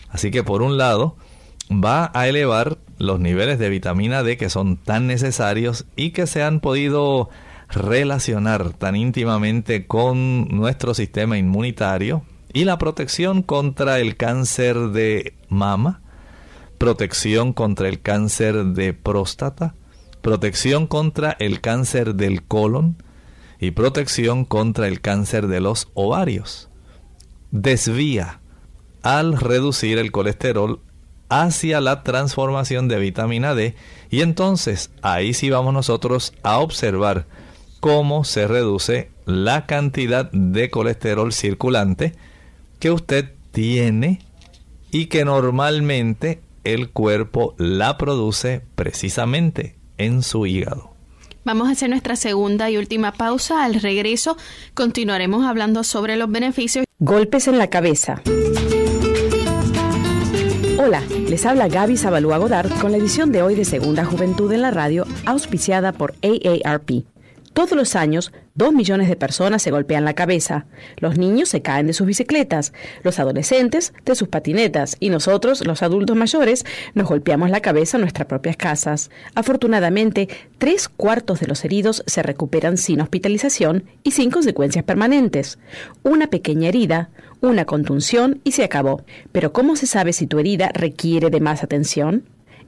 Así 0.09 0.29
que 0.29 0.43
por 0.43 0.61
un 0.61 0.77
lado 0.77 1.17
va 1.71 2.11
a 2.13 2.27
elevar 2.27 2.77
los 2.99 3.19
niveles 3.19 3.57
de 3.57 3.69
vitamina 3.69 4.21
D 4.21 4.37
que 4.37 4.51
son 4.51 4.77
tan 4.77 5.07
necesarios 5.07 5.85
y 5.95 6.11
que 6.11 6.27
se 6.27 6.43
han 6.43 6.59
podido 6.59 7.29
relacionar 7.69 8.73
tan 8.73 8.95
íntimamente 8.95 9.87
con 9.87 10.47
nuestro 10.49 10.93
sistema 10.93 11.37
inmunitario 11.37 12.23
y 12.53 12.63
la 12.63 12.77
protección 12.77 13.41
contra 13.41 13.99
el 13.99 14.15
cáncer 14.15 14.77
de 14.89 15.33
mama, 15.49 16.01
protección 16.77 17.53
contra 17.53 17.89
el 17.89 18.01
cáncer 18.01 18.65
de 18.67 18.93
próstata, 18.93 19.75
protección 20.21 20.87
contra 20.87 21.35
el 21.39 21.61
cáncer 21.61 22.15
del 22.15 22.43
colon 22.43 22.97
y 23.59 23.71
protección 23.71 24.45
contra 24.45 24.87
el 24.87 25.01
cáncer 25.01 25.47
de 25.47 25.59
los 25.59 25.89
ovarios. 25.93 26.69
Desvía 27.51 28.39
al 29.01 29.37
reducir 29.39 29.97
el 29.97 30.11
colesterol 30.11 30.81
hacia 31.29 31.81
la 31.81 32.03
transformación 32.03 32.87
de 32.87 32.99
vitamina 32.99 33.55
D 33.55 33.75
y 34.09 34.21
entonces 34.21 34.91
ahí 35.01 35.33
sí 35.33 35.49
vamos 35.49 35.73
nosotros 35.73 36.33
a 36.43 36.59
observar 36.59 37.25
cómo 37.85 38.23
se 38.23 38.47
reduce 38.47 39.11
la 39.27 39.67
cantidad 39.67 40.31
de 40.31 40.71
colesterol 40.71 41.31
circulante 41.31 42.13
que 42.79 42.89
usted 42.89 43.33
tiene 43.51 44.21
y 44.89 45.05
que 45.05 45.23
normalmente 45.23 46.41
el 46.63 46.89
cuerpo 46.89 47.53
la 47.59 47.99
produce 47.99 48.63
precisamente 48.73 49.75
en 49.99 50.23
su 50.23 50.47
hígado. 50.47 50.95
Vamos 51.43 51.69
a 51.69 51.73
hacer 51.73 51.91
nuestra 51.91 52.15
segunda 52.15 52.71
y 52.71 52.77
última 52.77 53.11
pausa. 53.11 53.63
Al 53.63 53.75
regreso 53.75 54.35
continuaremos 54.73 55.45
hablando 55.45 55.83
sobre 55.83 56.17
los 56.17 56.31
beneficios. 56.31 56.85
Golpes 56.97 57.47
en 57.47 57.59
la 57.59 57.69
cabeza. 57.69 58.23
Hola, 60.79 61.03
les 61.29 61.45
habla 61.45 61.67
Gaby 61.67 61.97
Zabalúa 61.97 62.39
Godard 62.39 62.71
con 62.81 62.91
la 62.91 62.97
edición 62.97 63.31
de 63.31 63.43
hoy 63.43 63.53
de 63.53 63.63
Segunda 63.63 64.05
Juventud 64.05 64.51
en 64.51 64.63
la 64.63 64.71
Radio, 64.71 65.05
auspiciada 65.27 65.91
por 65.91 66.15
AARP. 66.23 67.05
Todos 67.55 67.71
los 67.71 67.95
años, 67.95 68.33
dos 68.53 68.73
millones 68.73 69.07
de 69.07 69.15
personas 69.15 69.61
se 69.61 69.71
golpean 69.71 70.03
la 70.03 70.13
cabeza. 70.13 70.65
Los 70.97 71.17
niños 71.17 71.47
se 71.47 71.61
caen 71.61 71.87
de 71.87 71.93
sus 71.93 72.05
bicicletas, 72.05 72.73
los 73.01 73.17
adolescentes 73.17 73.93
de 74.03 74.13
sus 74.13 74.27
patinetas 74.27 74.97
y 74.99 75.07
nosotros, 75.07 75.65
los 75.65 75.81
adultos 75.81 76.17
mayores, 76.17 76.65
nos 76.95 77.07
golpeamos 77.07 77.49
la 77.49 77.61
cabeza 77.61 77.95
en 77.95 78.01
nuestras 78.01 78.27
propias 78.27 78.57
casas. 78.57 79.09
Afortunadamente, 79.35 80.27
tres 80.57 80.89
cuartos 80.89 81.39
de 81.39 81.47
los 81.47 81.63
heridos 81.63 82.03
se 82.07 82.23
recuperan 82.23 82.75
sin 82.75 82.99
hospitalización 82.99 83.85
y 84.03 84.11
sin 84.11 84.31
consecuencias 84.31 84.83
permanentes. 84.83 85.57
Una 86.03 86.27
pequeña 86.27 86.67
herida, 86.67 87.09
una 87.39 87.63
contunción 87.63 88.41
y 88.43 88.51
se 88.51 88.65
acabó. 88.65 89.05
Pero 89.31 89.53
¿cómo 89.53 89.77
se 89.77 89.87
sabe 89.87 90.11
si 90.11 90.27
tu 90.27 90.39
herida 90.39 90.71
requiere 90.73 91.29
de 91.29 91.39
más 91.39 91.63
atención? 91.63 92.25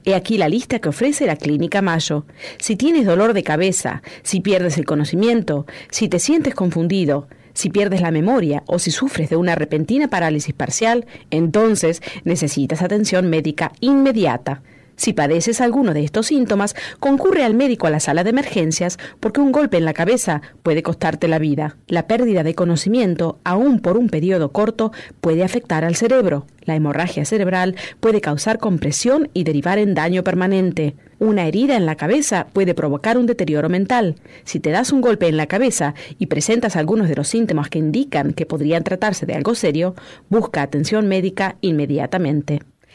He 0.08 0.14
aquí 0.14 0.38
la 0.38 0.48
lista 0.48 0.78
que 0.78 0.88
ofrece 0.88 1.26
la 1.26 1.36
Clínica 1.36 1.82
Mayo. 1.82 2.24
Si 2.58 2.76
tienes 2.76 3.04
dolor 3.04 3.34
de 3.34 3.42
cabeza, 3.42 4.00
si 4.22 4.40
pierdes 4.40 4.78
el 4.78 4.86
conocimiento, 4.86 5.66
si 5.90 6.08
te 6.08 6.18
sientes 6.18 6.54
confundido, 6.54 7.28
si 7.52 7.68
pierdes 7.68 8.00
la 8.00 8.10
memoria 8.10 8.62
o 8.64 8.78
si 8.78 8.90
sufres 8.90 9.28
de 9.28 9.36
una 9.36 9.54
repentina 9.54 10.08
parálisis 10.08 10.54
parcial, 10.54 11.04
entonces 11.30 12.00
necesitas 12.24 12.80
atención 12.80 13.28
médica 13.28 13.72
inmediata. 13.80 14.62
Si 14.98 15.12
padeces 15.12 15.60
alguno 15.60 15.94
de 15.94 16.02
estos 16.02 16.26
síntomas, 16.26 16.74
concurre 16.98 17.44
al 17.44 17.54
médico 17.54 17.86
a 17.86 17.90
la 17.90 18.00
sala 18.00 18.24
de 18.24 18.30
emergencias 18.30 18.98
porque 19.20 19.40
un 19.40 19.52
golpe 19.52 19.76
en 19.76 19.84
la 19.84 19.94
cabeza 19.94 20.42
puede 20.64 20.82
costarte 20.82 21.28
la 21.28 21.38
vida. 21.38 21.76
La 21.86 22.08
pérdida 22.08 22.42
de 22.42 22.56
conocimiento, 22.56 23.38
aún 23.44 23.78
por 23.78 23.96
un 23.96 24.08
periodo 24.08 24.50
corto, 24.50 24.90
puede 25.20 25.44
afectar 25.44 25.84
al 25.84 25.94
cerebro. 25.94 26.46
La 26.64 26.74
hemorragia 26.74 27.24
cerebral 27.24 27.76
puede 28.00 28.20
causar 28.20 28.58
compresión 28.58 29.30
y 29.34 29.44
derivar 29.44 29.78
en 29.78 29.94
daño 29.94 30.24
permanente. 30.24 30.96
Una 31.20 31.46
herida 31.46 31.76
en 31.76 31.86
la 31.86 31.94
cabeza 31.94 32.48
puede 32.52 32.74
provocar 32.74 33.18
un 33.18 33.26
deterioro 33.26 33.68
mental. 33.68 34.16
Si 34.42 34.58
te 34.58 34.70
das 34.70 34.90
un 34.90 35.00
golpe 35.00 35.28
en 35.28 35.36
la 35.36 35.46
cabeza 35.46 35.94
y 36.18 36.26
presentas 36.26 36.74
algunos 36.74 37.08
de 37.08 37.14
los 37.14 37.28
síntomas 37.28 37.68
que 37.68 37.78
indican 37.78 38.32
que 38.32 38.46
podrían 38.46 38.82
tratarse 38.82 39.26
de 39.26 39.34
algo 39.34 39.54
serio, 39.54 39.94
busca 40.28 40.62
atención 40.62 41.06
médica 41.06 41.54
inmediatamente. 41.60 42.62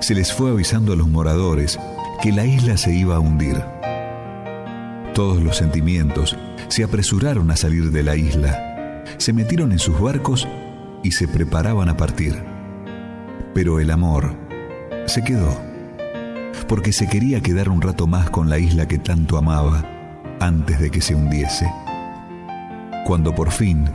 se 0.00 0.14
les 0.14 0.32
fue 0.32 0.50
avisando 0.50 0.92
a 0.92 0.96
los 0.96 1.08
moradores 1.08 1.78
que 2.22 2.32
la 2.32 2.44
isla 2.44 2.76
se 2.76 2.94
iba 2.94 3.16
a 3.16 3.20
hundir. 3.20 3.62
Todos 5.14 5.42
los 5.42 5.56
sentimientos 5.56 6.36
se 6.68 6.84
apresuraron 6.84 7.50
a 7.50 7.56
salir 7.56 7.90
de 7.90 8.02
la 8.02 8.16
isla, 8.16 9.04
se 9.18 9.32
metieron 9.32 9.72
en 9.72 9.78
sus 9.78 9.98
barcos 10.00 10.46
y 11.02 11.12
se 11.12 11.28
preparaban 11.28 11.88
a 11.88 11.96
partir. 11.96 12.42
Pero 13.54 13.80
el 13.80 13.90
amor 13.90 14.34
se 15.06 15.22
quedó, 15.22 15.56
porque 16.68 16.92
se 16.92 17.08
quería 17.08 17.40
quedar 17.40 17.68
un 17.68 17.80
rato 17.80 18.06
más 18.06 18.30
con 18.30 18.50
la 18.50 18.58
isla 18.58 18.86
que 18.86 18.98
tanto 18.98 19.38
amaba 19.38 19.84
antes 20.40 20.80
de 20.80 20.90
que 20.90 21.00
se 21.00 21.14
hundiese. 21.14 21.70
Cuando 23.06 23.34
por 23.34 23.50
fin 23.50 23.88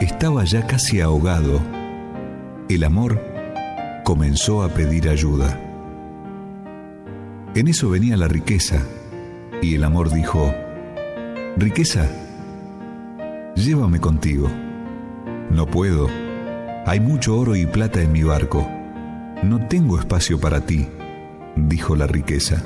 estaba 0.00 0.44
ya 0.44 0.66
casi 0.66 1.00
ahogado, 1.00 1.60
el 2.68 2.84
amor 2.84 3.29
comenzó 4.04 4.62
a 4.62 4.68
pedir 4.68 5.08
ayuda. 5.08 5.58
En 7.54 7.68
eso 7.68 7.90
venía 7.90 8.16
la 8.16 8.28
riqueza, 8.28 8.82
y 9.62 9.74
el 9.74 9.84
amor 9.84 10.12
dijo, 10.12 10.54
Riqueza, 11.56 12.08
llévame 13.56 14.00
contigo. 14.00 14.48
No 15.50 15.66
puedo, 15.66 16.08
hay 16.86 17.00
mucho 17.00 17.36
oro 17.38 17.56
y 17.56 17.66
plata 17.66 18.00
en 18.00 18.12
mi 18.12 18.22
barco. 18.22 18.66
No 19.42 19.66
tengo 19.66 19.98
espacio 19.98 20.38
para 20.38 20.60
ti, 20.60 20.86
dijo 21.56 21.96
la 21.96 22.06
riqueza. 22.06 22.62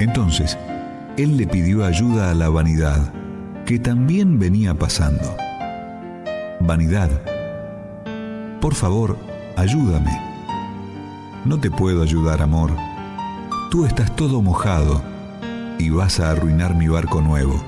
Entonces, 0.00 0.58
él 1.16 1.36
le 1.36 1.46
pidió 1.46 1.84
ayuda 1.84 2.30
a 2.30 2.34
la 2.34 2.48
vanidad, 2.48 3.12
que 3.64 3.78
también 3.78 4.38
venía 4.38 4.74
pasando. 4.74 5.36
Vanidad, 6.60 7.10
por 8.60 8.74
favor, 8.74 9.16
ayúdame. 9.58 10.16
No 11.44 11.58
te 11.58 11.70
puedo 11.70 12.02
ayudar, 12.02 12.42
amor. 12.42 12.76
Tú 13.70 13.84
estás 13.84 14.14
todo 14.14 14.40
mojado 14.40 15.02
y 15.78 15.90
vas 15.90 16.20
a 16.20 16.30
arruinar 16.30 16.76
mi 16.76 16.86
barco 16.86 17.20
nuevo. 17.20 17.62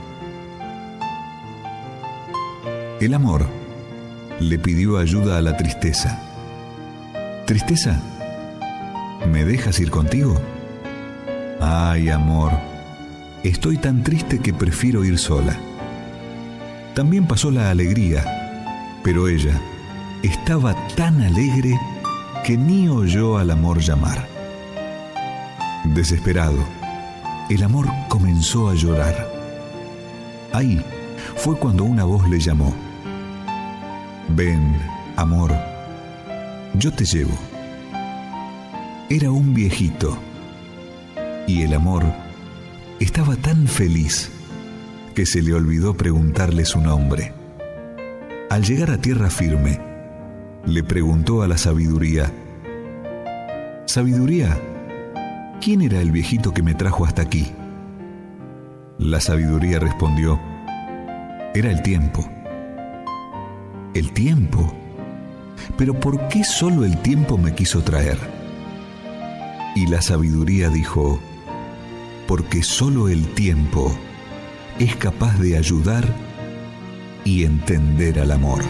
El 3.00 3.12
amor 3.14 3.46
le 4.38 4.58
pidió 4.58 4.98
ayuda 4.98 5.38
a 5.38 5.42
la 5.42 5.56
tristeza. 5.56 6.22
Tristeza, 7.46 8.00
¿me 9.28 9.44
dejas 9.44 9.80
ir 9.80 9.90
contigo? 9.90 10.40
Ay, 11.60 12.08
amor, 12.08 12.52
estoy 13.42 13.78
tan 13.78 14.04
triste 14.04 14.38
que 14.38 14.54
prefiero 14.54 15.04
ir 15.04 15.18
sola. 15.18 15.56
También 16.94 17.26
pasó 17.26 17.50
la 17.50 17.70
alegría, 17.70 18.24
pero 19.02 19.26
ella 19.28 19.60
estaba 20.22 20.74
tan 20.96 21.20
alegre 21.22 21.78
que 22.44 22.56
ni 22.56 22.88
oyó 22.88 23.38
al 23.38 23.50
amor 23.50 23.80
llamar. 23.80 24.28
Desesperado, 25.84 26.58
el 27.48 27.62
amor 27.62 27.86
comenzó 28.08 28.68
a 28.68 28.74
llorar. 28.74 29.28
Ahí 30.52 30.82
fue 31.36 31.56
cuando 31.56 31.84
una 31.84 32.04
voz 32.04 32.28
le 32.28 32.38
llamó. 32.38 32.74
Ven, 34.28 34.76
amor, 35.16 35.54
yo 36.74 36.92
te 36.92 37.04
llevo. 37.04 37.36
Era 39.08 39.30
un 39.30 39.54
viejito 39.54 40.16
y 41.46 41.62
el 41.62 41.74
amor 41.74 42.04
estaba 43.00 43.34
tan 43.36 43.66
feliz 43.66 44.30
que 45.14 45.26
se 45.26 45.42
le 45.42 45.54
olvidó 45.54 45.94
preguntarle 45.94 46.64
su 46.64 46.80
nombre. 46.80 47.32
Al 48.50 48.62
llegar 48.62 48.90
a 48.90 48.98
tierra 48.98 49.30
firme, 49.30 49.89
le 50.66 50.82
preguntó 50.82 51.42
a 51.42 51.48
la 51.48 51.58
sabiduría, 51.58 52.32
Sabiduría, 53.90 54.56
¿quién 55.60 55.82
era 55.82 56.00
el 56.00 56.12
viejito 56.12 56.54
que 56.54 56.62
me 56.62 56.74
trajo 56.74 57.04
hasta 57.04 57.22
aquí? 57.22 57.50
La 58.98 59.20
sabiduría 59.20 59.80
respondió, 59.80 60.38
era 61.54 61.72
el 61.72 61.82
tiempo. 61.82 62.24
¿El 63.92 64.12
tiempo? 64.12 64.72
Pero 65.76 65.94
¿por 65.94 66.28
qué 66.28 66.44
solo 66.44 66.84
el 66.84 66.98
tiempo 66.98 67.36
me 67.36 67.52
quiso 67.52 67.82
traer? 67.82 68.18
Y 69.74 69.88
la 69.88 70.00
sabiduría 70.02 70.68
dijo, 70.68 71.18
porque 72.28 72.62
solo 72.62 73.08
el 73.08 73.26
tiempo 73.34 73.92
es 74.78 74.94
capaz 74.94 75.36
de 75.40 75.56
ayudar 75.56 76.06
y 77.24 77.42
entender 77.42 78.20
al 78.20 78.30
amor. 78.30 78.62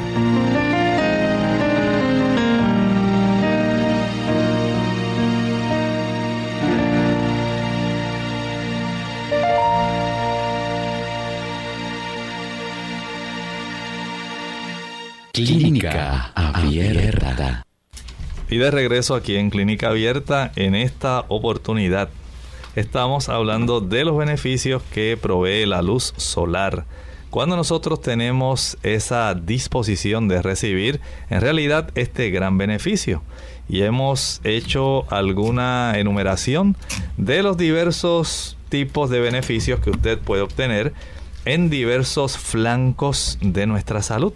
De 18.60 18.70
regreso 18.70 19.14
aquí 19.14 19.36
en 19.36 19.48
Clínica 19.48 19.88
Abierta, 19.88 20.52
en 20.54 20.74
esta 20.74 21.24
oportunidad 21.28 22.10
estamos 22.76 23.30
hablando 23.30 23.80
de 23.80 24.04
los 24.04 24.18
beneficios 24.18 24.82
que 24.92 25.16
provee 25.20 25.64
la 25.64 25.80
luz 25.80 26.12
solar. 26.18 26.84
Cuando 27.30 27.56
nosotros 27.56 28.02
tenemos 28.02 28.76
esa 28.82 29.34
disposición 29.34 30.28
de 30.28 30.42
recibir 30.42 31.00
en 31.30 31.40
realidad 31.40 31.90
este 31.94 32.30
gran 32.30 32.58
beneficio 32.58 33.22
y 33.66 33.80
hemos 33.80 34.42
hecho 34.44 35.10
alguna 35.10 35.94
enumeración 35.96 36.76
de 37.16 37.42
los 37.42 37.56
diversos 37.56 38.58
tipos 38.68 39.08
de 39.08 39.20
beneficios 39.20 39.80
que 39.80 39.88
usted 39.88 40.18
puede 40.18 40.42
obtener 40.42 40.92
en 41.46 41.70
diversos 41.70 42.36
flancos 42.36 43.38
de 43.40 43.66
nuestra 43.66 44.02
salud. 44.02 44.34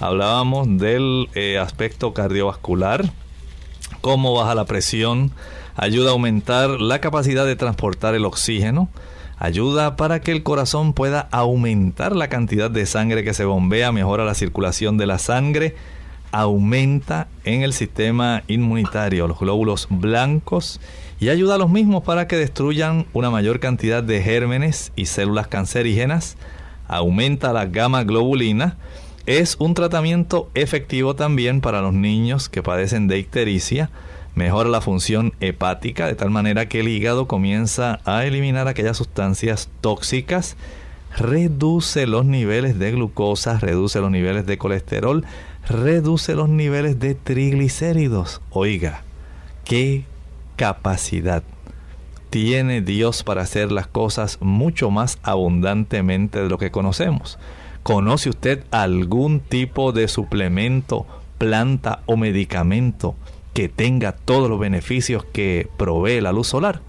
Hablábamos 0.00 0.66
del 0.78 1.28
eh, 1.34 1.58
aspecto 1.58 2.14
cardiovascular, 2.14 3.12
cómo 4.00 4.34
baja 4.34 4.54
la 4.54 4.64
presión, 4.64 5.32
ayuda 5.76 6.10
a 6.10 6.12
aumentar 6.12 6.70
la 6.80 7.00
capacidad 7.00 7.46
de 7.46 7.56
transportar 7.56 8.14
el 8.14 8.24
oxígeno, 8.24 8.88
ayuda 9.38 9.96
para 9.96 10.20
que 10.20 10.32
el 10.32 10.42
corazón 10.42 10.92
pueda 10.92 11.28
aumentar 11.30 12.14
la 12.14 12.28
cantidad 12.28 12.70
de 12.70 12.86
sangre 12.86 13.24
que 13.24 13.34
se 13.34 13.44
bombea, 13.44 13.92
mejora 13.92 14.24
la 14.24 14.34
circulación 14.34 14.98
de 14.98 15.06
la 15.06 15.18
sangre, 15.18 15.74
aumenta 16.32 17.28
en 17.44 17.62
el 17.62 17.72
sistema 17.72 18.42
inmunitario 18.46 19.26
los 19.26 19.38
glóbulos 19.38 19.88
blancos 19.90 20.80
y 21.18 21.28
ayuda 21.28 21.56
a 21.56 21.58
los 21.58 21.70
mismos 21.70 22.02
para 22.02 22.28
que 22.28 22.36
destruyan 22.36 23.06
una 23.12 23.30
mayor 23.30 23.60
cantidad 23.60 24.02
de 24.02 24.22
gérmenes 24.22 24.92
y 24.96 25.06
células 25.06 25.48
cancerígenas, 25.48 26.36
aumenta 26.88 27.52
la 27.52 27.66
gamma 27.66 28.04
globulina, 28.04 28.76
es 29.38 29.54
un 29.60 29.74
tratamiento 29.74 30.50
efectivo 30.54 31.14
también 31.14 31.60
para 31.60 31.82
los 31.82 31.94
niños 31.94 32.48
que 32.48 32.64
padecen 32.64 33.06
de 33.06 33.20
ictericia, 33.20 33.88
mejora 34.34 34.68
la 34.68 34.80
función 34.80 35.34
hepática 35.38 36.08
de 36.08 36.16
tal 36.16 36.30
manera 36.30 36.68
que 36.68 36.80
el 36.80 36.88
hígado 36.88 37.28
comienza 37.28 38.00
a 38.04 38.24
eliminar 38.24 38.66
aquellas 38.66 38.96
sustancias 38.96 39.68
tóxicas, 39.80 40.56
reduce 41.16 42.08
los 42.08 42.24
niveles 42.24 42.76
de 42.80 42.90
glucosa, 42.90 43.56
reduce 43.60 44.00
los 44.00 44.10
niveles 44.10 44.46
de 44.46 44.58
colesterol, 44.58 45.24
reduce 45.68 46.34
los 46.34 46.48
niveles 46.48 46.98
de 46.98 47.14
triglicéridos. 47.14 48.40
Oiga, 48.50 49.04
qué 49.64 50.06
capacidad 50.56 51.44
tiene 52.30 52.80
Dios 52.80 53.22
para 53.22 53.42
hacer 53.42 53.70
las 53.70 53.86
cosas 53.86 54.38
mucho 54.40 54.90
más 54.90 55.20
abundantemente 55.22 56.42
de 56.42 56.48
lo 56.48 56.58
que 56.58 56.72
conocemos. 56.72 57.38
¿Conoce 57.82 58.28
usted 58.28 58.64
algún 58.70 59.40
tipo 59.40 59.92
de 59.92 60.06
suplemento, 60.08 61.06
planta 61.38 62.02
o 62.06 62.16
medicamento 62.16 63.14
que 63.54 63.68
tenga 63.68 64.12
todos 64.12 64.50
los 64.50 64.60
beneficios 64.60 65.24
que 65.24 65.68
provee 65.76 66.20
la 66.20 66.32
luz 66.32 66.48
solar? 66.48 66.82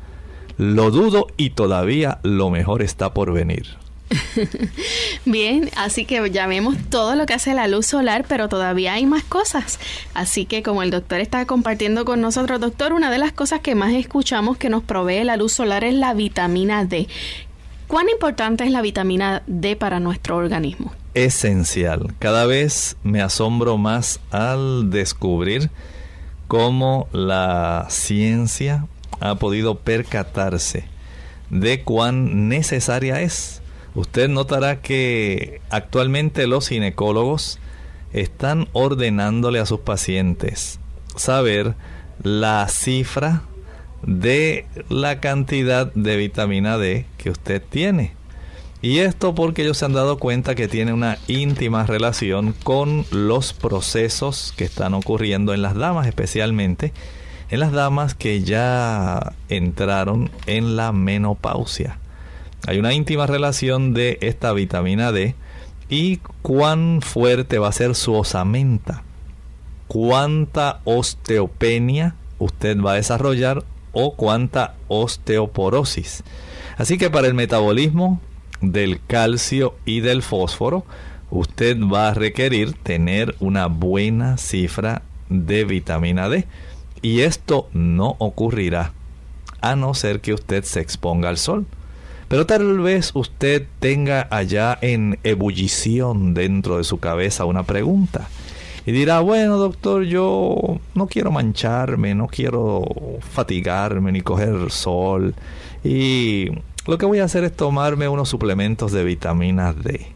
Lo 0.57 0.91
dudo 0.91 1.27
y 1.37 1.51
todavía 1.51 2.19
lo 2.23 2.49
mejor 2.49 2.81
está 2.81 3.13
por 3.13 3.31
venir. 3.33 3.81
Bien, 5.25 5.69
así 5.75 6.05
que 6.05 6.29
ya 6.31 6.47
vemos 6.47 6.75
todo 6.89 7.15
lo 7.15 7.25
que 7.25 7.33
hace 7.33 7.53
la 7.53 7.67
luz 7.67 7.87
solar, 7.87 8.25
pero 8.27 8.49
todavía 8.49 8.93
hay 8.93 9.05
más 9.05 9.23
cosas. 9.23 9.79
Así 10.13 10.45
que 10.45 10.63
como 10.63 10.83
el 10.83 10.91
doctor 10.91 11.19
está 11.19 11.45
compartiendo 11.45 12.05
con 12.05 12.21
nosotros, 12.21 12.59
doctor, 12.59 12.93
una 12.93 13.09
de 13.11 13.17
las 13.17 13.31
cosas 13.31 13.61
que 13.61 13.75
más 13.75 13.93
escuchamos 13.93 14.57
que 14.57 14.69
nos 14.69 14.83
provee 14.83 15.23
la 15.23 15.37
luz 15.37 15.53
solar 15.53 15.83
es 15.83 15.93
la 15.93 16.13
vitamina 16.13 16.85
D. 16.85 17.07
¿Cuán 17.91 18.07
importante 18.07 18.63
es 18.63 18.71
la 18.71 18.81
vitamina 18.81 19.43
D 19.47 19.75
para 19.75 19.99
nuestro 19.99 20.37
organismo? 20.37 20.93
Esencial. 21.13 22.13
Cada 22.19 22.45
vez 22.45 22.95
me 23.03 23.21
asombro 23.21 23.77
más 23.77 24.21
al 24.31 24.89
descubrir 24.89 25.69
cómo 26.47 27.09
la 27.11 27.87
ciencia 27.89 28.87
ha 29.19 29.35
podido 29.35 29.79
percatarse 29.79 30.85
de 31.49 31.83
cuán 31.83 32.47
necesaria 32.47 33.19
es 33.19 33.61
usted 33.93 34.29
notará 34.29 34.79
que 34.79 35.59
actualmente 35.69 36.47
los 36.47 36.69
ginecólogos 36.69 37.59
están 38.13 38.69
ordenándole 38.71 39.59
a 39.59 39.65
sus 39.65 39.81
pacientes 39.81 40.79
saber 41.17 41.75
la 42.23 42.69
cifra 42.69 43.41
de 44.03 44.65
la 44.89 45.19
cantidad 45.19 45.93
de 45.93 46.17
vitamina 46.17 46.77
D 46.77 47.05
que 47.17 47.29
usted 47.29 47.61
tiene. 47.61 48.13
Y 48.81 48.99
esto 48.99 49.35
porque 49.35 49.61
ellos 49.61 49.77
se 49.77 49.85
han 49.85 49.93
dado 49.93 50.17
cuenta 50.17 50.55
que 50.55 50.67
tiene 50.67 50.91
una 50.91 51.19
íntima 51.27 51.85
relación 51.85 52.55
con 52.63 53.05
los 53.11 53.53
procesos 53.53 54.53
que 54.57 54.63
están 54.63 54.95
ocurriendo 54.95 55.53
en 55.53 55.61
las 55.61 55.75
damas, 55.75 56.07
especialmente 56.07 56.91
en 57.51 57.59
las 57.59 57.73
damas 57.73 58.15
que 58.15 58.41
ya 58.41 59.33
entraron 59.49 60.31
en 60.47 60.75
la 60.75 60.93
menopausia. 60.93 61.99
Hay 62.65 62.79
una 62.79 62.93
íntima 62.93 63.27
relación 63.27 63.93
de 63.93 64.17
esta 64.21 64.51
vitamina 64.53 65.11
D 65.11 65.35
y 65.89 66.17
cuán 66.41 67.01
fuerte 67.01 67.59
va 67.59 67.67
a 67.67 67.73
ser 67.73 67.93
su 67.93 68.15
osamenta, 68.15 69.03
cuánta 69.87 70.79
osteopenia 70.85 72.15
usted 72.39 72.79
va 72.79 72.93
a 72.93 72.95
desarrollar 72.95 73.63
o 73.91 74.15
cuánta 74.15 74.75
osteoporosis. 74.87 76.23
Así 76.77 76.97
que 76.97 77.09
para 77.09 77.27
el 77.27 77.33
metabolismo 77.33 78.19
del 78.61 78.99
calcio 79.05 79.75
y 79.85 79.99
del 80.01 80.21
fósforo, 80.21 80.85
usted 81.29 81.77
va 81.79 82.09
a 82.09 82.13
requerir 82.13 82.73
tener 82.73 83.35
una 83.39 83.67
buena 83.67 84.37
cifra 84.37 85.01
de 85.29 85.65
vitamina 85.65 86.29
D. 86.29 86.45
Y 87.01 87.21
esto 87.21 87.69
no 87.73 88.15
ocurrirá 88.19 88.93
a 89.61 89.75
no 89.75 89.93
ser 89.93 90.21
que 90.21 90.33
usted 90.33 90.63
se 90.63 90.81
exponga 90.81 91.29
al 91.29 91.37
sol. 91.37 91.65
Pero 92.27 92.45
tal 92.45 92.79
vez 92.79 93.11
usted 93.13 93.67
tenga 93.79 94.27
allá 94.29 94.77
en 94.81 95.19
ebullición 95.23 96.33
dentro 96.33 96.77
de 96.77 96.83
su 96.83 96.99
cabeza 96.99 97.45
una 97.45 97.63
pregunta. 97.63 98.29
Y 98.85 98.91
dirá, 98.91 99.19
bueno 99.19 99.57
doctor, 99.57 100.03
yo 100.03 100.79
no 100.95 101.07
quiero 101.07 101.31
mancharme, 101.31 102.15
no 102.15 102.27
quiero 102.27 102.83
fatigarme 103.19 104.11
ni 104.11 104.21
coger 104.21 104.71
sol. 104.71 105.35
Y 105.83 106.47
lo 106.87 106.97
que 106.97 107.05
voy 107.05 107.19
a 107.19 107.25
hacer 107.25 107.43
es 107.43 107.55
tomarme 107.55 108.07
unos 108.07 108.29
suplementos 108.29 108.91
de 108.91 109.03
vitamina 109.03 109.73
D. 109.73 110.07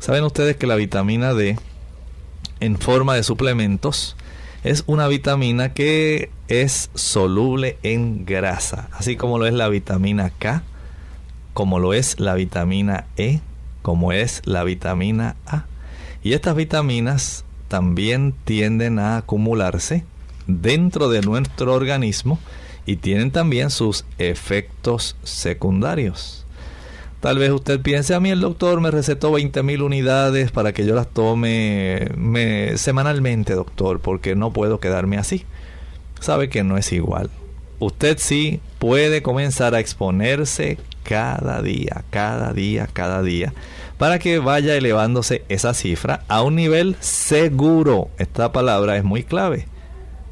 Saben 0.00 0.24
ustedes 0.24 0.56
que 0.56 0.66
la 0.66 0.74
vitamina 0.74 1.34
D, 1.34 1.56
en 2.58 2.78
forma 2.78 3.14
de 3.14 3.22
suplementos, 3.22 4.16
es 4.64 4.82
una 4.86 5.06
vitamina 5.06 5.72
que 5.72 6.30
es 6.48 6.90
soluble 6.94 7.78
en 7.84 8.24
grasa, 8.24 8.88
así 8.92 9.16
como 9.16 9.38
lo 9.38 9.46
es 9.46 9.54
la 9.54 9.68
vitamina 9.68 10.30
K, 10.30 10.64
como 11.52 11.78
lo 11.78 11.94
es 11.94 12.18
la 12.18 12.34
vitamina 12.34 13.06
E, 13.16 13.40
como 13.82 14.12
es 14.12 14.42
la 14.44 14.64
vitamina 14.64 15.36
A. 15.46 15.66
Y 16.24 16.32
estas 16.32 16.56
vitaminas 16.56 17.44
también 17.72 18.34
tienden 18.44 18.98
a 18.98 19.16
acumularse 19.16 20.04
dentro 20.46 21.08
de 21.08 21.22
nuestro 21.22 21.72
organismo 21.72 22.38
y 22.84 22.96
tienen 22.96 23.30
también 23.30 23.70
sus 23.70 24.04
efectos 24.18 25.16
secundarios. 25.22 26.44
Tal 27.20 27.38
vez 27.38 27.50
usted 27.50 27.80
piense, 27.80 28.14
a 28.14 28.20
mí 28.20 28.28
el 28.28 28.42
doctor 28.42 28.82
me 28.82 28.90
recetó 28.90 29.32
20.000 29.32 29.82
unidades 29.82 30.50
para 30.50 30.74
que 30.74 30.84
yo 30.84 30.94
las 30.94 31.08
tome 31.08 32.08
semanalmente, 32.76 33.54
doctor, 33.54 34.00
porque 34.00 34.36
no 34.36 34.52
puedo 34.52 34.78
quedarme 34.78 35.16
así. 35.16 35.46
Sabe 36.20 36.50
que 36.50 36.64
no 36.64 36.76
es 36.76 36.92
igual. 36.92 37.30
Usted 37.78 38.18
sí 38.18 38.60
puede 38.80 39.22
comenzar 39.22 39.74
a 39.74 39.80
exponerse 39.80 40.76
cada 41.02 41.62
día, 41.62 42.04
cada 42.10 42.52
día, 42.52 42.88
cada 42.92 43.22
día, 43.22 43.52
para 43.98 44.18
que 44.18 44.38
vaya 44.38 44.76
elevándose 44.76 45.44
esa 45.48 45.74
cifra 45.74 46.24
a 46.28 46.42
un 46.42 46.56
nivel 46.56 46.96
seguro. 47.00 48.08
Esta 48.18 48.52
palabra 48.52 48.96
es 48.96 49.04
muy 49.04 49.22
clave. 49.22 49.66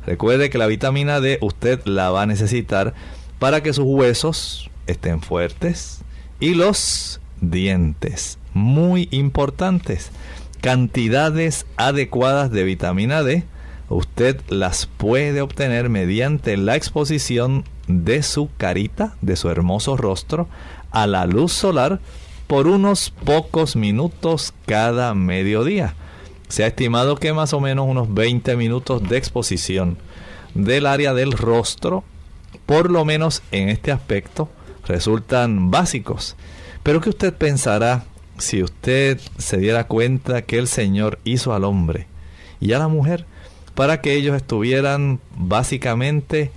Recuerde 0.06 0.50
que 0.50 0.58
la 0.58 0.66
vitamina 0.66 1.20
D 1.20 1.38
usted 1.40 1.80
la 1.84 2.10
va 2.10 2.22
a 2.22 2.26
necesitar 2.26 2.94
para 3.38 3.62
que 3.62 3.72
sus 3.72 3.84
huesos 3.84 4.70
estén 4.86 5.20
fuertes 5.22 6.02
y 6.40 6.54
los 6.54 7.20
dientes, 7.40 8.38
muy 8.54 9.08
importantes. 9.10 10.10
Cantidades 10.60 11.66
adecuadas 11.76 12.50
de 12.50 12.64
vitamina 12.64 13.22
D 13.22 13.44
usted 13.88 14.40
las 14.48 14.86
puede 14.86 15.40
obtener 15.40 15.88
mediante 15.88 16.56
la 16.56 16.76
exposición 16.76 17.64
de 17.86 18.22
su 18.22 18.48
carita, 18.56 19.16
de 19.20 19.36
su 19.36 19.48
hermoso 19.48 19.96
rostro, 19.96 20.48
a 20.90 21.06
la 21.06 21.26
luz 21.26 21.52
solar 21.52 22.00
por 22.46 22.66
unos 22.66 23.10
pocos 23.10 23.76
minutos 23.76 24.52
cada 24.66 25.14
mediodía. 25.14 25.94
Se 26.48 26.64
ha 26.64 26.66
estimado 26.66 27.16
que 27.16 27.32
más 27.32 27.52
o 27.52 27.60
menos 27.60 27.86
unos 27.88 28.12
20 28.12 28.56
minutos 28.56 29.08
de 29.08 29.16
exposición 29.16 29.98
del 30.54 30.86
área 30.86 31.14
del 31.14 31.32
rostro, 31.32 32.02
por 32.66 32.90
lo 32.90 33.04
menos 33.04 33.42
en 33.52 33.68
este 33.68 33.92
aspecto, 33.92 34.48
resultan 34.86 35.70
básicos. 35.70 36.36
Pero 36.82 37.00
¿qué 37.00 37.10
usted 37.10 37.34
pensará 37.34 38.04
si 38.38 38.62
usted 38.62 39.20
se 39.38 39.58
diera 39.58 39.84
cuenta 39.86 40.42
que 40.42 40.58
el 40.58 40.66
Señor 40.66 41.18
hizo 41.24 41.54
al 41.54 41.64
hombre 41.64 42.06
y 42.58 42.72
a 42.72 42.78
la 42.78 42.88
mujer 42.88 43.26
para 43.74 44.00
que 44.00 44.14
ellos 44.14 44.34
estuvieran 44.34 45.20
básicamente 45.36 46.50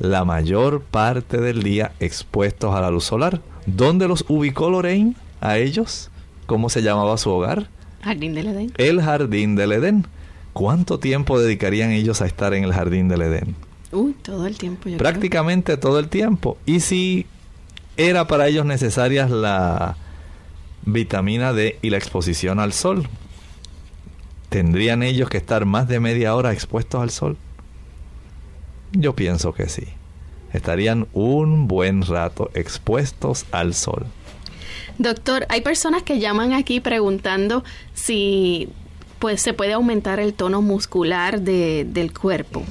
la 0.00 0.24
mayor 0.24 0.80
parte 0.80 1.36
del 1.40 1.62
día 1.62 1.92
expuestos 2.00 2.74
a 2.74 2.80
la 2.80 2.90
luz 2.90 3.04
solar. 3.04 3.40
¿Dónde 3.66 4.08
los 4.08 4.24
ubicó 4.28 4.70
Lorraine 4.70 5.14
a 5.40 5.58
ellos? 5.58 6.10
¿Cómo 6.46 6.70
se 6.70 6.82
llamaba 6.82 7.16
su 7.18 7.30
hogar? 7.30 7.68
Jardín 8.02 8.34
del 8.34 8.48
Edén. 8.48 8.72
El 8.78 9.02
Jardín 9.02 9.54
del 9.54 9.72
Edén. 9.72 10.06
¿Cuánto 10.54 10.98
tiempo 10.98 11.38
dedicarían 11.38 11.92
ellos 11.92 12.22
a 12.22 12.26
estar 12.26 12.54
en 12.54 12.64
el 12.64 12.72
Jardín 12.72 13.08
del 13.08 13.22
Edén? 13.22 13.54
Uy, 13.92 14.14
todo 14.22 14.46
el 14.46 14.56
tiempo. 14.56 14.88
Prácticamente 14.96 15.76
todo 15.76 15.98
el 15.98 16.08
tiempo. 16.08 16.56
Y 16.64 16.80
si 16.80 17.26
era 17.96 18.26
para 18.26 18.48
ellos 18.48 18.64
necesarias 18.64 19.30
la 19.30 19.96
vitamina 20.86 21.52
D 21.52 21.78
y 21.82 21.90
la 21.90 21.98
exposición 21.98 22.58
al 22.58 22.72
sol, 22.72 23.06
¿tendrían 24.48 25.02
ellos 25.02 25.28
que 25.28 25.36
estar 25.36 25.66
más 25.66 25.88
de 25.88 26.00
media 26.00 26.34
hora 26.34 26.52
expuestos 26.52 27.02
al 27.02 27.10
sol? 27.10 27.36
Yo 28.92 29.14
pienso 29.14 29.52
que 29.52 29.68
sí. 29.68 29.84
Estarían 30.52 31.06
un 31.12 31.68
buen 31.68 32.02
rato 32.02 32.50
expuestos 32.54 33.46
al 33.52 33.74
sol. 33.74 34.06
Doctor, 34.98 35.46
hay 35.48 35.60
personas 35.60 36.02
que 36.02 36.18
llaman 36.18 36.52
aquí 36.52 36.80
preguntando 36.80 37.64
si 37.94 38.68
pues 39.18 39.42
se 39.42 39.52
puede 39.52 39.74
aumentar 39.74 40.18
el 40.18 40.34
tono 40.34 40.62
muscular 40.62 41.40
del 41.40 42.12
cuerpo. 42.12 42.64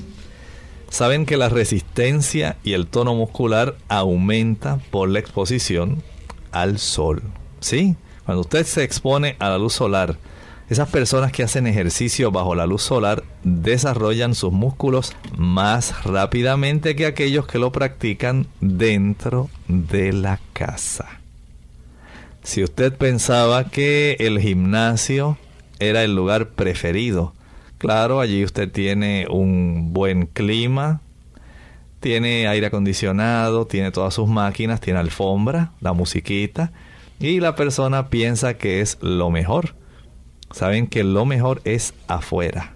Saben 0.90 1.26
que 1.26 1.38
la 1.38 1.50
resistencia 1.50 2.58
y 2.64 2.74
el 2.74 2.88
tono 2.88 3.14
muscular 3.14 3.78
aumenta 3.88 4.80
por 4.90 5.10
la 5.10 5.20
exposición 5.20 6.02
al 6.52 6.80
sol. 6.80 7.22
¿Sí? 7.60 7.96
Cuando 8.26 8.42
usted 8.42 8.66
se 8.66 8.84
expone 8.84 9.36
a 9.40 9.50
la 9.50 9.58
luz 9.58 9.74
solar, 9.74 10.18
esas 10.70 10.88
personas 10.90 11.32
que 11.32 11.42
hacen 11.42 11.66
ejercicio 11.66 12.32
bajo 12.32 12.54
la 12.54 12.68
luz 12.68 12.84
solar 12.84 13.24
desarrollan 13.44 14.36
sus 14.36 14.54
músculos 14.54 15.16
más 15.36 16.04
rápidamente 16.04 16.96
que 16.96 17.08
aquellos 17.08 17.48
que 17.48 17.58
lo 17.58 17.72
practican 17.72 18.46
dentro 18.62 19.50
de 19.68 20.14
la 20.14 20.40
casa. 20.54 21.20
Si 22.44 22.64
usted 22.64 22.94
pensaba 22.94 23.66
que 23.66 24.16
el 24.20 24.40
gimnasio 24.40 25.38
era 25.80 26.04
el 26.04 26.16
lugar 26.16 26.50
preferido, 26.50 27.34
claro, 27.80 28.20
allí 28.20 28.44
usted 28.44 28.72
tiene 28.72 29.26
un 29.28 29.92
buen 29.92 30.28
clima, 30.28 31.02
tiene 32.00 32.48
aire 32.48 32.68
acondicionado, 32.68 33.66
tiene 33.66 33.92
todas 33.92 34.14
sus 34.14 34.30
máquinas, 34.30 34.82
tiene 34.82 35.00
alfombra, 35.00 35.72
la 35.82 35.94
musiquita, 35.94 36.72
y 37.20 37.40
la 37.40 37.56
persona 37.56 38.10
piensa 38.10 38.54
que 38.54 38.82
es 38.82 39.00
lo 39.02 39.32
mejor. 39.32 39.79
Saben 40.52 40.88
que 40.88 41.04
lo 41.04 41.26
mejor 41.26 41.62
es 41.64 41.94
afuera. 42.08 42.74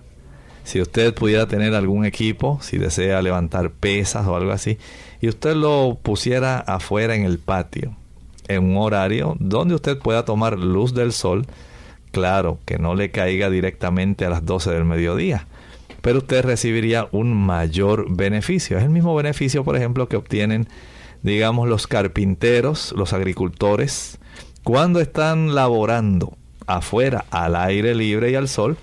Si 0.64 0.80
usted 0.80 1.14
pudiera 1.14 1.48
tener 1.48 1.74
algún 1.76 2.06
equipo, 2.06 2.60
si 2.62 2.78
desea 2.78 3.22
levantar 3.22 3.72
pesas 3.72 4.28
o 4.28 4.36
algo 4.36 4.52
así, 4.52 4.78
y 5.20 5.28
usted 5.28 5.56
lo 5.56 5.98
pusiera 6.02 6.60
afuera 6.60 7.16
en 7.16 7.26
el 7.26 7.40
patio, 7.40 7.96
en 8.48 8.64
un 8.64 8.78
horario 8.78 9.36
donde 9.40 9.76
usted 9.76 9.98
pueda 9.98 10.26
tomar 10.26 10.58
luz 10.58 10.94
del 10.94 11.12
sol, 11.12 11.46
claro, 12.12 12.60
que 12.66 12.78
no 12.78 12.96
le 12.96 13.12
caiga 13.12 13.50
directamente 13.50 14.26
a 14.26 14.30
las 14.30 14.46
12 14.46 14.72
del 14.72 14.86
mediodía, 14.86 15.48
pero 16.02 16.20
usted 16.20 16.44
recibiría 16.44 17.08
un 17.12 17.34
mayor 17.34 18.06
beneficio. 18.16 18.78
Es 18.78 18.84
el 18.84 18.90
mismo 18.90 19.16
beneficio, 19.16 19.64
por 19.64 19.76
ejemplo, 19.76 20.08
que 20.08 20.18
obtienen, 20.18 20.68
digamos, 21.24 21.68
los 21.68 21.88
carpinteros, 21.88 22.94
los 22.96 23.14
agricultores, 23.14 24.20
cuando 24.64 25.02
están 25.02 25.56
laborando 25.56 26.38
afuera, 26.68 27.26
al 27.32 27.56
aire 27.56 27.96
libre 27.96 28.32
y 28.32 28.36
al 28.36 28.48
sol, 28.48 28.78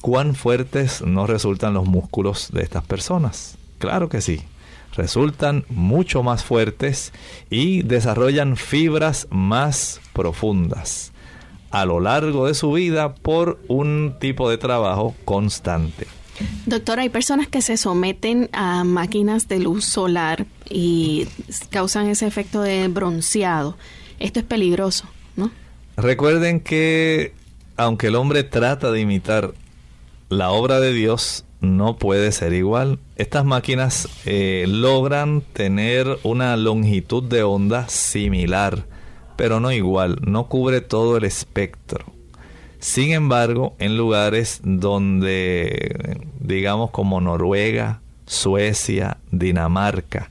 cuán 0.00 0.34
fuertes 0.34 1.02
no 1.02 1.26
resultan 1.26 1.74
los 1.74 1.86
músculos 1.86 2.50
de 2.52 2.62
estas 2.62 2.84
personas. 2.84 3.56
Claro 3.78 4.08
que 4.08 4.20
sí, 4.20 4.42
resultan 4.96 5.64
mucho 5.68 6.22
más 6.22 6.44
fuertes 6.44 7.12
y 7.50 7.82
desarrollan 7.82 8.56
fibras 8.56 9.26
más 9.30 10.00
profundas 10.12 11.12
a 11.74 11.84
lo 11.86 11.98
largo 11.98 12.46
de 12.46 12.54
su 12.54 12.70
vida 12.70 13.16
por 13.16 13.58
un 13.66 14.14
tipo 14.20 14.48
de 14.48 14.58
trabajo 14.58 15.12
constante. 15.24 16.06
Doctor, 16.66 17.00
hay 17.00 17.08
personas 17.08 17.48
que 17.48 17.62
se 17.62 17.76
someten 17.76 18.48
a 18.52 18.84
máquinas 18.84 19.48
de 19.48 19.58
luz 19.58 19.84
solar 19.84 20.46
y 20.70 21.26
causan 21.70 22.06
ese 22.06 22.28
efecto 22.28 22.62
de 22.62 22.86
bronceado. 22.86 23.76
Esto 24.20 24.38
es 24.38 24.46
peligroso, 24.46 25.06
¿no? 25.34 25.50
Recuerden 25.96 26.60
que 26.60 27.32
aunque 27.76 28.08
el 28.08 28.16
hombre 28.16 28.44
trata 28.44 28.90
de 28.90 29.00
imitar 29.00 29.52
la 30.28 30.50
obra 30.50 30.80
de 30.80 30.92
Dios, 30.92 31.44
no 31.60 31.96
puede 31.96 32.32
ser 32.32 32.52
igual. 32.52 32.98
Estas 33.16 33.44
máquinas 33.44 34.08
eh, 34.26 34.64
logran 34.68 35.40
tener 35.52 36.18
una 36.22 36.56
longitud 36.56 37.22
de 37.22 37.42
onda 37.42 37.88
similar, 37.88 38.84
pero 39.36 39.60
no 39.60 39.72
igual, 39.72 40.18
no 40.22 40.48
cubre 40.48 40.80
todo 40.80 41.16
el 41.16 41.24
espectro. 41.24 42.04
Sin 42.78 43.12
embargo, 43.12 43.74
en 43.78 43.96
lugares 43.96 44.60
donde, 44.62 46.20
digamos 46.38 46.90
como 46.90 47.20
Noruega, 47.20 48.02
Suecia, 48.26 49.18
Dinamarca, 49.30 50.30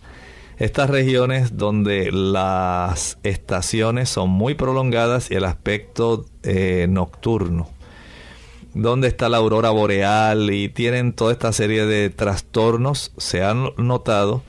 estas 0.64 0.90
regiones 0.90 1.58
donde 1.58 2.10
las 2.14 3.18
estaciones 3.24 4.08
son 4.08 4.30
muy 4.30 4.56
prolongadas 4.56 5.30
y 5.30 5.36
el 5.36 5.44
aspecto 5.44 6.26
eh, 6.44 6.88
nocturno, 6.90 7.70
donde 8.74 9.10
está 9.10 9.28
la 9.28 9.38
aurora 9.38 9.72
boreal 9.72 10.52
y 10.52 10.70
tienen 10.70 11.12
toda 11.12 11.34
esta 11.34 11.52
serie 11.52 11.86
de 11.86 12.10
trastornos, 12.10 13.12
se 13.18 13.44
han 13.44 13.72
notado 13.76 14.42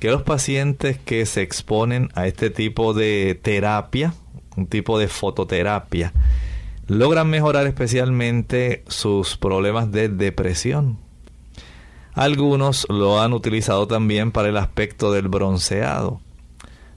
que 0.00 0.10
los 0.10 0.22
pacientes 0.22 0.98
que 0.98 1.24
se 1.24 1.40
exponen 1.40 2.10
a 2.14 2.26
este 2.26 2.50
tipo 2.50 2.92
de 2.92 3.40
terapia, 3.40 4.12
un 4.56 4.66
tipo 4.66 4.98
de 4.98 5.08
fototerapia, 5.08 6.12
logran 6.88 7.30
mejorar 7.30 7.66
especialmente 7.66 8.84
sus 8.86 9.38
problemas 9.38 9.90
de 9.90 10.10
depresión 10.10 10.98
algunos 12.14 12.86
lo 12.88 13.20
han 13.20 13.32
utilizado 13.32 13.88
también 13.88 14.30
para 14.30 14.48
el 14.48 14.56
aspecto 14.56 15.12
del 15.12 15.28
bronceado, 15.28 16.20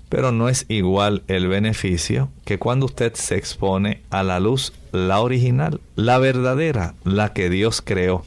pero 0.09 0.31
no 0.31 0.47
es 0.47 0.65
igual 0.69 1.23
el 1.27 1.47
beneficio 1.47 2.29
que 2.45 2.59
cuando 2.59 2.85
usted 2.85 3.13
se 3.15 3.35
expone 3.35 4.03
a 4.09 4.23
la 4.23 4.39
luz, 4.39 4.73
la 4.91 5.19
original, 5.19 5.81
la 5.95 6.19
verdadera, 6.19 6.93
la 7.03 7.33
que 7.33 7.49
Dios 7.49 7.81
creó, 7.81 8.23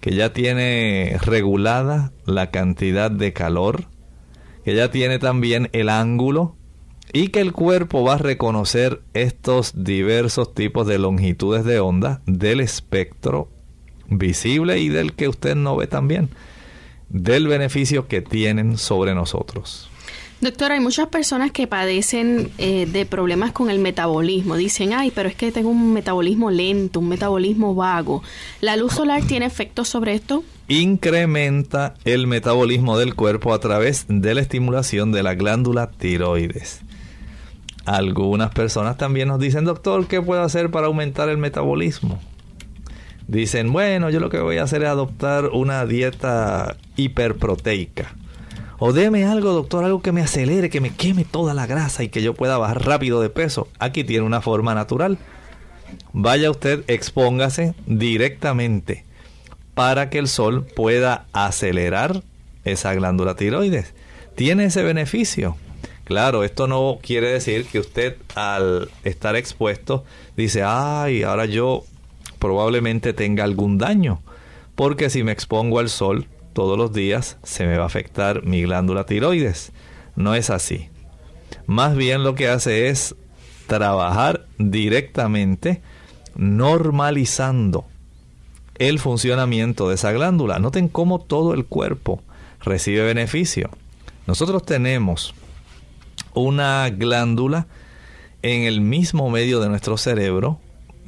que 0.00 0.14
ya 0.14 0.32
tiene 0.32 1.16
regulada 1.20 2.10
la 2.24 2.50
cantidad 2.50 3.10
de 3.10 3.32
calor, 3.32 3.84
que 4.64 4.74
ya 4.74 4.90
tiene 4.90 5.18
también 5.18 5.68
el 5.72 5.90
ángulo 5.90 6.56
y 7.12 7.28
que 7.28 7.40
el 7.40 7.52
cuerpo 7.52 8.02
va 8.02 8.14
a 8.14 8.18
reconocer 8.18 9.02
estos 9.14 9.84
diversos 9.84 10.54
tipos 10.54 10.86
de 10.86 10.98
longitudes 10.98 11.64
de 11.64 11.80
onda 11.80 12.22
del 12.26 12.60
espectro 12.60 13.48
visible 14.10 14.78
y 14.78 14.88
del 14.88 15.14
que 15.14 15.28
usted 15.28 15.54
no 15.54 15.76
ve 15.76 15.86
también, 15.86 16.28
del 17.08 17.48
beneficio 17.48 18.06
que 18.06 18.20
tienen 18.20 18.76
sobre 18.76 19.14
nosotros. 19.14 19.90
Doctor, 20.40 20.72
hay 20.72 20.80
muchas 20.80 21.08
personas 21.08 21.50
que 21.50 21.66
padecen 21.66 22.50
eh, 22.56 22.86
de 22.86 23.04
problemas 23.04 23.52
con 23.52 23.68
el 23.68 23.78
metabolismo. 23.78 24.56
Dicen, 24.56 24.94
ay, 24.94 25.12
pero 25.14 25.28
es 25.28 25.34
que 25.34 25.52
tengo 25.52 25.68
un 25.68 25.92
metabolismo 25.92 26.50
lento, 26.50 27.00
un 27.00 27.10
metabolismo 27.10 27.74
vago. 27.74 28.22
¿La 28.62 28.76
luz 28.76 28.94
solar 28.94 29.22
tiene 29.24 29.44
efecto 29.44 29.84
sobre 29.84 30.14
esto? 30.14 30.42
Incrementa 30.68 31.92
el 32.06 32.26
metabolismo 32.26 32.96
del 32.96 33.14
cuerpo 33.14 33.52
a 33.52 33.60
través 33.60 34.06
de 34.08 34.34
la 34.34 34.40
estimulación 34.40 35.12
de 35.12 35.22
la 35.22 35.34
glándula 35.34 35.90
tiroides. 35.90 36.80
Algunas 37.84 38.50
personas 38.52 38.96
también 38.96 39.28
nos 39.28 39.40
dicen, 39.40 39.66
doctor, 39.66 40.06
¿qué 40.06 40.22
puedo 40.22 40.40
hacer 40.40 40.70
para 40.70 40.86
aumentar 40.86 41.28
el 41.28 41.36
metabolismo? 41.36 42.18
Dicen, 43.30 43.72
bueno, 43.72 44.10
yo 44.10 44.18
lo 44.20 44.28
que 44.28 44.40
voy 44.40 44.58
a 44.58 44.64
hacer 44.64 44.82
es 44.82 44.88
adoptar 44.88 45.46
una 45.46 45.86
dieta 45.86 46.76
hiperproteica. 46.96 48.14
O 48.78 48.92
deme 48.92 49.24
algo, 49.24 49.52
doctor, 49.52 49.84
algo 49.84 50.02
que 50.02 50.10
me 50.10 50.22
acelere, 50.22 50.70
que 50.70 50.80
me 50.80 50.90
queme 50.90 51.24
toda 51.24 51.54
la 51.54 51.66
grasa 51.66 52.02
y 52.02 52.08
que 52.08 52.22
yo 52.22 52.34
pueda 52.34 52.58
bajar 52.58 52.84
rápido 52.86 53.20
de 53.20 53.30
peso. 53.30 53.68
Aquí 53.78 54.04
tiene 54.04 54.24
una 54.24 54.40
forma 54.40 54.74
natural. 54.74 55.18
Vaya 56.12 56.50
usted, 56.50 56.82
expóngase 56.88 57.74
directamente 57.86 59.04
para 59.74 60.10
que 60.10 60.18
el 60.18 60.28
sol 60.28 60.64
pueda 60.64 61.26
acelerar 61.32 62.22
esa 62.64 62.94
glándula 62.94 63.36
tiroides. 63.36 63.94
Tiene 64.34 64.64
ese 64.64 64.82
beneficio. 64.82 65.56
Claro, 66.04 66.42
esto 66.42 66.66
no 66.66 66.98
quiere 67.00 67.30
decir 67.30 67.66
que 67.66 67.78
usted 67.78 68.16
al 68.34 68.90
estar 69.04 69.36
expuesto 69.36 70.04
dice, 70.36 70.62
ay, 70.64 71.22
ahora 71.22 71.44
yo 71.44 71.84
probablemente 72.40 73.12
tenga 73.12 73.44
algún 73.44 73.78
daño, 73.78 74.20
porque 74.74 75.10
si 75.10 75.22
me 75.22 75.30
expongo 75.30 75.78
al 75.78 75.88
sol 75.88 76.26
todos 76.52 76.76
los 76.76 76.92
días 76.92 77.38
se 77.44 77.66
me 77.66 77.76
va 77.76 77.84
a 77.84 77.86
afectar 77.86 78.44
mi 78.44 78.62
glándula 78.62 79.06
tiroides. 79.06 79.72
No 80.16 80.34
es 80.34 80.50
así. 80.50 80.88
Más 81.66 81.94
bien 81.94 82.24
lo 82.24 82.34
que 82.34 82.48
hace 82.48 82.88
es 82.88 83.14
trabajar 83.68 84.46
directamente 84.58 85.80
normalizando 86.34 87.84
el 88.78 88.98
funcionamiento 88.98 89.88
de 89.88 89.94
esa 89.94 90.10
glándula. 90.10 90.58
Noten 90.58 90.88
cómo 90.88 91.20
todo 91.20 91.54
el 91.54 91.66
cuerpo 91.66 92.22
recibe 92.60 93.02
beneficio. 93.02 93.70
Nosotros 94.26 94.64
tenemos 94.64 95.34
una 96.34 96.88
glándula 96.90 97.66
en 98.42 98.62
el 98.62 98.80
mismo 98.80 99.30
medio 99.30 99.60
de 99.60 99.68
nuestro 99.68 99.96
cerebro 99.96 100.58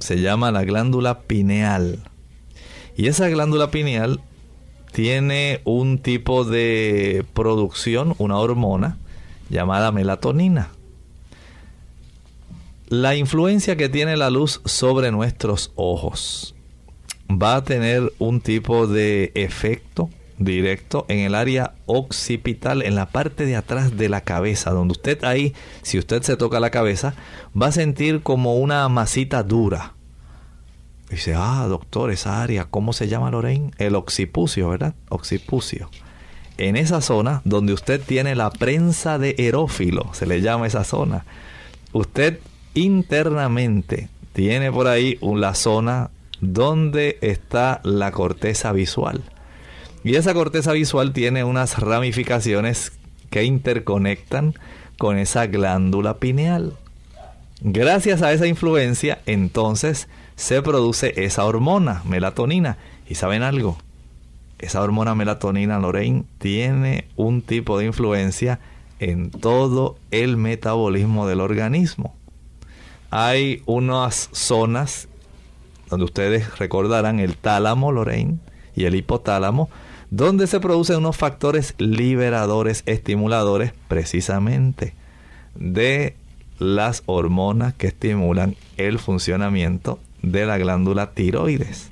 se 0.03 0.20
llama 0.20 0.50
la 0.50 0.64
glándula 0.64 1.20
pineal. 1.20 2.00
Y 2.96 3.07
esa 3.07 3.28
glándula 3.28 3.70
pineal 3.70 4.20
tiene 4.92 5.61
un 5.64 5.98
tipo 5.98 6.44
de 6.44 7.24
producción, 7.32 8.14
una 8.18 8.36
hormona 8.36 8.98
llamada 9.48 9.92
melatonina. 9.92 10.70
La 12.88 13.14
influencia 13.14 13.76
que 13.76 13.88
tiene 13.88 14.16
la 14.18 14.28
luz 14.28 14.61
sobre 14.66 15.11
nuestros 15.11 15.72
ojos 15.76 16.55
va 17.30 17.57
a 17.57 17.64
tener 17.64 18.12
un 18.18 18.42
tipo 18.42 18.86
de 18.86 19.32
efecto 19.34 20.11
directo 20.45 21.05
en 21.09 21.20
el 21.20 21.34
área 21.34 21.74
occipital, 21.86 22.82
en 22.82 22.95
la 22.95 23.07
parte 23.07 23.47
de 23.47 23.57
atrás 23.57 23.97
de 23.97 24.09
la 24.09 24.22
cabeza, 24.22 24.70
donde 24.70 24.93
usted 24.93 25.24
ahí, 25.24 25.55
si 25.82 25.99
usted 25.99 26.22
se 26.22 26.36
toca 26.36 26.61
la 26.61 26.70
cabeza, 26.70 27.14
va 27.61 27.68
a 27.68 27.72
sentir 27.72 28.22
como 28.22 28.57
una 28.57 28.88
masita 28.88 29.43
dura. 29.43 29.95
Dice, 31.11 31.34
ah, 31.36 31.66
doctor, 31.68 32.11
esa 32.11 32.43
área, 32.43 32.64
¿cómo 32.64 32.93
se 32.93 33.09
llama 33.09 33.30
Lorraine? 33.30 33.72
El 33.78 33.97
occipucio, 33.97 34.70
¿verdad? 34.70 34.95
Occipucio. 35.11 35.90
En 36.57 36.76
esa 36.76 37.01
zona 37.01 37.43
donde 37.45 37.72
usted 37.72 38.01
tiene 38.01 38.34
la 38.34 38.51
prensa 38.51 39.18
de 39.18 39.34
erófilo, 39.38 40.09
se 40.12 40.26
le 40.26 40.40
llama 40.40 40.66
esa 40.66 40.84
zona, 40.84 41.24
usted 41.93 42.40
internamente 42.74 44.09
tiene 44.32 44.72
por 44.72 44.86
ahí 44.86 45.18
la 45.20 45.55
zona 45.55 46.11
donde 46.40 47.18
está 47.20 47.80
la 47.84 48.11
corteza 48.11 48.72
visual. 48.72 49.22
Y 50.05 50.16
esa 50.16 50.34
corteza 50.34 50.72
visual 50.72 51.12
tiene 51.12 51.44
unas 51.44 51.78
ramificaciones 51.78 52.92
que 53.30 53.44
interconectan 53.44 54.55
con 54.98 55.18
esa 55.18 55.46
glándula 55.46 56.18
pineal. 56.18 56.74
Gracias 57.61 58.22
a 58.22 58.32
esa 58.32 58.46
influencia, 58.46 59.20
entonces 59.26 60.09
se 60.34 60.62
produce 60.62 61.24
esa 61.24 61.44
hormona, 61.44 62.03
melatonina. 62.05 62.76
¿Y 63.09 63.14
saben 63.14 63.42
algo? 63.42 63.78
Esa 64.59 64.82
hormona 64.82 65.14
melatonina, 65.14 65.78
Lorraine, 65.78 66.24
tiene 66.38 67.07
un 67.16 67.42
tipo 67.42 67.78
de 67.78 67.86
influencia 67.86 68.59
en 68.98 69.30
todo 69.30 69.96
el 70.11 70.36
metabolismo 70.36 71.26
del 71.26 71.40
organismo. 71.40 72.14
Hay 73.11 73.62
unas 73.66 74.28
zonas 74.32 75.09
donde 75.90 76.05
ustedes 76.05 76.59
recordarán 76.59 77.20
el 77.20 77.36
tálamo, 77.36 77.92
Lorraine, 77.92 78.38
y 78.74 78.84
el 78.84 78.94
hipotálamo, 78.94 79.68
donde 80.12 80.46
se 80.46 80.60
producen 80.60 80.98
unos 80.98 81.16
factores 81.16 81.74
liberadores, 81.78 82.82
estimuladores, 82.84 83.72
precisamente 83.88 84.92
de 85.54 86.16
las 86.58 87.02
hormonas 87.06 87.72
que 87.72 87.86
estimulan 87.86 88.54
el 88.76 88.98
funcionamiento 88.98 89.98
de 90.20 90.44
la 90.44 90.58
glándula 90.58 91.12
tiroides. 91.12 91.88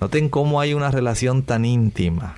Noten 0.00 0.30
cómo 0.30 0.62
hay 0.62 0.72
una 0.72 0.90
relación 0.90 1.42
tan 1.42 1.66
íntima, 1.66 2.36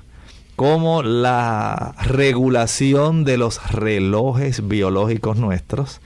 cómo 0.57 1.05
la 1.05 1.95
regulación 2.03 3.23
de 3.23 3.37
los 3.39 3.71
relojes 3.71 4.67
biológicos 4.67 5.37
nuestros 5.37 6.01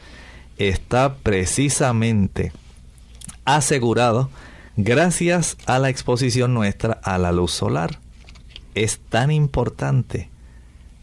está 0.59 1.15
precisamente 1.15 2.53
asegurado 3.47 4.29
gracias 4.77 5.57
a 5.65 5.79
la 5.79 5.89
exposición 5.89 6.53
nuestra 6.53 7.01
a 7.03 7.17
la 7.17 7.33
luz 7.33 7.53
solar 7.53 8.01
es 8.83 8.99
tan 8.99 9.31
importante 9.31 10.31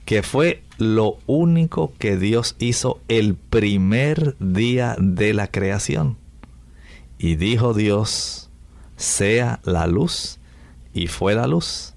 que 0.05 0.23
fue 0.23 0.63
lo 0.77 1.17
único 1.25 1.93
que 1.97 2.17
Dios 2.17 2.55
hizo 2.59 3.01
el 3.07 3.35
primer 3.35 4.35
día 4.39 4.95
de 4.99 5.33
la 5.33 5.47
creación. 5.47 6.17
Y 7.17 7.35
dijo 7.35 7.73
Dios, 7.73 8.49
sea 8.97 9.59
la 9.63 9.87
luz, 9.87 10.39
y 10.93 11.07
fue 11.07 11.33
la 11.33 11.47
luz, 11.47 11.93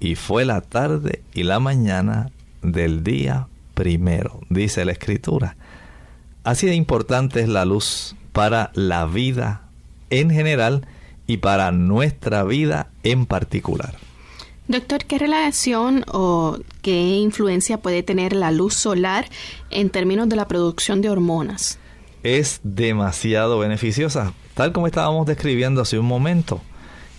y 0.00 0.14
fue 0.14 0.44
la 0.44 0.60
tarde 0.62 1.22
y 1.34 1.42
la 1.42 1.60
mañana 1.60 2.30
del 2.62 3.04
día 3.04 3.48
primero, 3.74 4.40
dice 4.48 4.84
la 4.84 4.92
escritura. 4.92 5.56
Así 6.42 6.66
de 6.66 6.74
importante 6.74 7.40
es 7.40 7.48
la 7.48 7.64
luz 7.64 8.16
para 8.32 8.70
la 8.74 9.04
vida 9.04 9.62
en 10.08 10.30
general 10.30 10.86
y 11.26 11.38
para 11.38 11.70
nuestra 11.70 12.42
vida 12.44 12.88
en 13.02 13.26
particular. 13.26 13.94
Doctor, 14.70 15.04
¿qué 15.04 15.18
relación 15.18 16.04
o 16.06 16.56
qué 16.80 17.16
influencia 17.16 17.78
puede 17.78 18.04
tener 18.04 18.32
la 18.32 18.52
luz 18.52 18.74
solar 18.74 19.26
en 19.68 19.90
términos 19.90 20.28
de 20.28 20.36
la 20.36 20.46
producción 20.46 21.02
de 21.02 21.10
hormonas? 21.10 21.80
Es 22.22 22.60
demasiado 22.62 23.58
beneficiosa, 23.58 24.32
tal 24.54 24.70
como 24.70 24.86
estábamos 24.86 25.26
describiendo 25.26 25.80
hace 25.80 25.98
un 25.98 26.06
momento. 26.06 26.60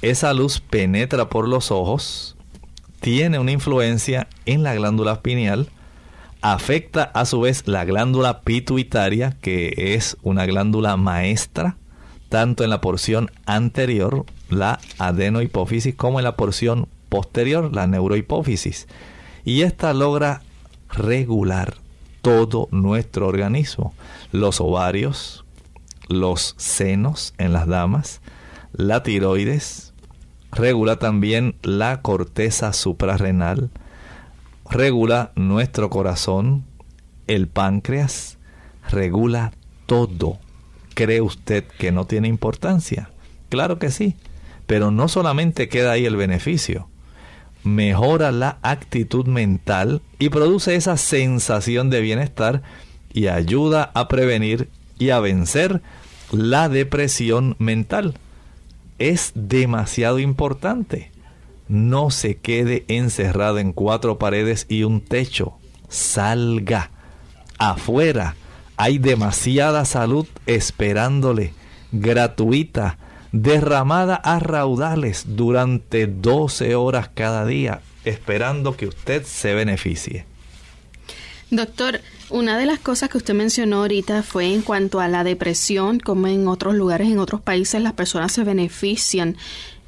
Esa 0.02 0.34
luz 0.34 0.62
penetra 0.62 1.28
por 1.28 1.46
los 1.46 1.72
ojos, 1.72 2.38
tiene 3.02 3.38
una 3.38 3.52
influencia 3.52 4.30
en 4.46 4.64
la 4.64 4.74
glándula 4.74 5.22
pineal, 5.22 5.68
afecta 6.40 7.04
a 7.04 7.26
su 7.26 7.42
vez 7.42 7.68
la 7.68 7.84
glándula 7.84 8.44
pituitaria, 8.44 9.36
que 9.42 9.74
es 9.94 10.16
una 10.24 10.46
glándula 10.46 10.96
maestra, 10.96 11.76
tanto 12.30 12.64
en 12.64 12.70
la 12.70 12.80
porción 12.80 13.30
anterior, 13.46 14.26
la 14.50 14.80
adenohipófisis, 15.00 15.96
como 15.96 16.22
en 16.22 16.24
la 16.24 16.38
porción 16.38 16.88
posterior, 17.12 17.76
la 17.76 17.88
neurohipófisis. 17.88 18.88
Y 19.44 19.64
esta 19.64 19.94
logra 19.94 20.42
regular 20.90 21.76
todo 22.22 22.70
nuestro 22.72 23.28
organismo. 23.28 23.94
Los 24.32 24.62
ovarios, 24.62 25.44
los 26.08 26.56
senos 26.58 27.34
en 27.38 27.52
las 27.52 27.68
damas, 27.68 28.22
la 28.72 29.04
tiroides, 29.04 29.94
regula 30.54 31.00
también 31.00 31.56
la 31.64 32.02
corteza 32.02 32.72
suprarrenal, 32.72 33.72
regula 34.70 35.34
nuestro 35.36 35.90
corazón, 35.90 36.64
el 37.28 37.50
páncreas, 37.50 38.38
regula 38.90 39.52
todo. 39.86 40.40
¿Cree 40.94 41.20
usted 41.20 41.66
que 41.78 41.92
no 41.92 42.06
tiene 42.06 42.30
importancia? 42.30 43.10
Claro 43.50 43.80
que 43.80 43.92
sí, 43.92 44.16
pero 44.66 44.92
no 44.92 45.10
solamente 45.10 45.68
queda 45.68 45.92
ahí 45.92 46.06
el 46.06 46.16
beneficio, 46.16 46.88
mejora 47.64 48.32
la 48.32 48.58
actitud 48.62 49.26
mental 49.28 50.02
y 50.20 50.30
produce 50.30 50.76
esa 50.76 50.98
sensación 50.98 51.90
de 51.90 52.02
bienestar 52.02 52.64
y 53.14 53.28
ayuda 53.28 53.92
a 53.94 54.08
prevenir 54.08 54.70
y 54.98 55.10
a 55.10 55.20
vencer 55.20 55.82
la 56.32 56.70
depresión 56.70 57.56
mental. 57.60 58.16
Es 59.00 59.32
demasiado 59.36 60.20
importante. 60.20 61.12
No 61.68 62.12
se 62.12 62.36
quede 62.38 62.86
encerrado 62.88 63.60
en 63.60 63.74
cuatro 63.74 64.20
paredes 64.20 64.66
y 64.70 64.84
un 64.84 65.02
techo. 65.02 65.54
Salga 65.90 66.92
afuera. 67.58 68.36
Hay 68.78 68.98
demasiada 68.98 69.86
salud 69.86 70.28
esperándole, 70.46 71.54
gratuita 71.92 72.98
derramada 73.32 74.16
a 74.16 74.40
raudales 74.40 75.24
durante 75.28 76.08
12 76.08 76.76
horas 76.76 77.10
cada 77.14 77.46
día, 77.46 77.82
esperando 78.04 78.76
que 78.76 78.88
usted 78.88 79.24
se 79.24 79.54
beneficie. 79.54 80.26
Doctor, 81.50 82.00
una 82.30 82.58
de 82.58 82.66
las 82.66 82.80
cosas 82.80 83.10
que 83.10 83.18
usted 83.18 83.34
mencionó 83.34 83.82
ahorita 83.82 84.24
fue 84.24 84.54
en 84.54 84.62
cuanto 84.62 85.02
a 85.02 85.10
la 85.10 85.26
depresión, 85.26 86.00
como 86.00 86.28
en 86.28 86.48
otros 86.48 86.76
lugares, 86.76 87.10
en 87.10 87.20
otros 87.20 87.42
países, 87.42 87.82
las 87.82 87.92
personas 87.92 88.32
se 88.32 88.46
benefician 88.46 89.36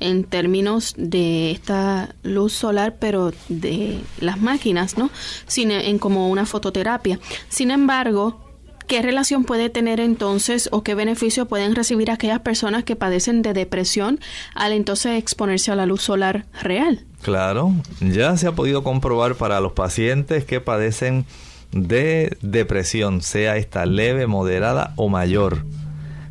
en 0.02 0.26
términos 0.26 0.94
de 0.98 1.52
esta 1.52 2.14
luz 2.24 2.52
solar, 2.52 2.98
pero 3.00 3.32
de 3.48 3.98
las 4.20 4.42
máquinas, 4.42 4.98
¿no? 4.98 5.10
Sin, 5.48 5.72
en 5.72 6.00
como 6.00 6.30
una 6.30 6.46
fototerapia. 6.46 7.18
Sin 7.48 7.72
embargo, 7.72 8.44
¿Qué 8.88 9.02
relación 9.02 9.46
puede 9.46 9.70
tener 9.70 10.00
entonces 10.00 10.70
o 10.72 10.84
qué 10.84 10.96
beneficio 10.96 11.48
pueden 11.48 11.76
recibir 11.76 12.12
aquellas 12.12 12.40
personas 12.40 12.84
que 12.84 12.96
padecen 12.96 13.42
de 13.42 13.54
depresión 13.54 14.20
al 14.56 14.74
entonces 14.74 15.18
exponerse 15.18 15.72
a 15.72 15.76
la 15.76 15.86
luz 15.86 16.02
solar 16.02 16.46
real? 16.62 17.06
Claro, 17.22 17.72
ya 18.02 18.36
se 18.36 18.48
ha 18.48 18.52
podido 18.52 18.84
comprobar 18.84 19.36
para 19.36 19.62
los 19.62 19.72
pacientes 19.72 20.44
que 20.44 20.60
padecen 20.60 21.26
de 21.72 22.38
depresión, 22.42 23.22
sea 23.22 23.58
esta 23.58 23.86
leve, 23.86 24.28
moderada 24.28 24.94
o 24.96 25.10
mayor. 25.10 25.66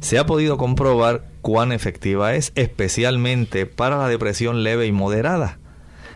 Se 0.01 0.19
ha 0.19 0.27
podido 0.27 0.59
comprobar 0.59 1.25
cuán 1.41 1.73
efectiva 1.73 2.35
es, 2.35 2.53
especialmente 2.55 3.67
para 3.67 3.97
la 3.97 4.09
depresión 4.09 4.63
leve 4.63 4.87
y 4.87 4.93
moderada. 4.93 5.59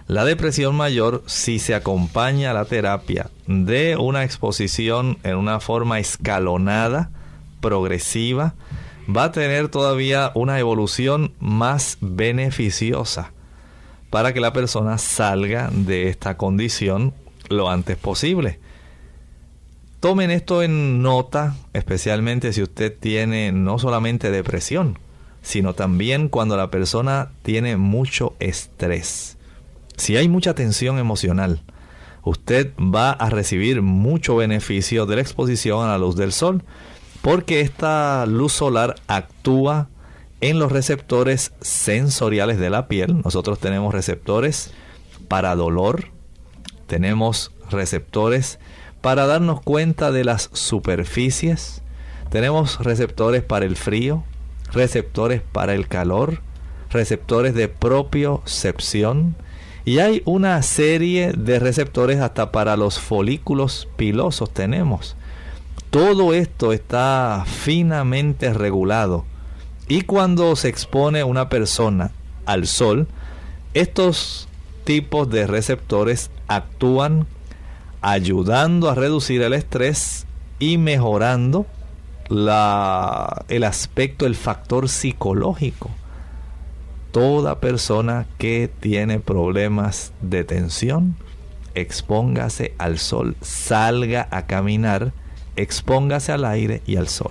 La 0.09 0.25
depresión 0.25 0.77
mayor, 0.77 1.25
si 1.27 1.59
se 1.59 1.75
acompaña 1.75 2.53
a 2.53 2.55
la 2.55 2.65
terapia 2.65 3.29
de 3.49 3.97
una 3.97 4.23
exposición 4.23 5.19
en 5.25 5.35
una 5.35 5.59
forma 5.59 5.99
escalonada, 5.99 7.11
progresiva, 7.61 8.55
va 9.15 9.25
a 9.25 9.33
tener 9.33 9.69
todavía 9.69 10.31
una 10.37 10.61
evolución 10.61 11.33
más 11.41 11.99
beneficiosa 12.01 13.33
para 14.09 14.33
que 14.33 14.39
la 14.39 14.53
persona 14.53 14.97
salga 14.99 15.71
de 15.73 16.09
esta 16.09 16.37
condición 16.37 17.13
lo 17.49 17.69
antes 17.69 17.97
posible. 17.97 18.61
Tomen 19.99 20.31
esto 20.31 20.63
en 20.63 21.03
nota, 21.03 21.57
especialmente 21.73 22.53
si 22.53 22.63
usted 22.63 22.97
tiene 22.97 23.51
no 23.51 23.81
solamente 23.81 24.31
depresión, 24.31 25.01
sino 25.43 25.75
también 25.75 26.29
cuando 26.29 26.57
la 26.57 26.71
persona 26.71 27.33
tiene 27.43 27.77
mucho 27.77 28.37
estrés 28.39 29.36
si 29.97 30.17
hay 30.17 30.29
mucha 30.29 30.55
tensión 30.55 30.99
emocional, 30.99 31.63
usted 32.23 32.73
va 32.79 33.13
a 33.13 33.31
recibir 33.31 33.83
mucho 33.83 34.37
beneficio 34.37 35.07
de 35.07 35.17
la 35.17 35.23
exposición 35.23 35.85
a 35.85 35.93
la 35.93 35.99
luz 35.99 36.17
del 36.17 36.33
sol, 36.33 36.63
porque 37.23 37.61
esta 37.61 38.27
luz 38.27 38.53
solar 38.53 38.97
actúa 39.07 39.89
en 40.41 40.59
los 40.59 40.71
receptores 40.71 41.53
sensoriales 41.61 42.59
de 42.59 42.71
la 42.71 42.89
piel. 42.89 43.23
Nosotros 43.23 43.59
tenemos 43.59 43.95
receptores 43.95 44.71
para 45.29 45.57
dolor, 45.57 46.09
tenemos 46.87 47.53
receptores 47.71 48.59
para 49.01 49.27
darnos 49.27 49.61
cuenta 49.61 50.11
de 50.13 50.25
las 50.25 50.51
superficies, 50.53 51.83
tenemos 52.31 52.81
receptores 52.81 53.43
para 53.43 53.65
el 53.65 53.77
frío, 53.77 54.25
receptores 54.73 55.43
para 55.43 55.75
el 55.75 55.89
calor, 55.89 56.41
receptores 56.91 57.55
de 57.55 57.69
propiocepción 57.69 59.37
y 59.87 60.01
hay 60.01 60.21
una 60.25 60.61
serie 60.63 61.33
de 61.33 61.61
receptores 61.61 62.21
hasta 62.21 62.51
para 62.51 62.77
los 62.77 62.99
folículos 62.99 63.89
pilosos 63.97 64.53
tenemos. 64.53 65.15
Todo 65.91 66.35
esto 66.35 66.73
está 66.73 67.45
finamente 67.47 68.53
regulado 68.53 69.25
y 69.87 70.03
cuando 70.03 70.57
se 70.57 70.69
expone 70.69 71.23
una 71.23 71.49
persona 71.49 72.11
al 72.47 72.67
sol, 72.67 73.07
estos 73.75 74.49
tipos 74.83 75.31
de 75.31 75.47
receptores 75.47 76.33
actúan 76.49 77.29
ayudando 78.03 78.91
a 78.91 78.97
reducir 78.97 79.41
el 79.43 79.53
estrés 79.53 80.27
y 80.59 80.79
mejorando 80.79 81.65
la, 82.29 83.45
el 83.47 83.63
aspecto, 83.63 84.27
el 84.27 84.35
factor 84.35 84.89
psicológico. 84.89 85.91
Toda 87.17 87.61
persona 87.61 88.27
que 88.37 88.69
tiene 88.79 89.21
problemas 89.21 90.13
de 90.21 90.45
tensión, 90.45 91.17
expóngase 91.75 92.75
al 92.77 92.99
sol, 92.99 93.37
salga 93.41 94.29
a 94.31 94.45
caminar, 94.45 95.15
expóngase 95.57 96.33
al 96.33 96.45
aire 96.45 96.83
y 96.85 96.97
al 96.97 97.09
sol. 97.09 97.31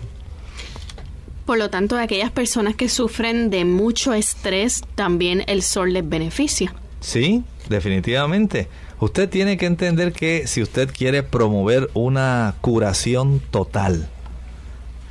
Por 1.45 1.59
lo 1.59 1.69
tanto, 1.69 1.97
a 1.97 2.01
aquellas 2.01 2.31
personas 2.31 2.75
que 2.75 2.89
sufren 2.89 3.51
de 3.51 3.63
mucho 3.63 4.15
estrés, 4.15 4.81
también 4.95 5.43
el 5.45 5.61
sol 5.61 5.93
les 5.93 6.09
beneficia. 6.09 6.73
Sí, 6.99 7.43
definitivamente. 7.69 8.67
Usted 8.99 9.29
tiene 9.29 9.55
que 9.55 9.67
entender 9.67 10.13
que 10.13 10.47
si 10.47 10.63
usted 10.63 10.89
quiere 10.91 11.21
promover 11.21 11.91
una 11.93 12.55
curación 12.61 13.39
total, 13.51 14.09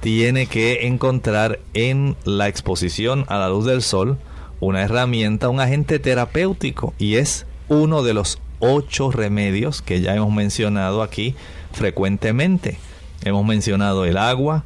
tiene 0.01 0.47
que 0.47 0.89
encontrar 0.89 1.61
en 1.75 2.17
la 2.25 2.49
exposición 2.49 3.25
a 3.29 3.39
la 3.39 3.49
luz 3.49 3.67
del 3.67 3.81
sol 3.81 4.19
una 4.65 4.83
herramienta, 4.83 5.49
un 5.49 5.61
agente 5.61 5.99
terapéutico 5.99 6.95
y 6.99 7.17
es 7.17 7.47
uno 7.69 8.03
de 8.03 8.15
los 8.15 8.39
ocho 8.61 9.11
remedios 9.11 9.83
que 9.83 10.01
ya 10.01 10.15
hemos 10.15 10.33
mencionado 10.33 11.03
aquí 11.03 11.35
frecuentemente. 11.73 12.79
Hemos 13.25 13.45
mencionado 13.45 14.05
el 14.05 14.17
agua, 14.17 14.65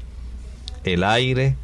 el 0.85 1.05
aire, 1.05 1.57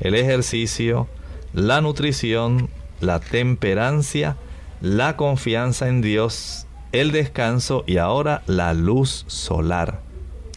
el 0.00 0.14
ejercicio, 0.14 1.08
la 1.52 1.80
nutrición, 1.80 2.68
la 3.00 3.20
temperancia, 3.20 4.36
la 4.80 5.16
confianza 5.16 5.88
en 5.88 6.00
Dios, 6.00 6.66
el 6.92 7.12
descanso 7.12 7.84
y 7.86 7.98
ahora 7.98 8.42
la 8.46 8.74
luz 8.74 9.24
solar. 9.28 10.00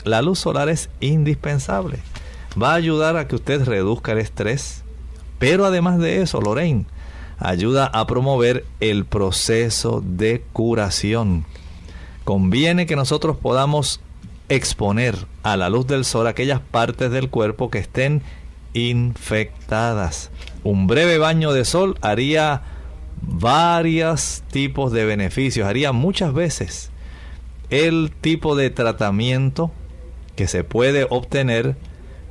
La 0.04 0.22
luz 0.22 0.40
solar 0.40 0.70
es 0.70 0.90
indispensable. 1.00 2.00
Va 2.62 2.72
a 2.72 2.76
ayudar 2.76 3.18
a 3.18 3.28
que 3.28 3.36
usted 3.36 3.64
reduzca 3.66 4.14
el 4.14 4.20
estrés, 4.20 4.84
pero 5.40 5.66
además 5.66 6.00
de 6.00 6.22
eso, 6.22 6.40
Lorraine, 6.40 6.86
ayuda 7.38 7.86
a 7.88 8.08
promover 8.08 8.66
el 8.80 9.06
proceso 9.06 10.02
de 10.06 10.44
curación. 10.54 11.46
Conviene 12.24 12.86
que 12.86 12.96
nosotros 12.96 13.38
podamos 13.38 14.02
exponer 14.50 15.28
a 15.44 15.58
la 15.58 15.70
luz 15.70 15.88
del 15.88 16.06
sol 16.06 16.28
aquellas 16.28 16.60
partes 16.60 17.12
del 17.12 17.30
cuerpo 17.30 17.70
que 17.70 17.80
estén 17.80 18.22
infectadas. 18.74 20.32
Un 20.64 20.88
breve 20.88 21.18
baño 21.18 21.52
de 21.54 21.66
sol 21.66 21.98
haría 22.02 22.62
varios 23.22 24.44
tipos 24.52 24.92
de 24.92 25.06
beneficios, 25.06 25.68
haría 25.68 25.92
muchas 25.92 26.34
veces 26.34 26.92
el 27.70 28.12
tipo 28.22 28.56
de 28.56 28.70
tratamiento 28.70 29.72
que 30.36 30.48
se 30.48 30.64
puede 30.64 31.08
obtener 31.10 31.76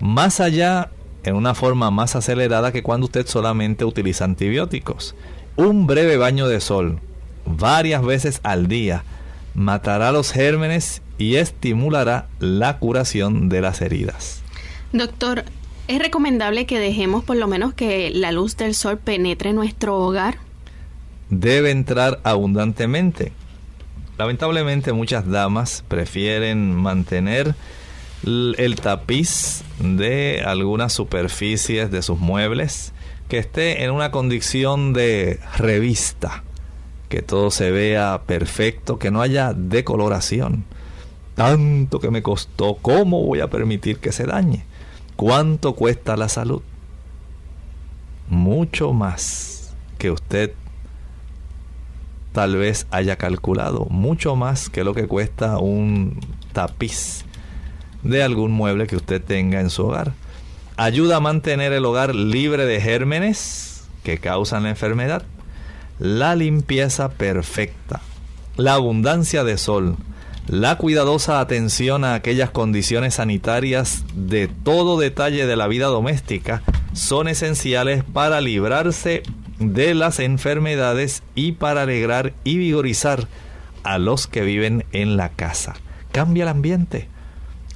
más 0.01 0.41
allá 0.41 0.91
en 1.25 1.35
una 1.35 1.55
forma 1.55 1.91
más 1.91 2.17
acelerada 2.17 2.73
que 2.73 2.83
cuando 2.83 3.07
usted 3.07 3.27
solamente 3.27 3.85
utiliza 3.85 4.25
antibióticos. 4.25 5.15
Un 5.57 5.87
breve 5.87 6.17
baño 6.17 6.49
de 6.49 6.61
sol 6.61 7.01
varias 7.47 8.05
veces 8.05 8.41
al 8.43 8.69
día 8.69 9.05
matará 9.55 10.13
los 10.13 10.33
gérmenes 10.33 11.03
y 11.19 11.37
estimulará 11.37 12.27
la 12.41 12.79
curación 12.79 13.49
de 13.49 13.61
las 13.61 13.81
heridas. 13.81 14.43
Doctor, 14.93 15.45
¿es 15.89 15.99
recomendable 15.99 16.67
que 16.67 16.79
dejemos 16.79 17.25
por 17.25 17.37
lo 17.37 17.47
menos 17.47 17.75
que 17.75 18.11
la 18.11 18.33
luz 18.33 18.57
del 18.57 18.75
sol 18.75 18.99
penetre 18.99 19.53
nuestro 19.53 19.97
hogar? 19.99 20.39
Debe 21.31 21.71
entrar 21.71 22.21
abundantemente. 22.25 23.33
Lamentablemente 24.19 24.93
muchas 24.93 25.29
damas 25.29 25.85
prefieren 25.89 26.75
mantener 26.75 27.55
el 28.27 28.77
tapiz 28.81 29.65
de 29.79 30.43
algunas 30.47 30.93
superficies 30.93 31.91
de 31.91 32.03
sus 32.03 32.19
muebles 32.19 32.93
que 33.29 33.39
esté 33.39 33.85
en 33.85 33.91
una 33.91 34.11
condición 34.11 34.93
de 34.93 35.41
revista, 35.57 36.43
que 37.09 37.23
todo 37.23 37.51
se 37.51 37.71
vea 37.71 38.23
perfecto, 38.27 38.99
que 38.99 39.11
no 39.11 39.21
haya 39.21 39.53
decoloración. 39.53 40.65
Tanto 41.35 41.99
que 42.01 42.11
me 42.11 42.23
costó, 42.23 42.77
¿cómo 42.77 43.23
voy 43.25 43.41
a 43.41 43.51
permitir 43.51 43.99
que 43.99 44.13
se 44.13 44.25
dañe? 44.25 44.65
¿Cuánto 45.17 45.75
cuesta 45.75 46.17
la 46.17 46.29
salud? 46.29 46.63
Mucho 48.29 48.93
más 48.93 49.75
que 49.99 50.11
usted 50.11 50.53
tal 52.33 52.57
vez 52.57 52.87
haya 52.91 53.17
calculado, 53.17 53.87
mucho 53.91 54.35
más 54.35 54.69
que 54.69 54.83
lo 54.83 54.95
que 54.95 55.07
cuesta 55.07 55.59
un 55.59 56.19
tapiz 56.53 57.24
de 58.05 58.23
algún 58.23 58.53
mueble 58.53 58.87
que 58.87 58.97
usted 58.97 59.23
tenga 59.23 59.61
en 59.61 59.71
su 59.71 59.87
hogar. 59.87 60.13
Ayuda 60.77 61.17
a 61.17 61.21
mantener 61.21 61.73
el 61.73 61.85
hogar 61.85 62.15
libre 62.15 62.67
de 62.67 62.81
gérmenes 62.81 63.85
que 64.03 64.19
causan 64.19 64.65
la 64.65 64.71
enfermedad. 64.71 65.23
La 65.99 66.37
limpieza 66.37 67.11
perfecta. 67.11 68.01
La 68.57 68.75
abundancia 68.75 69.43
de 69.43 69.57
sol. 69.57 69.97
La 70.47 70.77
cuidadosa 70.77 71.41
atención 71.41 72.05
a 72.05 72.15
aquellas 72.15 72.51
condiciones 72.51 73.15
sanitarias 73.15 74.05
de 74.15 74.47
todo 74.49 74.99
detalle 74.99 75.47
de 75.47 75.57
la 75.57 75.69
vida 75.69 75.87
doméstica 75.87 76.63
son 76.93 77.29
esenciales 77.29 78.05
para 78.05 78.43
librarse 78.43 79.23
de 79.59 79.95
las 79.95 80.21
enfermedades 80.21 81.23
y 81.35 81.53
para 81.53 81.83
alegrar 81.83 82.35
y 82.45 82.59
vigorizar 82.59 83.27
a 83.85 83.99
los 83.99 84.27
que 84.27 84.43
viven 84.43 84.85
en 84.93 85.17
la 85.17 85.31
casa. 85.31 85.75
Cambia 86.13 86.43
el 86.43 86.51
ambiente 86.51 87.09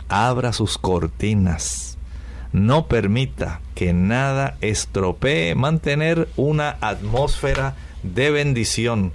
abra 0.09 0.53
sus 0.53 0.79
cortinas. 0.79 1.97
No 2.53 2.87
permita 2.87 3.61
que 3.75 3.93
nada 3.93 4.57
estropee 4.61 5.55
mantener 5.55 6.29
una 6.37 6.77
atmósfera 6.81 7.77
de 8.03 8.31
bendición 8.31 9.13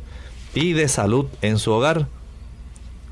y 0.53 0.73
de 0.73 0.87
salud 0.87 1.25
en 1.41 1.57
su 1.57 1.71
hogar. 1.71 2.07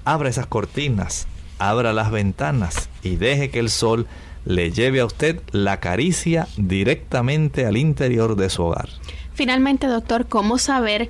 Abra 0.05 0.29
esas 0.29 0.45
cortinas, 0.45 1.27
abra 1.59 1.93
las 1.93 2.11
ventanas 2.11 2.89
y 3.03 3.15
deje 3.15 3.49
que 3.49 3.59
el 3.59 3.69
sol 3.69 4.07
le 4.45 4.71
lleve 4.71 4.99
a 4.99 5.05
usted 5.05 5.41
la 5.51 5.79
caricia 5.79 6.47
directamente 6.57 7.65
al 7.65 7.77
interior 7.77 8.36
de 8.36 8.49
su 8.49 8.63
hogar. 8.63 8.89
Finalmente, 9.34 9.88
doctor, 9.88 10.27
¿cómo 10.27 10.57
saber 10.57 11.09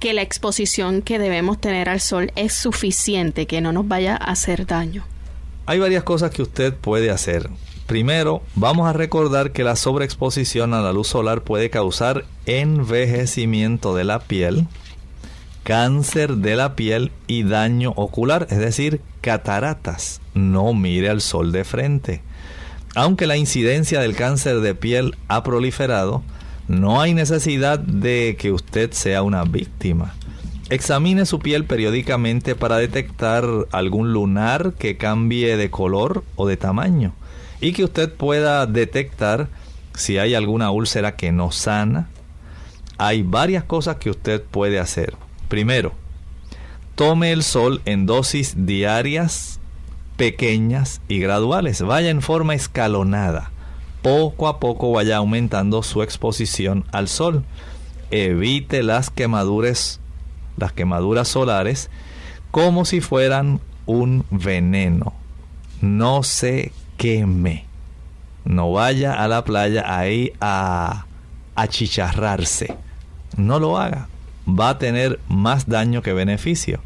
que 0.00 0.12
la 0.12 0.22
exposición 0.22 1.02
que 1.02 1.18
debemos 1.18 1.60
tener 1.60 1.88
al 1.88 2.00
sol 2.00 2.32
es 2.36 2.52
suficiente, 2.52 3.46
que 3.46 3.60
no 3.60 3.72
nos 3.72 3.88
vaya 3.88 4.14
a 4.14 4.30
hacer 4.30 4.66
daño? 4.66 5.04
Hay 5.68 5.78
varias 5.80 6.02
cosas 6.02 6.30
que 6.30 6.40
usted 6.40 6.72
puede 6.72 7.10
hacer. 7.10 7.50
Primero, 7.86 8.42
vamos 8.54 8.88
a 8.88 8.94
recordar 8.94 9.52
que 9.52 9.64
la 9.64 9.76
sobreexposición 9.76 10.72
a 10.72 10.80
la 10.80 10.94
luz 10.94 11.08
solar 11.08 11.42
puede 11.42 11.68
causar 11.68 12.24
envejecimiento 12.46 13.94
de 13.94 14.04
la 14.04 14.20
piel, 14.20 14.66
cáncer 15.64 16.36
de 16.36 16.56
la 16.56 16.74
piel 16.74 17.12
y 17.26 17.42
daño 17.42 17.92
ocular, 17.96 18.46
es 18.48 18.56
decir, 18.56 19.02
cataratas. 19.20 20.22
No 20.32 20.72
mire 20.72 21.10
al 21.10 21.20
sol 21.20 21.52
de 21.52 21.64
frente. 21.64 22.22
Aunque 22.94 23.26
la 23.26 23.36
incidencia 23.36 24.00
del 24.00 24.16
cáncer 24.16 24.60
de 24.60 24.74
piel 24.74 25.16
ha 25.28 25.42
proliferado, 25.42 26.22
no 26.66 27.02
hay 27.02 27.12
necesidad 27.12 27.78
de 27.78 28.36
que 28.38 28.52
usted 28.52 28.92
sea 28.92 29.22
una 29.22 29.44
víctima. 29.44 30.14
Examine 30.70 31.24
su 31.24 31.38
piel 31.38 31.64
periódicamente 31.64 32.54
para 32.54 32.76
detectar 32.76 33.46
algún 33.72 34.12
lunar 34.12 34.74
que 34.74 34.98
cambie 34.98 35.56
de 35.56 35.70
color 35.70 36.24
o 36.36 36.46
de 36.46 36.58
tamaño 36.58 37.14
y 37.62 37.72
que 37.72 37.84
usted 37.84 38.12
pueda 38.12 38.66
detectar 38.66 39.48
si 39.94 40.18
hay 40.18 40.34
alguna 40.34 40.70
úlcera 40.70 41.16
que 41.16 41.32
no 41.32 41.52
sana. 41.52 42.10
Hay 42.98 43.22
varias 43.22 43.64
cosas 43.64 43.96
que 43.96 44.10
usted 44.10 44.42
puede 44.42 44.78
hacer. 44.78 45.16
Primero, 45.48 45.94
tome 46.96 47.32
el 47.32 47.44
sol 47.44 47.80
en 47.86 48.04
dosis 48.04 48.66
diarias, 48.66 49.60
pequeñas 50.18 51.00
y 51.08 51.18
graduales. 51.18 51.80
Vaya 51.80 52.10
en 52.10 52.20
forma 52.20 52.54
escalonada. 52.54 53.52
Poco 54.02 54.48
a 54.48 54.60
poco 54.60 54.92
vaya 54.92 55.16
aumentando 55.16 55.82
su 55.82 56.02
exposición 56.02 56.84
al 56.92 57.08
sol. 57.08 57.44
Evite 58.10 58.82
las 58.82 59.08
quemaduras 59.08 60.00
las 60.58 60.72
quemaduras 60.72 61.28
solares, 61.28 61.90
como 62.50 62.84
si 62.84 63.00
fueran 63.00 63.60
un 63.86 64.24
veneno. 64.30 65.14
No 65.80 66.22
se 66.22 66.72
queme. 66.96 67.64
No 68.44 68.72
vaya 68.72 69.14
a 69.22 69.28
la 69.28 69.44
playa 69.44 69.98
ahí 69.98 70.32
a 70.40 71.04
achicharrarse. 71.54 72.74
No 73.36 73.58
lo 73.58 73.78
haga. 73.78 74.08
Va 74.48 74.70
a 74.70 74.78
tener 74.78 75.20
más 75.28 75.68
daño 75.68 76.02
que 76.02 76.12
beneficio. 76.12 76.80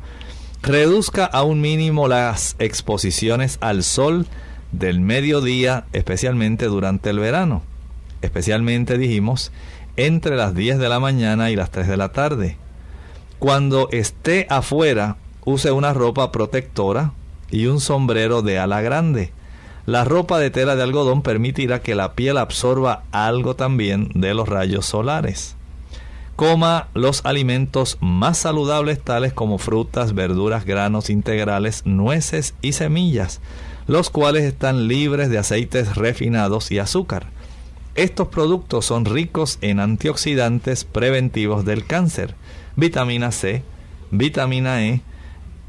Reduzca 0.63 1.25
a 1.25 1.43
un 1.43 1.61
mínimo 1.61 2.09
las 2.09 2.57
exposiciones 2.59 3.59
al 3.61 3.83
sol 3.83 4.27
del 4.71 5.01
mediodía, 5.01 5.85
especialmente 5.93 6.67
durante 6.67 7.11
el 7.11 7.19
verano. 7.19 7.63
Especialmente 8.23 8.99
dijimos 8.99 9.53
entre 9.97 10.37
las 10.37 10.55
10 10.55 10.79
de 10.79 10.89
la 10.89 11.01
mañana 11.01 11.51
y 11.51 11.57
las 11.57 11.71
3 11.71 11.89
de 11.89 11.97
la 11.97 12.13
tarde. 12.13 12.57
Cuando 13.43 13.89
esté 13.91 14.47
afuera, 14.51 15.17
use 15.45 15.73
una 15.73 15.93
ropa 15.93 16.31
protectora 16.31 17.13
y 17.51 17.67
un 17.67 17.81
sombrero 17.81 18.41
de 18.41 18.61
ala 18.61 18.83
grande. 18.83 19.33
La 19.85 20.05
ropa 20.05 20.39
de 20.39 20.51
tela 20.51 20.77
de 20.77 20.85
algodón 20.85 21.23
permitirá 21.23 21.83
que 21.83 21.97
la 21.97 22.13
piel 22.13 22.39
absorba 22.39 23.03
algo 23.11 23.57
también 23.57 24.11
de 24.15 24.33
los 24.33 24.49
rayos 24.49 24.87
solares. 24.87 25.57
Coma 26.37 26.87
los 26.95 27.27
alimentos 27.27 27.99
más 28.01 28.39
saludables 28.39 29.03
tales 29.03 29.33
como 29.33 29.59
frutas, 29.59 30.15
verduras, 30.15 30.65
granos 30.65 31.11
integrales, 31.11 31.83
nueces 31.85 32.55
y 32.63 32.75
semillas, 32.75 33.41
los 33.89 34.09
cuales 34.11 34.45
están 34.45 34.87
libres 34.87 35.31
de 35.31 35.39
aceites 35.39 35.97
refinados 35.97 36.71
y 36.71 36.79
azúcar. 36.79 37.27
Estos 37.97 38.29
productos 38.29 38.87
son 38.87 39.05
ricos 39.05 39.59
en 39.63 39.81
antioxidantes 39.81 40.85
preventivos 40.85 41.65
del 41.65 41.85
cáncer, 41.85 42.37
vitamina 42.77 43.33
C, 43.33 43.63
vitamina 44.11 44.83
E 44.85 45.01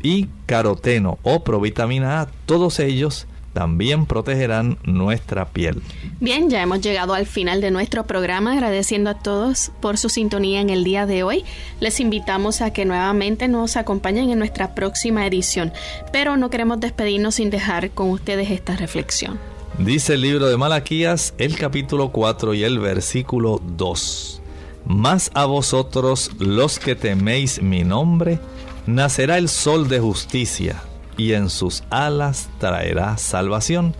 y 0.01 0.27
caroteno 0.45 1.17
o 1.23 1.43
provitamina 1.43 2.21
A. 2.21 2.27
Todos 2.45 2.79
ellos 2.79 3.27
también 3.53 4.05
protegerán 4.05 4.77
nuestra 4.83 5.45
piel. 5.45 5.81
Bien, 6.19 6.49
ya 6.49 6.61
hemos 6.61 6.81
llegado 6.81 7.13
al 7.13 7.25
final 7.25 7.61
de 7.61 7.71
nuestro 7.71 8.05
programa, 8.05 8.53
agradeciendo 8.53 9.11
a 9.11 9.19
todos 9.19 9.71
por 9.79 9.97
su 9.97 10.09
sintonía 10.09 10.59
en 10.59 10.69
el 10.69 10.83
día 10.83 11.05
de 11.05 11.23
hoy. 11.23 11.45
Les 11.79 11.99
invitamos 11.99 12.61
a 12.61 12.73
que 12.73 12.85
nuevamente 12.85 13.47
nos 13.47 13.77
acompañen 13.77 14.31
en 14.31 14.39
nuestra 14.39 14.75
próxima 14.75 15.25
edición, 15.25 15.71
pero 16.11 16.35
no 16.35 16.49
queremos 16.49 16.79
despedirnos 16.79 17.35
sin 17.35 17.49
dejar 17.49 17.91
con 17.91 18.09
ustedes 18.09 18.49
esta 18.49 18.75
reflexión. 18.75 19.39
Dice 19.77 20.15
el 20.15 20.21
libro 20.21 20.47
de 20.47 20.57
Malaquías, 20.57 21.33
el 21.37 21.55
capítulo 21.55 22.11
4 22.11 22.53
y 22.53 22.63
el 22.63 22.79
versículo 22.79 23.59
2. 23.77 24.42
Más 24.85 25.31
a 25.33 25.45
vosotros 25.45 26.31
los 26.39 26.79
que 26.79 26.95
teméis 26.95 27.61
mi 27.61 27.83
nombre, 27.83 28.39
nacerá 28.85 29.37
el 29.37 29.47
sol 29.47 29.87
de 29.87 29.99
justicia 29.99 30.81
y 31.17 31.33
en 31.33 31.49
sus 31.49 31.83
alas 31.89 32.49
traerá 32.59 33.17
salvación. 33.17 33.95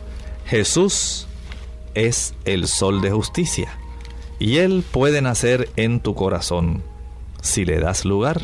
Jesús 0.45 1.27
es 1.93 2.33
el 2.45 2.67
sol 2.67 3.01
de 3.01 3.11
justicia 3.11 3.69
y 4.39 4.57
Él 4.57 4.83
puede 4.89 5.21
nacer 5.21 5.69
en 5.77 6.01
tu 6.01 6.15
corazón 6.15 6.83
si 7.41 7.65
le 7.65 7.79
das 7.79 8.03
lugar. 8.03 8.41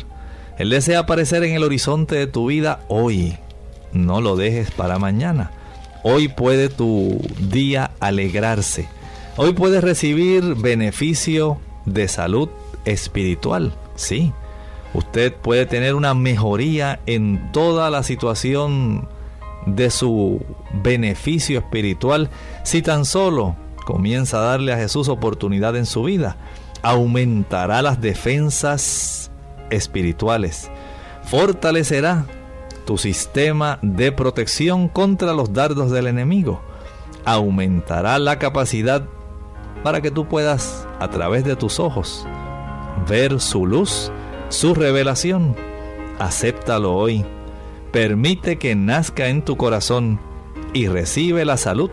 Él 0.58 0.70
desea 0.70 1.00
aparecer 1.00 1.42
en 1.44 1.54
el 1.54 1.64
horizonte 1.64 2.16
de 2.16 2.26
tu 2.26 2.46
vida 2.46 2.84
hoy. 2.88 3.36
No 3.92 4.20
lo 4.20 4.36
dejes 4.36 4.70
para 4.70 4.98
mañana. 4.98 5.50
Hoy 6.02 6.28
puede 6.28 6.68
tu 6.68 7.20
día 7.38 7.90
alegrarse. 8.00 8.88
Hoy 9.36 9.52
puedes 9.52 9.82
recibir 9.82 10.54
beneficio 10.54 11.58
de 11.84 12.08
salud 12.08 12.48
espiritual. 12.84 13.72
Sí, 13.94 14.32
usted 14.94 15.34
puede 15.34 15.66
tener 15.66 15.94
una 15.94 16.14
mejoría 16.14 17.00
en 17.06 17.52
toda 17.52 17.90
la 17.90 18.02
situación 18.02 19.08
de 19.66 19.90
su 19.90 20.44
beneficio 20.82 21.58
espiritual 21.58 22.30
si 22.62 22.82
tan 22.82 23.04
solo 23.04 23.56
comienza 23.84 24.38
a 24.38 24.42
darle 24.42 24.72
a 24.72 24.78
Jesús 24.78 25.08
oportunidad 25.08 25.76
en 25.76 25.86
su 25.86 26.04
vida. 26.04 26.36
Aumentará 26.82 27.82
las 27.82 28.00
defensas 28.00 29.30
espirituales, 29.70 30.70
fortalecerá 31.24 32.26
tu 32.86 32.98
sistema 32.98 33.78
de 33.82 34.12
protección 34.12 34.88
contra 34.88 35.32
los 35.32 35.52
dardos 35.52 35.90
del 35.90 36.06
enemigo, 36.06 36.60
aumentará 37.24 38.18
la 38.18 38.38
capacidad 38.38 39.04
para 39.82 40.00
que 40.00 40.10
tú 40.10 40.26
puedas, 40.26 40.86
a 41.00 41.10
través 41.10 41.44
de 41.44 41.56
tus 41.56 41.80
ojos, 41.80 42.26
ver 43.08 43.40
su 43.40 43.66
luz 43.66 44.12
su 44.50 44.74
revelación. 44.74 45.56
Acéptalo 46.18 46.94
hoy. 46.94 47.24
Permite 47.92 48.58
que 48.58 48.74
nazca 48.74 49.28
en 49.28 49.44
tu 49.44 49.56
corazón 49.56 50.20
y 50.74 50.88
recibe 50.88 51.44
la 51.44 51.56
salud 51.56 51.90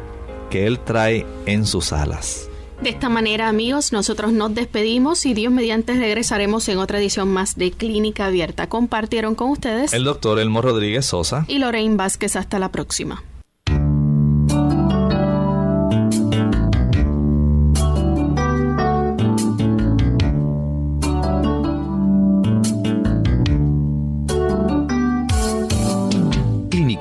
que 0.50 0.68
Él 0.68 0.80
trae 0.80 1.26
en 1.46 1.66
sus 1.66 1.94
alas. 1.94 2.50
De 2.82 2.90
esta 2.90 3.10
manera, 3.10 3.48
amigos, 3.48 3.92
nosotros 3.92 4.32
nos 4.34 4.54
despedimos 4.54 5.26
y 5.26 5.34
Dios 5.34 5.52
mediante 5.52 5.94
regresaremos 5.94 6.68
en 6.70 6.78
otra 6.78 7.00
edición 7.00 7.30
más 7.30 7.56
de 7.56 7.72
Clínica 7.72 8.28
Abierta. 8.28 8.70
Compartieron 8.70 9.34
con 9.34 9.50
ustedes 9.50 9.94
el 9.94 10.04
doctor 10.04 10.40
Elmo 10.40 10.62
Rodríguez 10.62 11.06
Sosa 11.06 11.46
y 11.48 11.58
Lorraine 11.58 11.96
Vázquez. 11.96 12.36
Hasta 12.36 12.60
la 12.60 12.72
próxima. 12.72 13.24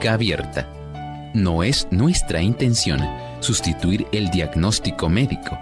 Abierta. 0.09 0.69
No 1.35 1.63
es 1.63 1.87
nuestra 1.91 2.43
intención 2.43 3.01
sustituir 3.41 4.07
el 4.13 4.31
diagnóstico 4.31 5.09
médico. 5.09 5.59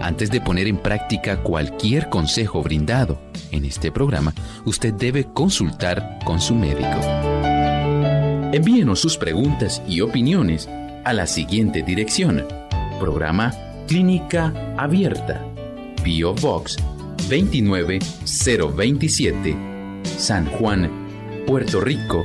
Antes 0.00 0.30
de 0.30 0.40
poner 0.40 0.66
en 0.66 0.78
práctica 0.78 1.42
cualquier 1.42 2.08
consejo 2.08 2.62
brindado 2.62 3.18
en 3.50 3.66
este 3.66 3.92
programa, 3.92 4.32
usted 4.64 4.94
debe 4.94 5.24
consultar 5.24 6.18
con 6.24 6.40
su 6.40 6.54
médico. 6.54 7.00
Envíenos 8.52 9.00
sus 9.00 9.18
preguntas 9.18 9.82
y 9.86 10.00
opiniones 10.00 10.66
a 11.04 11.12
la 11.12 11.26
siguiente 11.26 11.82
dirección. 11.82 12.46
Programa 12.98 13.52
Clínica 13.86 14.54
Abierta. 14.78 15.44
Bio 16.02 16.32
Box 16.34 16.78
29027. 17.28 19.54
San 20.02 20.46
Juan, 20.46 20.90
Puerto 21.46 21.80
Rico 21.80 22.24